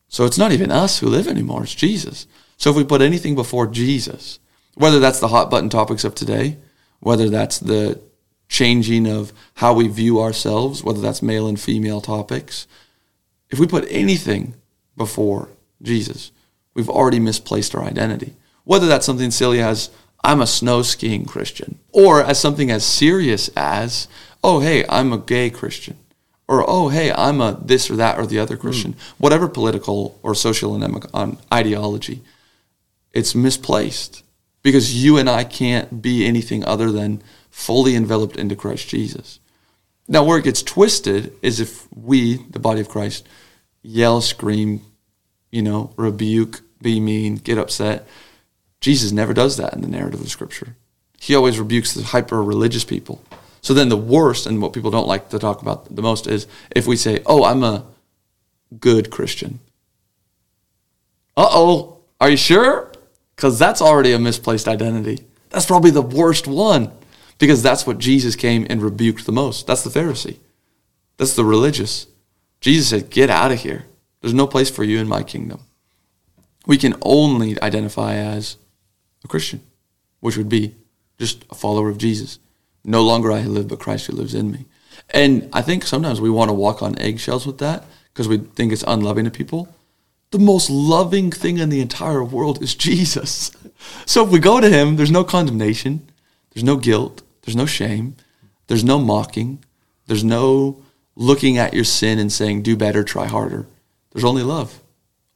So 0.09 0.25
it's 0.25 0.39
not 0.39 0.53
even 0.53 0.71
us 0.71 1.01
who 1.01 1.07
live 1.09 1.29
anymore, 1.29 1.65
it's 1.65 1.75
Jesus. 1.75 2.27
So 2.57 2.71
if 2.71 2.77
we 2.77 2.85
put 2.85 3.03
anything 3.03 3.35
before 3.35 3.67
Jesus, 3.67 4.39
whether 4.75 4.99
that's 4.99 5.21
the 5.21 5.29
hot 5.29 5.51
button 5.51 5.69
topics 5.69 6.05
of 6.05 6.15
today, 6.15 6.57
whether 7.01 7.29
that's 7.29 7.59
the 7.59 8.01
changing 8.49 9.07
of 9.07 9.33
how 9.55 9.75
we 9.75 9.89
view 9.89 10.21
ourselves, 10.21 10.83
whether 10.83 11.01
that's 11.01 11.23
male 11.23 11.47
and 11.47 11.61
female 11.61 12.01
topics. 12.01 12.67
If 13.51 13.59
we 13.59 13.67
put 13.67 13.87
anything 13.91 14.55
before 14.97 15.51
Jesus, 15.83 16.33
we've 16.75 16.89
already 16.89 17.21
misplaced 17.21 17.75
our 17.75 17.85
identity. 17.85 18.35
Whether 18.65 18.87
that's 18.87 19.07
something 19.07 19.31
silly 19.31 19.61
as, 19.61 19.91
I'm 20.29 20.43
a 20.43 20.47
snow 20.47 20.83
skiing 20.83 21.25
Christian, 21.25 21.79
or 21.91 22.23
as 22.23 22.39
something 22.39 22.71
as 22.71 22.85
serious 22.85 23.49
as, 23.57 24.09
oh, 24.45 24.61
hey, 24.61 24.85
I'm 24.87 25.11
a 25.11 25.19
gay 25.19 25.49
Christian, 25.49 25.97
or 26.47 26.69
oh 26.69 26.91
hey 26.91 27.11
I'm 27.13 27.41
a 27.41 27.59
this 27.63 27.91
or 27.91 27.97
that 27.97 28.19
or 28.19 28.27
the 28.27 28.39
other 28.39 28.59
Christian, 28.59 28.95
whatever 29.17 29.49
political 29.49 30.19
or 30.23 30.35
social 30.35 30.75
and 30.75 31.07
um, 31.15 31.39
ideology, 31.53 32.23
it's 33.15 33.35
misplaced. 33.35 34.23
Because 34.63 35.03
you 35.03 35.17
and 35.17 35.31
I 35.31 35.45
can't 35.45 36.03
be 36.03 36.27
anything 36.27 36.63
other 36.65 36.93
than 36.93 37.23
fully 37.51 37.95
enveloped 37.95 38.37
into 38.37 38.57
Christ 38.57 38.89
Jesus. 38.89 39.39
Now, 40.09 40.25
where 40.25 40.39
it 40.39 40.45
gets 40.45 40.63
twisted 40.63 41.33
is 41.41 41.59
if 41.59 41.87
we, 41.95 42.37
the 42.51 42.59
body 42.59 42.83
of 42.83 42.89
Christ, 42.91 43.27
yell, 43.83 44.21
scream, 44.21 44.83
you 45.51 45.63
know, 45.63 45.95
rebuke, 45.97 46.61
be 46.83 47.01
mean, 47.01 47.37
get 47.37 47.57
upset. 47.57 48.07
Jesus 48.81 49.13
never 49.13 49.35
does 49.35 49.57
that 49.57 49.75
in 49.75 49.83
the 49.83 49.89
narrative 49.89 50.21
of 50.21 50.31
Scripture. 50.31 50.77
He 51.21 51.35
always 51.35 51.59
rebukes 51.59 51.95
the 51.95 52.03
hyper 52.05 52.43
religious 52.43 52.85
people. 52.85 53.23
So 53.61 53.75
then 53.75 53.89
the 53.89 53.97
worst, 53.97 54.47
and 54.47 54.63
what 54.63 54.73
people 54.73 54.91
don't 54.91 55.09
like 55.09 55.31
to 55.31 55.39
talk 55.39 55.63
about 55.63 55.95
the 55.95 56.03
most, 56.03 56.27
is 56.27 56.47
if 56.75 56.87
we 56.87 56.97
say, 56.97 57.23
Oh, 57.27 57.45
I'm 57.45 57.65
a 57.65 57.85
good 58.79 59.11
Christian. 59.11 59.59
Uh 61.37 61.49
oh, 61.51 61.99
are 62.21 62.31
you 62.31 62.37
sure? 62.37 62.93
Because 63.35 63.59
that's 63.59 63.83
already 63.83 64.13
a 64.13 64.19
misplaced 64.19 64.69
identity. 64.69 65.25
That's 65.51 65.67
probably 65.67 65.91
the 65.91 66.03
worst 66.03 66.47
one 66.47 66.93
because 67.39 67.63
that's 67.63 67.87
what 67.87 67.99
Jesus 67.99 68.37
came 68.37 68.67
and 68.69 68.83
rebuked 68.83 69.27
the 69.27 69.33
most. 69.33 69.67
That's 69.67 69.85
the 69.85 69.91
Pharisee. 69.91 70.39
That's 71.17 71.35
the 71.35 71.45
religious. 71.45 72.07
Jesus 72.61 72.89
said, 72.89 73.11
Get 73.11 73.31
out 73.31 73.53
of 73.53 73.61
here. 73.61 73.87
There's 74.21 74.35
no 74.35 74.47
place 74.47 74.71
for 74.71 74.85
you 74.85 74.99
in 74.99 75.09
my 75.09 75.23
kingdom. 75.23 75.61
We 76.67 76.77
can 76.77 76.97
only 77.03 77.61
identify 77.63 78.15
as 78.17 78.57
a 79.25 79.29
Christian, 79.29 79.63
which 80.21 80.37
would 80.37 80.49
be 80.49 80.75
just 81.19 81.45
a 81.51 81.55
follower 81.55 81.89
of 81.89 81.99
Jesus. 81.99 82.39
No 82.85 83.03
longer 83.03 83.33
I 83.33 83.43
live, 83.43 83.69
but 83.69 83.81
Christ 83.81 84.07
who 84.07 84.15
lives 84.15 84.35
in 84.35 84.51
me. 84.51 84.67
And 85.11 85.49
I 85.53 85.63
think 85.63 85.85
sometimes 85.85 86.21
we 86.21 86.31
want 86.31 86.49
to 86.49 86.55
walk 86.55 86.83
on 86.83 86.99
eggshells 86.99 87.47
with 87.47 87.59
that 87.59 87.85
because 88.13 88.29
we 88.29 88.39
think 88.39 88.73
it's 88.73 88.85
unloving 88.87 89.25
to 89.25 89.31
people. 89.31 89.75
The 90.31 90.39
most 90.39 90.69
loving 90.71 91.31
thing 91.31 91.59
in 91.59 91.71
the 91.71 91.81
entire 91.81 92.23
world 92.23 92.63
is 92.63 92.75
Jesus. 92.75 93.51
So 94.07 94.25
if 94.25 94.31
we 94.31 94.41
go 94.41 94.61
to 94.61 94.69
him, 94.69 94.97
there's 94.97 95.11
no 95.11 95.23
condemnation, 95.23 96.11
there's 96.51 96.65
no 96.65 96.77
guilt, 96.77 97.23
there's 97.43 97.55
no 97.55 97.65
shame, 97.65 98.17
there's 98.67 98.83
no 98.83 98.99
mocking, 98.99 99.65
there's 100.09 100.25
no 100.25 100.83
looking 101.15 101.59
at 101.59 101.75
your 101.75 101.85
sin 101.85 102.19
and 102.19 102.33
saying, 102.33 102.63
do 102.63 102.77
better, 102.77 103.05
try 103.05 103.27
harder. 103.27 103.69
There's 104.11 104.25
only 104.25 104.43
love, 104.43 104.83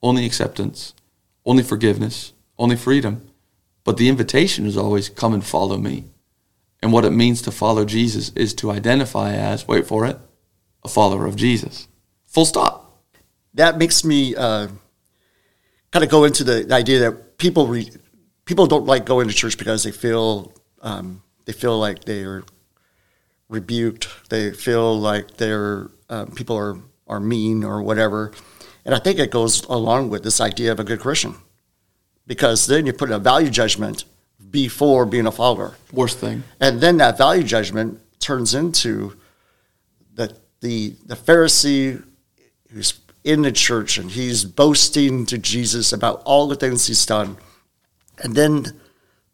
only 0.02 0.26
acceptance, 0.26 0.92
only 1.44 1.62
forgiveness, 1.62 2.32
only 2.58 2.74
freedom. 2.74 3.28
But 3.84 3.96
the 3.96 4.08
invitation 4.08 4.66
is 4.66 4.76
always 4.76 5.08
come 5.08 5.34
and 5.34 5.44
follow 5.44 5.76
me. 5.76 6.04
And 6.80 6.92
what 6.92 7.04
it 7.04 7.10
means 7.10 7.42
to 7.42 7.52
follow 7.52 7.84
Jesus 7.84 8.30
is 8.30 8.54
to 8.54 8.70
identify 8.70 9.32
as, 9.32 9.68
wait 9.68 9.86
for 9.86 10.04
it, 10.04 10.18
a 10.84 10.88
follower 10.88 11.26
of 11.26 11.36
Jesus. 11.36 11.88
Full 12.26 12.44
stop. 12.44 13.02
That 13.54 13.78
makes 13.78 14.04
me 14.04 14.34
uh, 14.34 14.68
kind 15.90 16.04
of 16.04 16.10
go 16.10 16.24
into 16.24 16.42
the, 16.42 16.64
the 16.64 16.74
idea 16.74 16.98
that 17.00 17.38
people 17.38 17.66
re, 17.66 17.90
people 18.44 18.66
don't 18.66 18.86
like 18.86 19.04
going 19.04 19.28
to 19.28 19.34
church 19.34 19.58
because 19.58 19.84
they 19.84 19.92
feel 19.92 20.52
um, 20.80 21.22
they 21.44 21.52
feel 21.52 21.78
like 21.78 22.04
they're 22.04 22.42
rebuked. 23.48 24.08
They 24.30 24.52
feel 24.52 24.98
like 24.98 25.36
they're 25.36 25.90
uh, 26.08 26.26
people 26.26 26.56
are 26.56 26.78
are 27.06 27.20
mean 27.20 27.62
or 27.62 27.82
whatever. 27.82 28.32
And 28.84 28.94
I 28.94 28.98
think 28.98 29.18
it 29.18 29.30
goes 29.30 29.62
along 29.64 30.10
with 30.10 30.24
this 30.24 30.40
idea 30.40 30.72
of 30.72 30.80
a 30.80 30.84
good 30.84 31.00
Christian, 31.00 31.36
because 32.26 32.66
then 32.66 32.86
you 32.86 32.92
put 32.92 33.10
a 33.10 33.18
value 33.18 33.50
judgment 33.50 34.04
before 34.50 35.06
being 35.06 35.26
a 35.26 35.32
follower. 35.32 35.76
Worst 35.92 36.18
thing. 36.18 36.44
And 36.60 36.80
then 36.80 36.98
that 36.98 37.18
value 37.18 37.42
judgment 37.42 38.00
turns 38.20 38.54
into 38.54 39.16
the 40.14 40.36
the 40.60 40.94
the 41.06 41.16
Pharisee 41.16 42.02
who's 42.70 43.00
in 43.24 43.42
the 43.42 43.52
church 43.52 43.98
and 43.98 44.10
he's 44.10 44.44
boasting 44.44 45.26
to 45.26 45.38
Jesus 45.38 45.92
about 45.92 46.22
all 46.24 46.48
the 46.48 46.56
things 46.56 46.86
he's 46.86 47.04
done. 47.06 47.36
And 48.18 48.34
then 48.34 48.80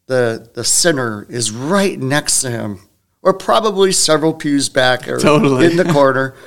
the 0.07 0.49
the 0.55 0.65
sinner 0.65 1.27
is 1.29 1.51
right 1.51 1.99
next 1.99 2.41
to 2.43 2.51
him, 2.51 2.81
or 3.23 3.33
probably 3.33 3.93
several 3.93 4.33
pews 4.35 4.69
back 4.69 5.09
or 5.09 5.19
Totally. 5.19 5.67
in 5.67 5.77
the 5.77 5.85
corner. 5.85 6.35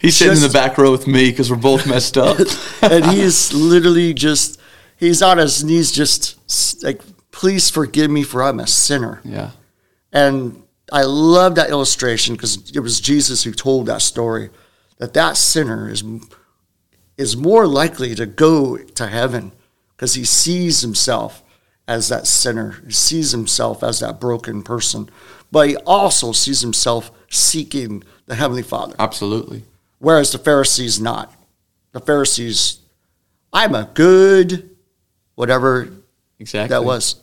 He's 0.00 0.16
sitting 0.16 0.36
in 0.36 0.42
the 0.42 0.48
back 0.48 0.78
row 0.78 0.92
with 0.92 1.08
me 1.08 1.28
because 1.28 1.50
we're 1.50 1.56
both 1.56 1.84
messed 1.88 2.16
up. 2.16 2.38
and 2.82 3.04
he's 3.06 3.52
literally 3.52 4.14
just 4.14 4.57
he's 4.98 5.22
on 5.22 5.38
his 5.38 5.64
knees 5.64 5.90
just 5.92 6.82
like 6.82 7.00
please 7.30 7.70
forgive 7.70 8.10
me 8.10 8.22
for 8.22 8.42
i'm 8.42 8.60
a 8.60 8.66
sinner 8.66 9.20
yeah. 9.24 9.50
and 10.12 10.62
i 10.92 11.02
love 11.02 11.54
that 11.54 11.70
illustration 11.70 12.34
because 12.34 12.70
it 12.74 12.80
was 12.80 13.00
jesus 13.00 13.44
who 13.44 13.52
told 13.52 13.86
that 13.86 14.02
story 14.02 14.50
that 14.98 15.14
that 15.14 15.36
sinner 15.36 15.88
is 15.88 16.04
is 17.16 17.36
more 17.36 17.66
likely 17.66 18.14
to 18.14 18.26
go 18.26 18.76
to 18.76 19.06
heaven 19.06 19.52
because 19.96 20.14
he 20.14 20.24
sees 20.24 20.80
himself 20.80 21.42
as 21.86 22.08
that 22.08 22.26
sinner 22.26 22.82
he 22.86 22.92
sees 22.92 23.30
himself 23.32 23.82
as 23.82 24.00
that 24.00 24.20
broken 24.20 24.62
person 24.62 25.08
but 25.50 25.68
he 25.68 25.76
also 25.78 26.32
sees 26.32 26.60
himself 26.60 27.10
seeking 27.30 28.02
the 28.26 28.34
heavenly 28.34 28.62
father 28.62 28.94
Absolutely. 28.98 29.64
whereas 29.98 30.32
the 30.32 30.38
Pharisees 30.38 31.00
not. 31.00 31.34
The 31.92 32.00
Pharisees, 32.00 32.80
I'm 33.52 33.74
a 33.74 33.90
good, 33.94 34.76
whatever 35.38 35.88
Exactly. 36.40 36.74
that 36.74 36.84
was. 36.84 37.22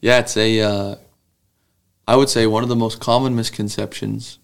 Yeah, 0.00 0.20
it's 0.20 0.36
a. 0.36 0.60
Uh, 0.60 0.94
I 2.08 2.16
would 2.16 2.30
say 2.30 2.46
one 2.46 2.62
of 2.62 2.68
the 2.68 2.76
most 2.76 3.00
common 3.00 3.36
misconceptions, 3.36 4.38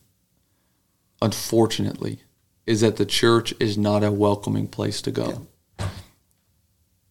unfortunately, 1.22 2.18
is 2.66 2.82
that 2.82 2.96
the 2.96 3.06
church 3.06 3.54
is 3.58 3.78
not 3.78 4.04
a 4.04 4.10
welcoming 4.10 4.66
place 4.66 5.00
to 5.02 5.10
go. 5.10 5.46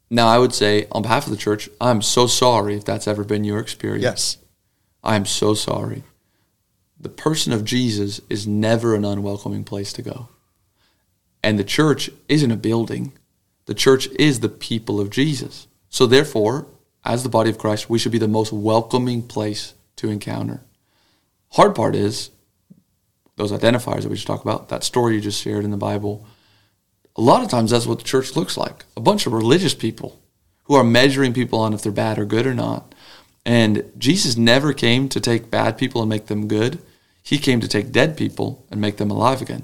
Now, 0.10 0.28
I 0.28 0.38
would 0.38 0.54
say, 0.54 0.88
on 0.92 1.04
behalf 1.04 1.26
of 1.26 1.32
the 1.32 1.38
church, 1.38 1.70
I'm 1.80 2.02
so 2.02 2.28
sorry 2.28 2.76
if 2.76 2.84
that's 2.84 3.08
ever 3.08 3.24
been 3.24 3.46
your 3.46 3.60
experience. 3.60 4.04
Yes. 4.04 4.38
I 5.04 5.16
am 5.16 5.26
so 5.26 5.54
sorry. 5.54 6.04
The 7.00 7.10
person 7.10 7.54
of 7.54 7.64
Jesus 7.64 8.20
is 8.30 8.46
never 8.46 8.94
an 8.94 9.06
unwelcoming 9.06 9.64
place 9.64 9.94
to 9.94 10.02
go. 10.02 10.28
And 11.42 11.58
the 11.58 11.64
church 11.64 12.10
isn't 12.28 12.52
a 12.52 12.58
building. 12.58 13.14
The 13.72 13.76
church 13.76 14.09
is 14.19 14.41
the 14.41 14.49
people 14.49 14.99
of 14.99 15.09
Jesus. 15.09 15.65
So 15.89 16.05
therefore, 16.05 16.67
as 17.05 17.24
the 17.24 17.30
body 17.30 17.49
of 17.49 17.57
Christ, 17.57 17.89
we 17.89 17.99
should 17.99 18.11
be 18.11 18.17
the 18.17 18.28
most 18.28 18.51
welcoming 18.51 19.26
place 19.26 19.76
to 19.95 20.09
encounter. 20.09 20.59
Hard 21.51 21.74
part 21.74 21.95
is 21.95 22.32
those 23.38 23.53
identifiers 23.53 24.01
that 24.01 24.09
we 24.09 24.15
just 24.15 24.28
talked 24.28 24.43
about, 24.43 24.67
that 24.67 24.84
story 24.84 25.15
you 25.15 25.22
just 25.22 25.41
shared 25.41 25.63
in 25.63 25.72
the 25.72 25.78
Bible. 25.78 26.26
A 27.15 27.22
lot 27.22 27.43
of 27.43 27.49
times 27.49 27.72
that's 27.72 27.86
what 27.86 27.99
the 27.99 28.03
church 28.03 28.36
looks 28.36 28.57
like. 28.57 28.84
A 28.97 28.99
bunch 28.99 29.26
of 29.26 29.32
religious 29.32 29.74
people 29.74 30.19
who 30.63 30.76
are 30.76 30.84
measuring 30.84 31.32
people 31.32 31.57
on 31.57 31.74
if 31.74 31.82
they're 31.82 31.93
bad 31.93 32.19
or 32.19 32.26
good 32.26 32.45
or 32.45 32.53
not. 32.53 32.93
And 33.45 33.89
Jesus 33.97 34.36
never 34.36 34.74
came 34.74 35.07
to 35.07 35.22
take 35.22 35.49
bad 35.49 35.78
people 35.78 36.01
and 36.01 36.09
make 36.09 36.26
them 36.26 36.49
good. 36.49 36.82
He 37.24 37.38
came 37.38 37.61
to 37.61 37.69
take 37.69 37.93
dead 37.93 38.17
people 38.17 38.65
and 38.69 38.82
make 38.82 38.97
them 38.97 39.11
alive 39.11 39.41
again. 39.41 39.63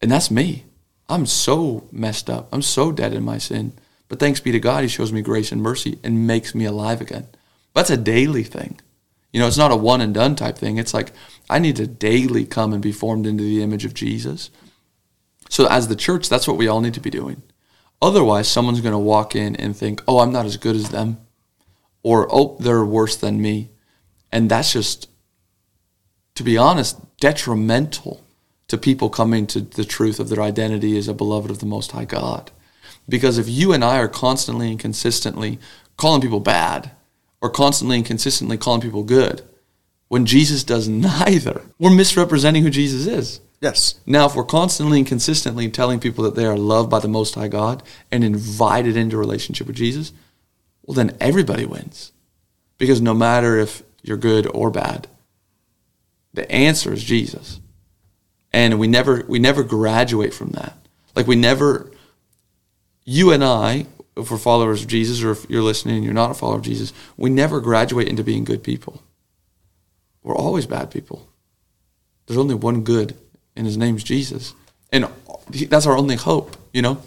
And 0.00 0.10
that's 0.10 0.30
me. 0.30 0.64
I'm 1.08 1.26
so 1.26 1.88
messed 1.92 2.30
up. 2.30 2.48
I'm 2.52 2.62
so 2.62 2.92
dead 2.92 3.12
in 3.12 3.22
my 3.22 3.38
sin. 3.38 3.72
But 4.08 4.18
thanks 4.18 4.40
be 4.40 4.52
to 4.52 4.60
God, 4.60 4.82
He 4.82 4.88
shows 4.88 5.12
me 5.12 5.22
grace 5.22 5.52
and 5.52 5.62
mercy 5.62 5.98
and 6.04 6.26
makes 6.26 6.54
me 6.54 6.64
alive 6.64 7.00
again. 7.00 7.26
That's 7.74 7.90
a 7.90 7.96
daily 7.96 8.44
thing. 8.44 8.80
You 9.32 9.40
know, 9.40 9.48
it's 9.48 9.58
not 9.58 9.72
a 9.72 9.76
one 9.76 10.00
and 10.00 10.14
done 10.14 10.36
type 10.36 10.56
thing. 10.56 10.78
It's 10.78 10.94
like 10.94 11.12
I 11.50 11.58
need 11.58 11.76
to 11.76 11.86
daily 11.86 12.44
come 12.44 12.72
and 12.72 12.82
be 12.82 12.92
formed 12.92 13.26
into 13.26 13.42
the 13.42 13.62
image 13.62 13.84
of 13.84 13.94
Jesus. 13.94 14.50
So, 15.50 15.66
as 15.66 15.88
the 15.88 15.96
church, 15.96 16.28
that's 16.28 16.46
what 16.46 16.56
we 16.56 16.68
all 16.68 16.80
need 16.80 16.94
to 16.94 17.00
be 17.00 17.10
doing. 17.10 17.42
Otherwise, 18.00 18.48
someone's 18.48 18.80
going 18.80 18.92
to 18.92 18.98
walk 18.98 19.34
in 19.34 19.56
and 19.56 19.76
think, 19.76 20.02
oh, 20.06 20.20
I'm 20.20 20.32
not 20.32 20.46
as 20.46 20.56
good 20.56 20.76
as 20.76 20.90
them, 20.90 21.18
or 22.02 22.28
oh, 22.30 22.56
they're 22.60 22.84
worse 22.84 23.16
than 23.16 23.42
me. 23.42 23.70
And 24.30 24.50
that's 24.50 24.72
just, 24.72 25.08
to 26.34 26.42
be 26.42 26.56
honest, 26.56 26.98
detrimental 27.18 28.23
to 28.74 28.80
people 28.80 29.08
coming 29.08 29.46
to 29.46 29.60
the 29.60 29.84
truth 29.84 30.18
of 30.18 30.28
their 30.28 30.42
identity 30.42 30.98
as 30.98 31.08
a 31.08 31.14
beloved 31.14 31.50
of 31.50 31.60
the 31.60 31.66
Most 31.66 31.92
High 31.92 32.04
God. 32.04 32.50
Because 33.08 33.38
if 33.38 33.48
you 33.48 33.72
and 33.72 33.84
I 33.84 33.98
are 33.98 34.08
constantly 34.08 34.70
and 34.70 34.78
consistently 34.78 35.58
calling 35.96 36.20
people 36.20 36.40
bad, 36.40 36.90
or 37.40 37.50
constantly 37.50 37.96
and 37.96 38.06
consistently 38.06 38.56
calling 38.56 38.80
people 38.80 39.04
good, 39.04 39.42
when 40.08 40.26
Jesus 40.26 40.64
does 40.64 40.88
neither, 40.88 41.62
we're 41.78 41.94
misrepresenting 41.94 42.62
who 42.62 42.70
Jesus 42.70 43.06
is. 43.06 43.40
Yes. 43.60 44.00
Now, 44.06 44.26
if 44.26 44.34
we're 44.34 44.44
constantly 44.44 44.98
and 44.98 45.06
consistently 45.06 45.70
telling 45.70 46.00
people 46.00 46.24
that 46.24 46.34
they 46.34 46.44
are 46.44 46.56
loved 46.56 46.90
by 46.90 46.98
the 46.98 47.08
Most 47.08 47.34
High 47.34 47.48
God 47.48 47.82
and 48.10 48.24
invited 48.24 48.96
into 48.96 49.16
a 49.16 49.20
relationship 49.20 49.66
with 49.66 49.76
Jesus, 49.76 50.12
well, 50.82 50.94
then 50.94 51.16
everybody 51.20 51.64
wins. 51.64 52.12
Because 52.78 53.00
no 53.00 53.14
matter 53.14 53.56
if 53.56 53.82
you're 54.02 54.16
good 54.16 54.46
or 54.52 54.70
bad, 54.70 55.06
the 56.32 56.50
answer 56.50 56.92
is 56.92 57.04
Jesus. 57.04 57.60
And 58.54 58.78
we 58.78 58.86
never 58.86 59.24
we 59.26 59.40
never 59.40 59.64
graduate 59.64 60.32
from 60.32 60.50
that. 60.50 60.76
Like 61.16 61.26
we 61.26 61.34
never 61.34 61.90
you 63.04 63.32
and 63.32 63.42
I, 63.42 63.86
if 64.16 64.30
we're 64.30 64.38
followers 64.38 64.82
of 64.82 64.86
Jesus 64.86 65.24
or 65.24 65.32
if 65.32 65.44
you're 65.50 65.60
listening 65.60 65.96
and 65.96 66.04
you're 66.04 66.14
not 66.14 66.30
a 66.30 66.34
follower 66.34 66.58
of 66.58 66.62
Jesus, 66.62 66.92
we 67.16 67.30
never 67.30 67.60
graduate 67.60 68.06
into 68.06 68.22
being 68.22 68.44
good 68.44 68.62
people. 68.62 69.02
We're 70.22 70.36
always 70.36 70.66
bad 70.66 70.92
people. 70.92 71.26
There's 72.26 72.38
only 72.38 72.54
one 72.54 72.82
good 72.84 73.16
and 73.56 73.66
his 73.66 73.76
name's 73.76 74.04
Jesus. 74.04 74.54
And 74.92 75.08
that's 75.68 75.86
our 75.86 75.96
only 75.96 76.14
hope, 76.14 76.56
you 76.72 76.80
know? 76.80 77.02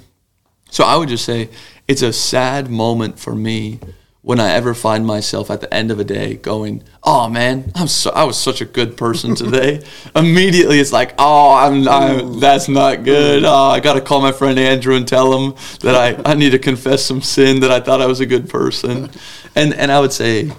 So 0.69 0.83
I 0.83 0.97
would 0.97 1.07
just 1.07 1.23
say 1.23 1.49
it's 1.87 2.01
a 2.01 2.11
sad 2.11 2.69
moment 2.69 3.19
for 3.19 3.33
me 3.33 3.79
when 4.27 4.41
I 4.41 4.51
ever 4.51 4.73
find 4.73 5.05
myself 5.05 5.49
at 5.49 5.61
the 5.61 5.73
end 5.73 5.89
of 5.89 6.01
a 6.01 6.03
day 6.03 6.35
going, 6.35 6.83
"Oh 7.01 7.29
man, 7.29 7.71
I'm 7.75 7.87
so 7.87 8.11
I 8.11 8.25
was 8.25 8.37
such 8.37 8.59
a 8.59 8.65
good 8.65 8.97
person 8.97 9.35
today." 9.35 9.81
Immediately, 10.17 10.81
it's 10.81 10.91
like, 10.91 11.13
"Oh, 11.17 11.53
I'm, 11.53 11.87
I'm 11.87 12.37
that's 12.37 12.67
not 12.67 13.05
good. 13.05 13.45
Oh, 13.45 13.69
I 13.69 13.79
got 13.79 13.93
to 13.93 14.01
call 14.01 14.19
my 14.19 14.33
friend 14.33 14.59
Andrew 14.59 14.97
and 14.97 15.07
tell 15.07 15.31
him 15.31 15.55
that 15.79 15.95
I, 15.95 16.29
I 16.29 16.33
need 16.33 16.49
to 16.49 16.59
confess 16.59 17.05
some 17.05 17.21
sin 17.21 17.61
that 17.61 17.71
I 17.71 17.79
thought 17.79 18.01
I 18.01 18.05
was 18.05 18.19
a 18.19 18.25
good 18.25 18.49
person." 18.49 19.09
And 19.55 19.73
and 19.73 19.91
I 19.91 19.99
would 20.01 20.13
say 20.13 20.51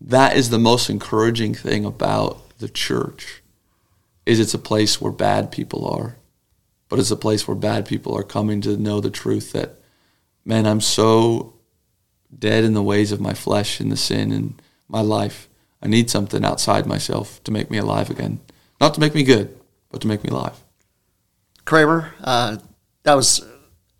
that 0.00 0.36
is 0.36 0.50
the 0.50 0.58
most 0.58 0.90
encouraging 0.90 1.54
thing 1.54 1.86
about 1.86 2.58
the 2.58 2.68
church 2.68 3.42
is 4.26 4.38
it's 4.38 4.52
a 4.52 4.58
place 4.58 5.00
where 5.00 5.12
bad 5.12 5.50
people 5.50 5.86
are, 5.86 6.16
but 6.90 6.98
it's 6.98 7.12
a 7.12 7.16
place 7.16 7.48
where 7.48 7.54
bad 7.54 7.86
people 7.86 8.14
are 8.14 8.22
coming 8.24 8.60
to 8.62 8.76
know 8.76 9.00
the 9.00 9.08
truth 9.08 9.52
that, 9.52 9.78
man, 10.44 10.66
I'm 10.66 10.82
so 10.82 11.57
dead 12.36 12.64
in 12.64 12.74
the 12.74 12.82
ways 12.82 13.12
of 13.12 13.20
my 13.20 13.34
flesh 13.34 13.80
and 13.80 13.90
the 13.90 13.96
sin 13.96 14.32
in 14.32 14.54
my 14.88 15.00
life. 15.00 15.48
I 15.82 15.86
need 15.86 16.10
something 16.10 16.44
outside 16.44 16.86
myself 16.86 17.42
to 17.44 17.52
make 17.52 17.70
me 17.70 17.78
alive 17.78 18.10
again. 18.10 18.40
Not 18.80 18.94
to 18.94 19.00
make 19.00 19.14
me 19.14 19.22
good, 19.22 19.56
but 19.90 20.00
to 20.02 20.06
make 20.06 20.24
me 20.24 20.30
alive. 20.30 20.62
Kramer, 21.64 22.14
uh, 22.22 22.58
that 23.04 23.14
was, 23.14 23.46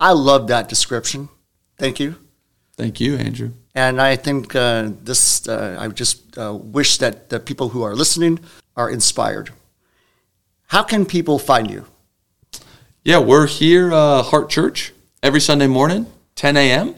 I 0.00 0.12
love 0.12 0.48
that 0.48 0.68
description. 0.68 1.28
Thank 1.76 2.00
you. 2.00 2.16
Thank 2.76 3.00
you, 3.00 3.16
Andrew. 3.16 3.52
And 3.74 4.00
I 4.00 4.16
think 4.16 4.54
uh, 4.54 4.90
this, 5.02 5.48
uh, 5.48 5.76
I 5.78 5.88
just 5.88 6.36
uh, 6.38 6.54
wish 6.54 6.98
that 6.98 7.28
the 7.28 7.38
people 7.38 7.68
who 7.68 7.82
are 7.82 7.94
listening 7.94 8.40
are 8.76 8.90
inspired. 8.90 9.50
How 10.68 10.82
can 10.82 11.06
people 11.06 11.38
find 11.38 11.70
you? 11.70 11.86
Yeah, 13.04 13.18
we're 13.18 13.46
here, 13.46 13.92
uh, 13.92 14.22
Heart 14.22 14.50
Church, 14.50 14.92
every 15.22 15.40
Sunday 15.40 15.66
morning, 15.66 16.06
10 16.34 16.56
a.m 16.56 16.94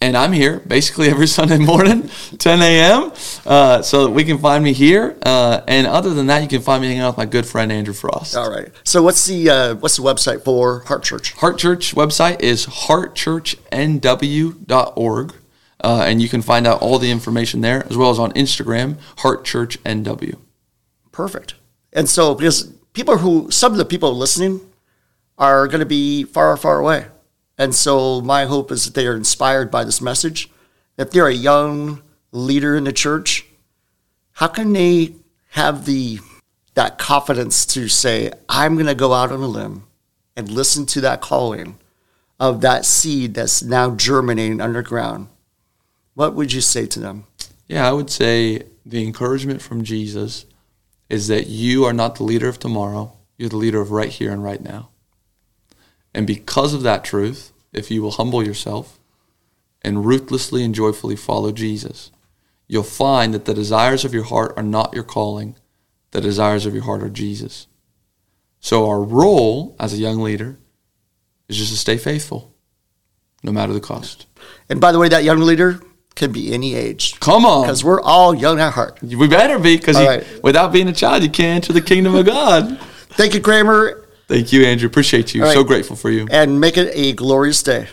and 0.00 0.16
I'm 0.16 0.32
here 0.32 0.60
basically 0.60 1.08
every 1.08 1.26
Sunday 1.26 1.58
morning, 1.58 2.08
10 2.38 2.62
a.m. 2.62 3.12
Uh, 3.44 3.82
so 3.82 4.06
that 4.06 4.12
we 4.12 4.24
can 4.24 4.38
find 4.38 4.64
me 4.64 4.72
here. 4.72 5.18
Uh, 5.22 5.60
and 5.68 5.86
other 5.86 6.14
than 6.14 6.28
that, 6.28 6.40
you 6.42 6.48
can 6.48 6.62
find 6.62 6.80
me 6.80 6.88
hanging 6.88 7.02
out 7.02 7.10
with 7.10 7.18
my 7.18 7.26
good 7.26 7.44
friend 7.46 7.70
Andrew 7.70 7.94
Frost. 7.94 8.34
All 8.36 8.50
right. 8.50 8.70
So 8.84 9.02
what's 9.02 9.26
the 9.26 9.50
uh, 9.50 9.74
what's 9.76 9.96
the 9.96 10.02
website 10.02 10.42
for 10.42 10.80
Heart 10.80 11.04
Church? 11.04 11.34
Heart 11.34 11.58
Church 11.58 11.94
website 11.94 12.40
is 12.40 12.66
heartchurchnw.org. 12.66 15.34
Uh, 15.82 16.04
and 16.06 16.20
you 16.20 16.28
can 16.28 16.42
find 16.42 16.66
out 16.66 16.82
all 16.82 16.98
the 16.98 17.10
information 17.10 17.62
there, 17.62 17.86
as 17.88 17.96
well 17.96 18.10
as 18.10 18.18
on 18.18 18.30
Instagram, 18.32 18.98
Heart 19.18 19.46
Church 19.46 19.82
NW. 19.84 20.36
Perfect. 21.10 21.54
And 21.92 22.06
so, 22.06 22.34
because 22.34 22.64
people 22.92 23.16
who, 23.18 23.50
some 23.50 23.72
of 23.72 23.78
the 23.78 23.86
people 23.86 24.14
listening 24.14 24.60
are 25.38 25.66
going 25.68 25.80
to 25.80 25.86
be 25.86 26.24
far, 26.24 26.54
far 26.58 26.78
away. 26.78 27.06
And 27.60 27.74
so 27.74 28.22
my 28.22 28.46
hope 28.46 28.72
is 28.72 28.86
that 28.86 28.94
they 28.94 29.06
are 29.06 29.14
inspired 29.14 29.70
by 29.70 29.84
this 29.84 30.00
message. 30.00 30.48
If 30.96 31.10
they're 31.10 31.28
a 31.28 31.34
young 31.34 32.00
leader 32.32 32.74
in 32.74 32.84
the 32.84 32.92
church, 32.92 33.44
how 34.32 34.46
can 34.48 34.72
they 34.72 35.16
have 35.50 35.84
the 35.84 36.20
that 36.72 36.96
confidence 36.96 37.66
to 37.66 37.86
say, 37.86 38.32
I'm 38.48 38.76
going 38.76 38.86
to 38.86 38.94
go 38.94 39.12
out 39.12 39.30
on 39.30 39.42
a 39.42 39.46
limb 39.46 39.82
and 40.34 40.50
listen 40.50 40.86
to 40.86 41.02
that 41.02 41.20
calling 41.20 41.76
of 42.38 42.62
that 42.62 42.86
seed 42.86 43.34
that's 43.34 43.62
now 43.62 43.94
germinating 43.94 44.62
underground? 44.62 45.28
What 46.14 46.34
would 46.34 46.54
you 46.54 46.62
say 46.62 46.86
to 46.86 46.98
them? 46.98 47.24
Yeah, 47.66 47.86
I 47.86 47.92
would 47.92 48.08
say 48.08 48.62
the 48.86 49.04
encouragement 49.04 49.60
from 49.60 49.84
Jesus 49.84 50.46
is 51.10 51.28
that 51.28 51.48
you 51.48 51.84
are 51.84 51.92
not 51.92 52.14
the 52.14 52.24
leader 52.24 52.48
of 52.48 52.58
tomorrow, 52.58 53.12
you're 53.36 53.50
the 53.50 53.56
leader 53.56 53.82
of 53.82 53.90
right 53.90 54.08
here 54.08 54.32
and 54.32 54.42
right 54.42 54.62
now. 54.62 54.89
And 56.14 56.26
because 56.26 56.74
of 56.74 56.82
that 56.82 57.04
truth, 57.04 57.52
if 57.72 57.90
you 57.90 58.02
will 58.02 58.12
humble 58.12 58.44
yourself 58.44 58.98
and 59.82 60.04
ruthlessly 60.04 60.64
and 60.64 60.74
joyfully 60.74 61.16
follow 61.16 61.52
Jesus, 61.52 62.10
you'll 62.66 62.82
find 62.82 63.32
that 63.34 63.44
the 63.44 63.54
desires 63.54 64.04
of 64.04 64.14
your 64.14 64.24
heart 64.24 64.52
are 64.56 64.62
not 64.62 64.94
your 64.94 65.04
calling, 65.04 65.56
the 66.10 66.20
desires 66.20 66.66
of 66.66 66.74
your 66.74 66.84
heart 66.84 67.02
are 67.02 67.10
Jesus. 67.10 67.66
So, 68.60 68.88
our 68.88 69.02
role 69.02 69.74
as 69.80 69.92
a 69.92 69.96
young 69.96 70.20
leader 70.20 70.58
is 71.48 71.56
just 71.56 71.72
to 71.72 71.78
stay 71.78 71.96
faithful, 71.96 72.54
no 73.42 73.52
matter 73.52 73.72
the 73.72 73.80
cost. 73.80 74.26
And 74.68 74.80
by 74.80 74.92
the 74.92 74.98
way, 74.98 75.08
that 75.08 75.24
young 75.24 75.40
leader 75.40 75.80
can 76.14 76.32
be 76.32 76.52
any 76.52 76.74
age. 76.74 77.18
Come 77.20 77.46
on. 77.46 77.62
Because 77.62 77.82
we're 77.82 78.02
all 78.02 78.34
young 78.34 78.60
at 78.60 78.74
heart. 78.74 79.02
We 79.02 79.26
better 79.28 79.58
be, 79.58 79.76
because 79.76 79.96
right. 79.96 80.24
without 80.42 80.72
being 80.72 80.88
a 80.88 80.92
child, 80.92 81.22
you 81.22 81.30
can't 81.30 81.64
enter 81.64 81.72
the 81.72 81.80
kingdom 81.80 82.14
of 82.14 82.26
God. 82.26 82.78
Thank 83.10 83.34
you, 83.34 83.40
Kramer. 83.40 83.99
Thank 84.30 84.52
you, 84.52 84.64
Andrew. 84.64 84.86
Appreciate 84.86 85.34
you. 85.34 85.42
Right. 85.42 85.52
So 85.52 85.64
grateful 85.64 85.96
for 85.96 86.08
you. 86.08 86.28
And 86.30 86.60
make 86.60 86.76
it 86.76 86.92
a 86.94 87.14
glorious 87.14 87.64
day. 87.64 87.88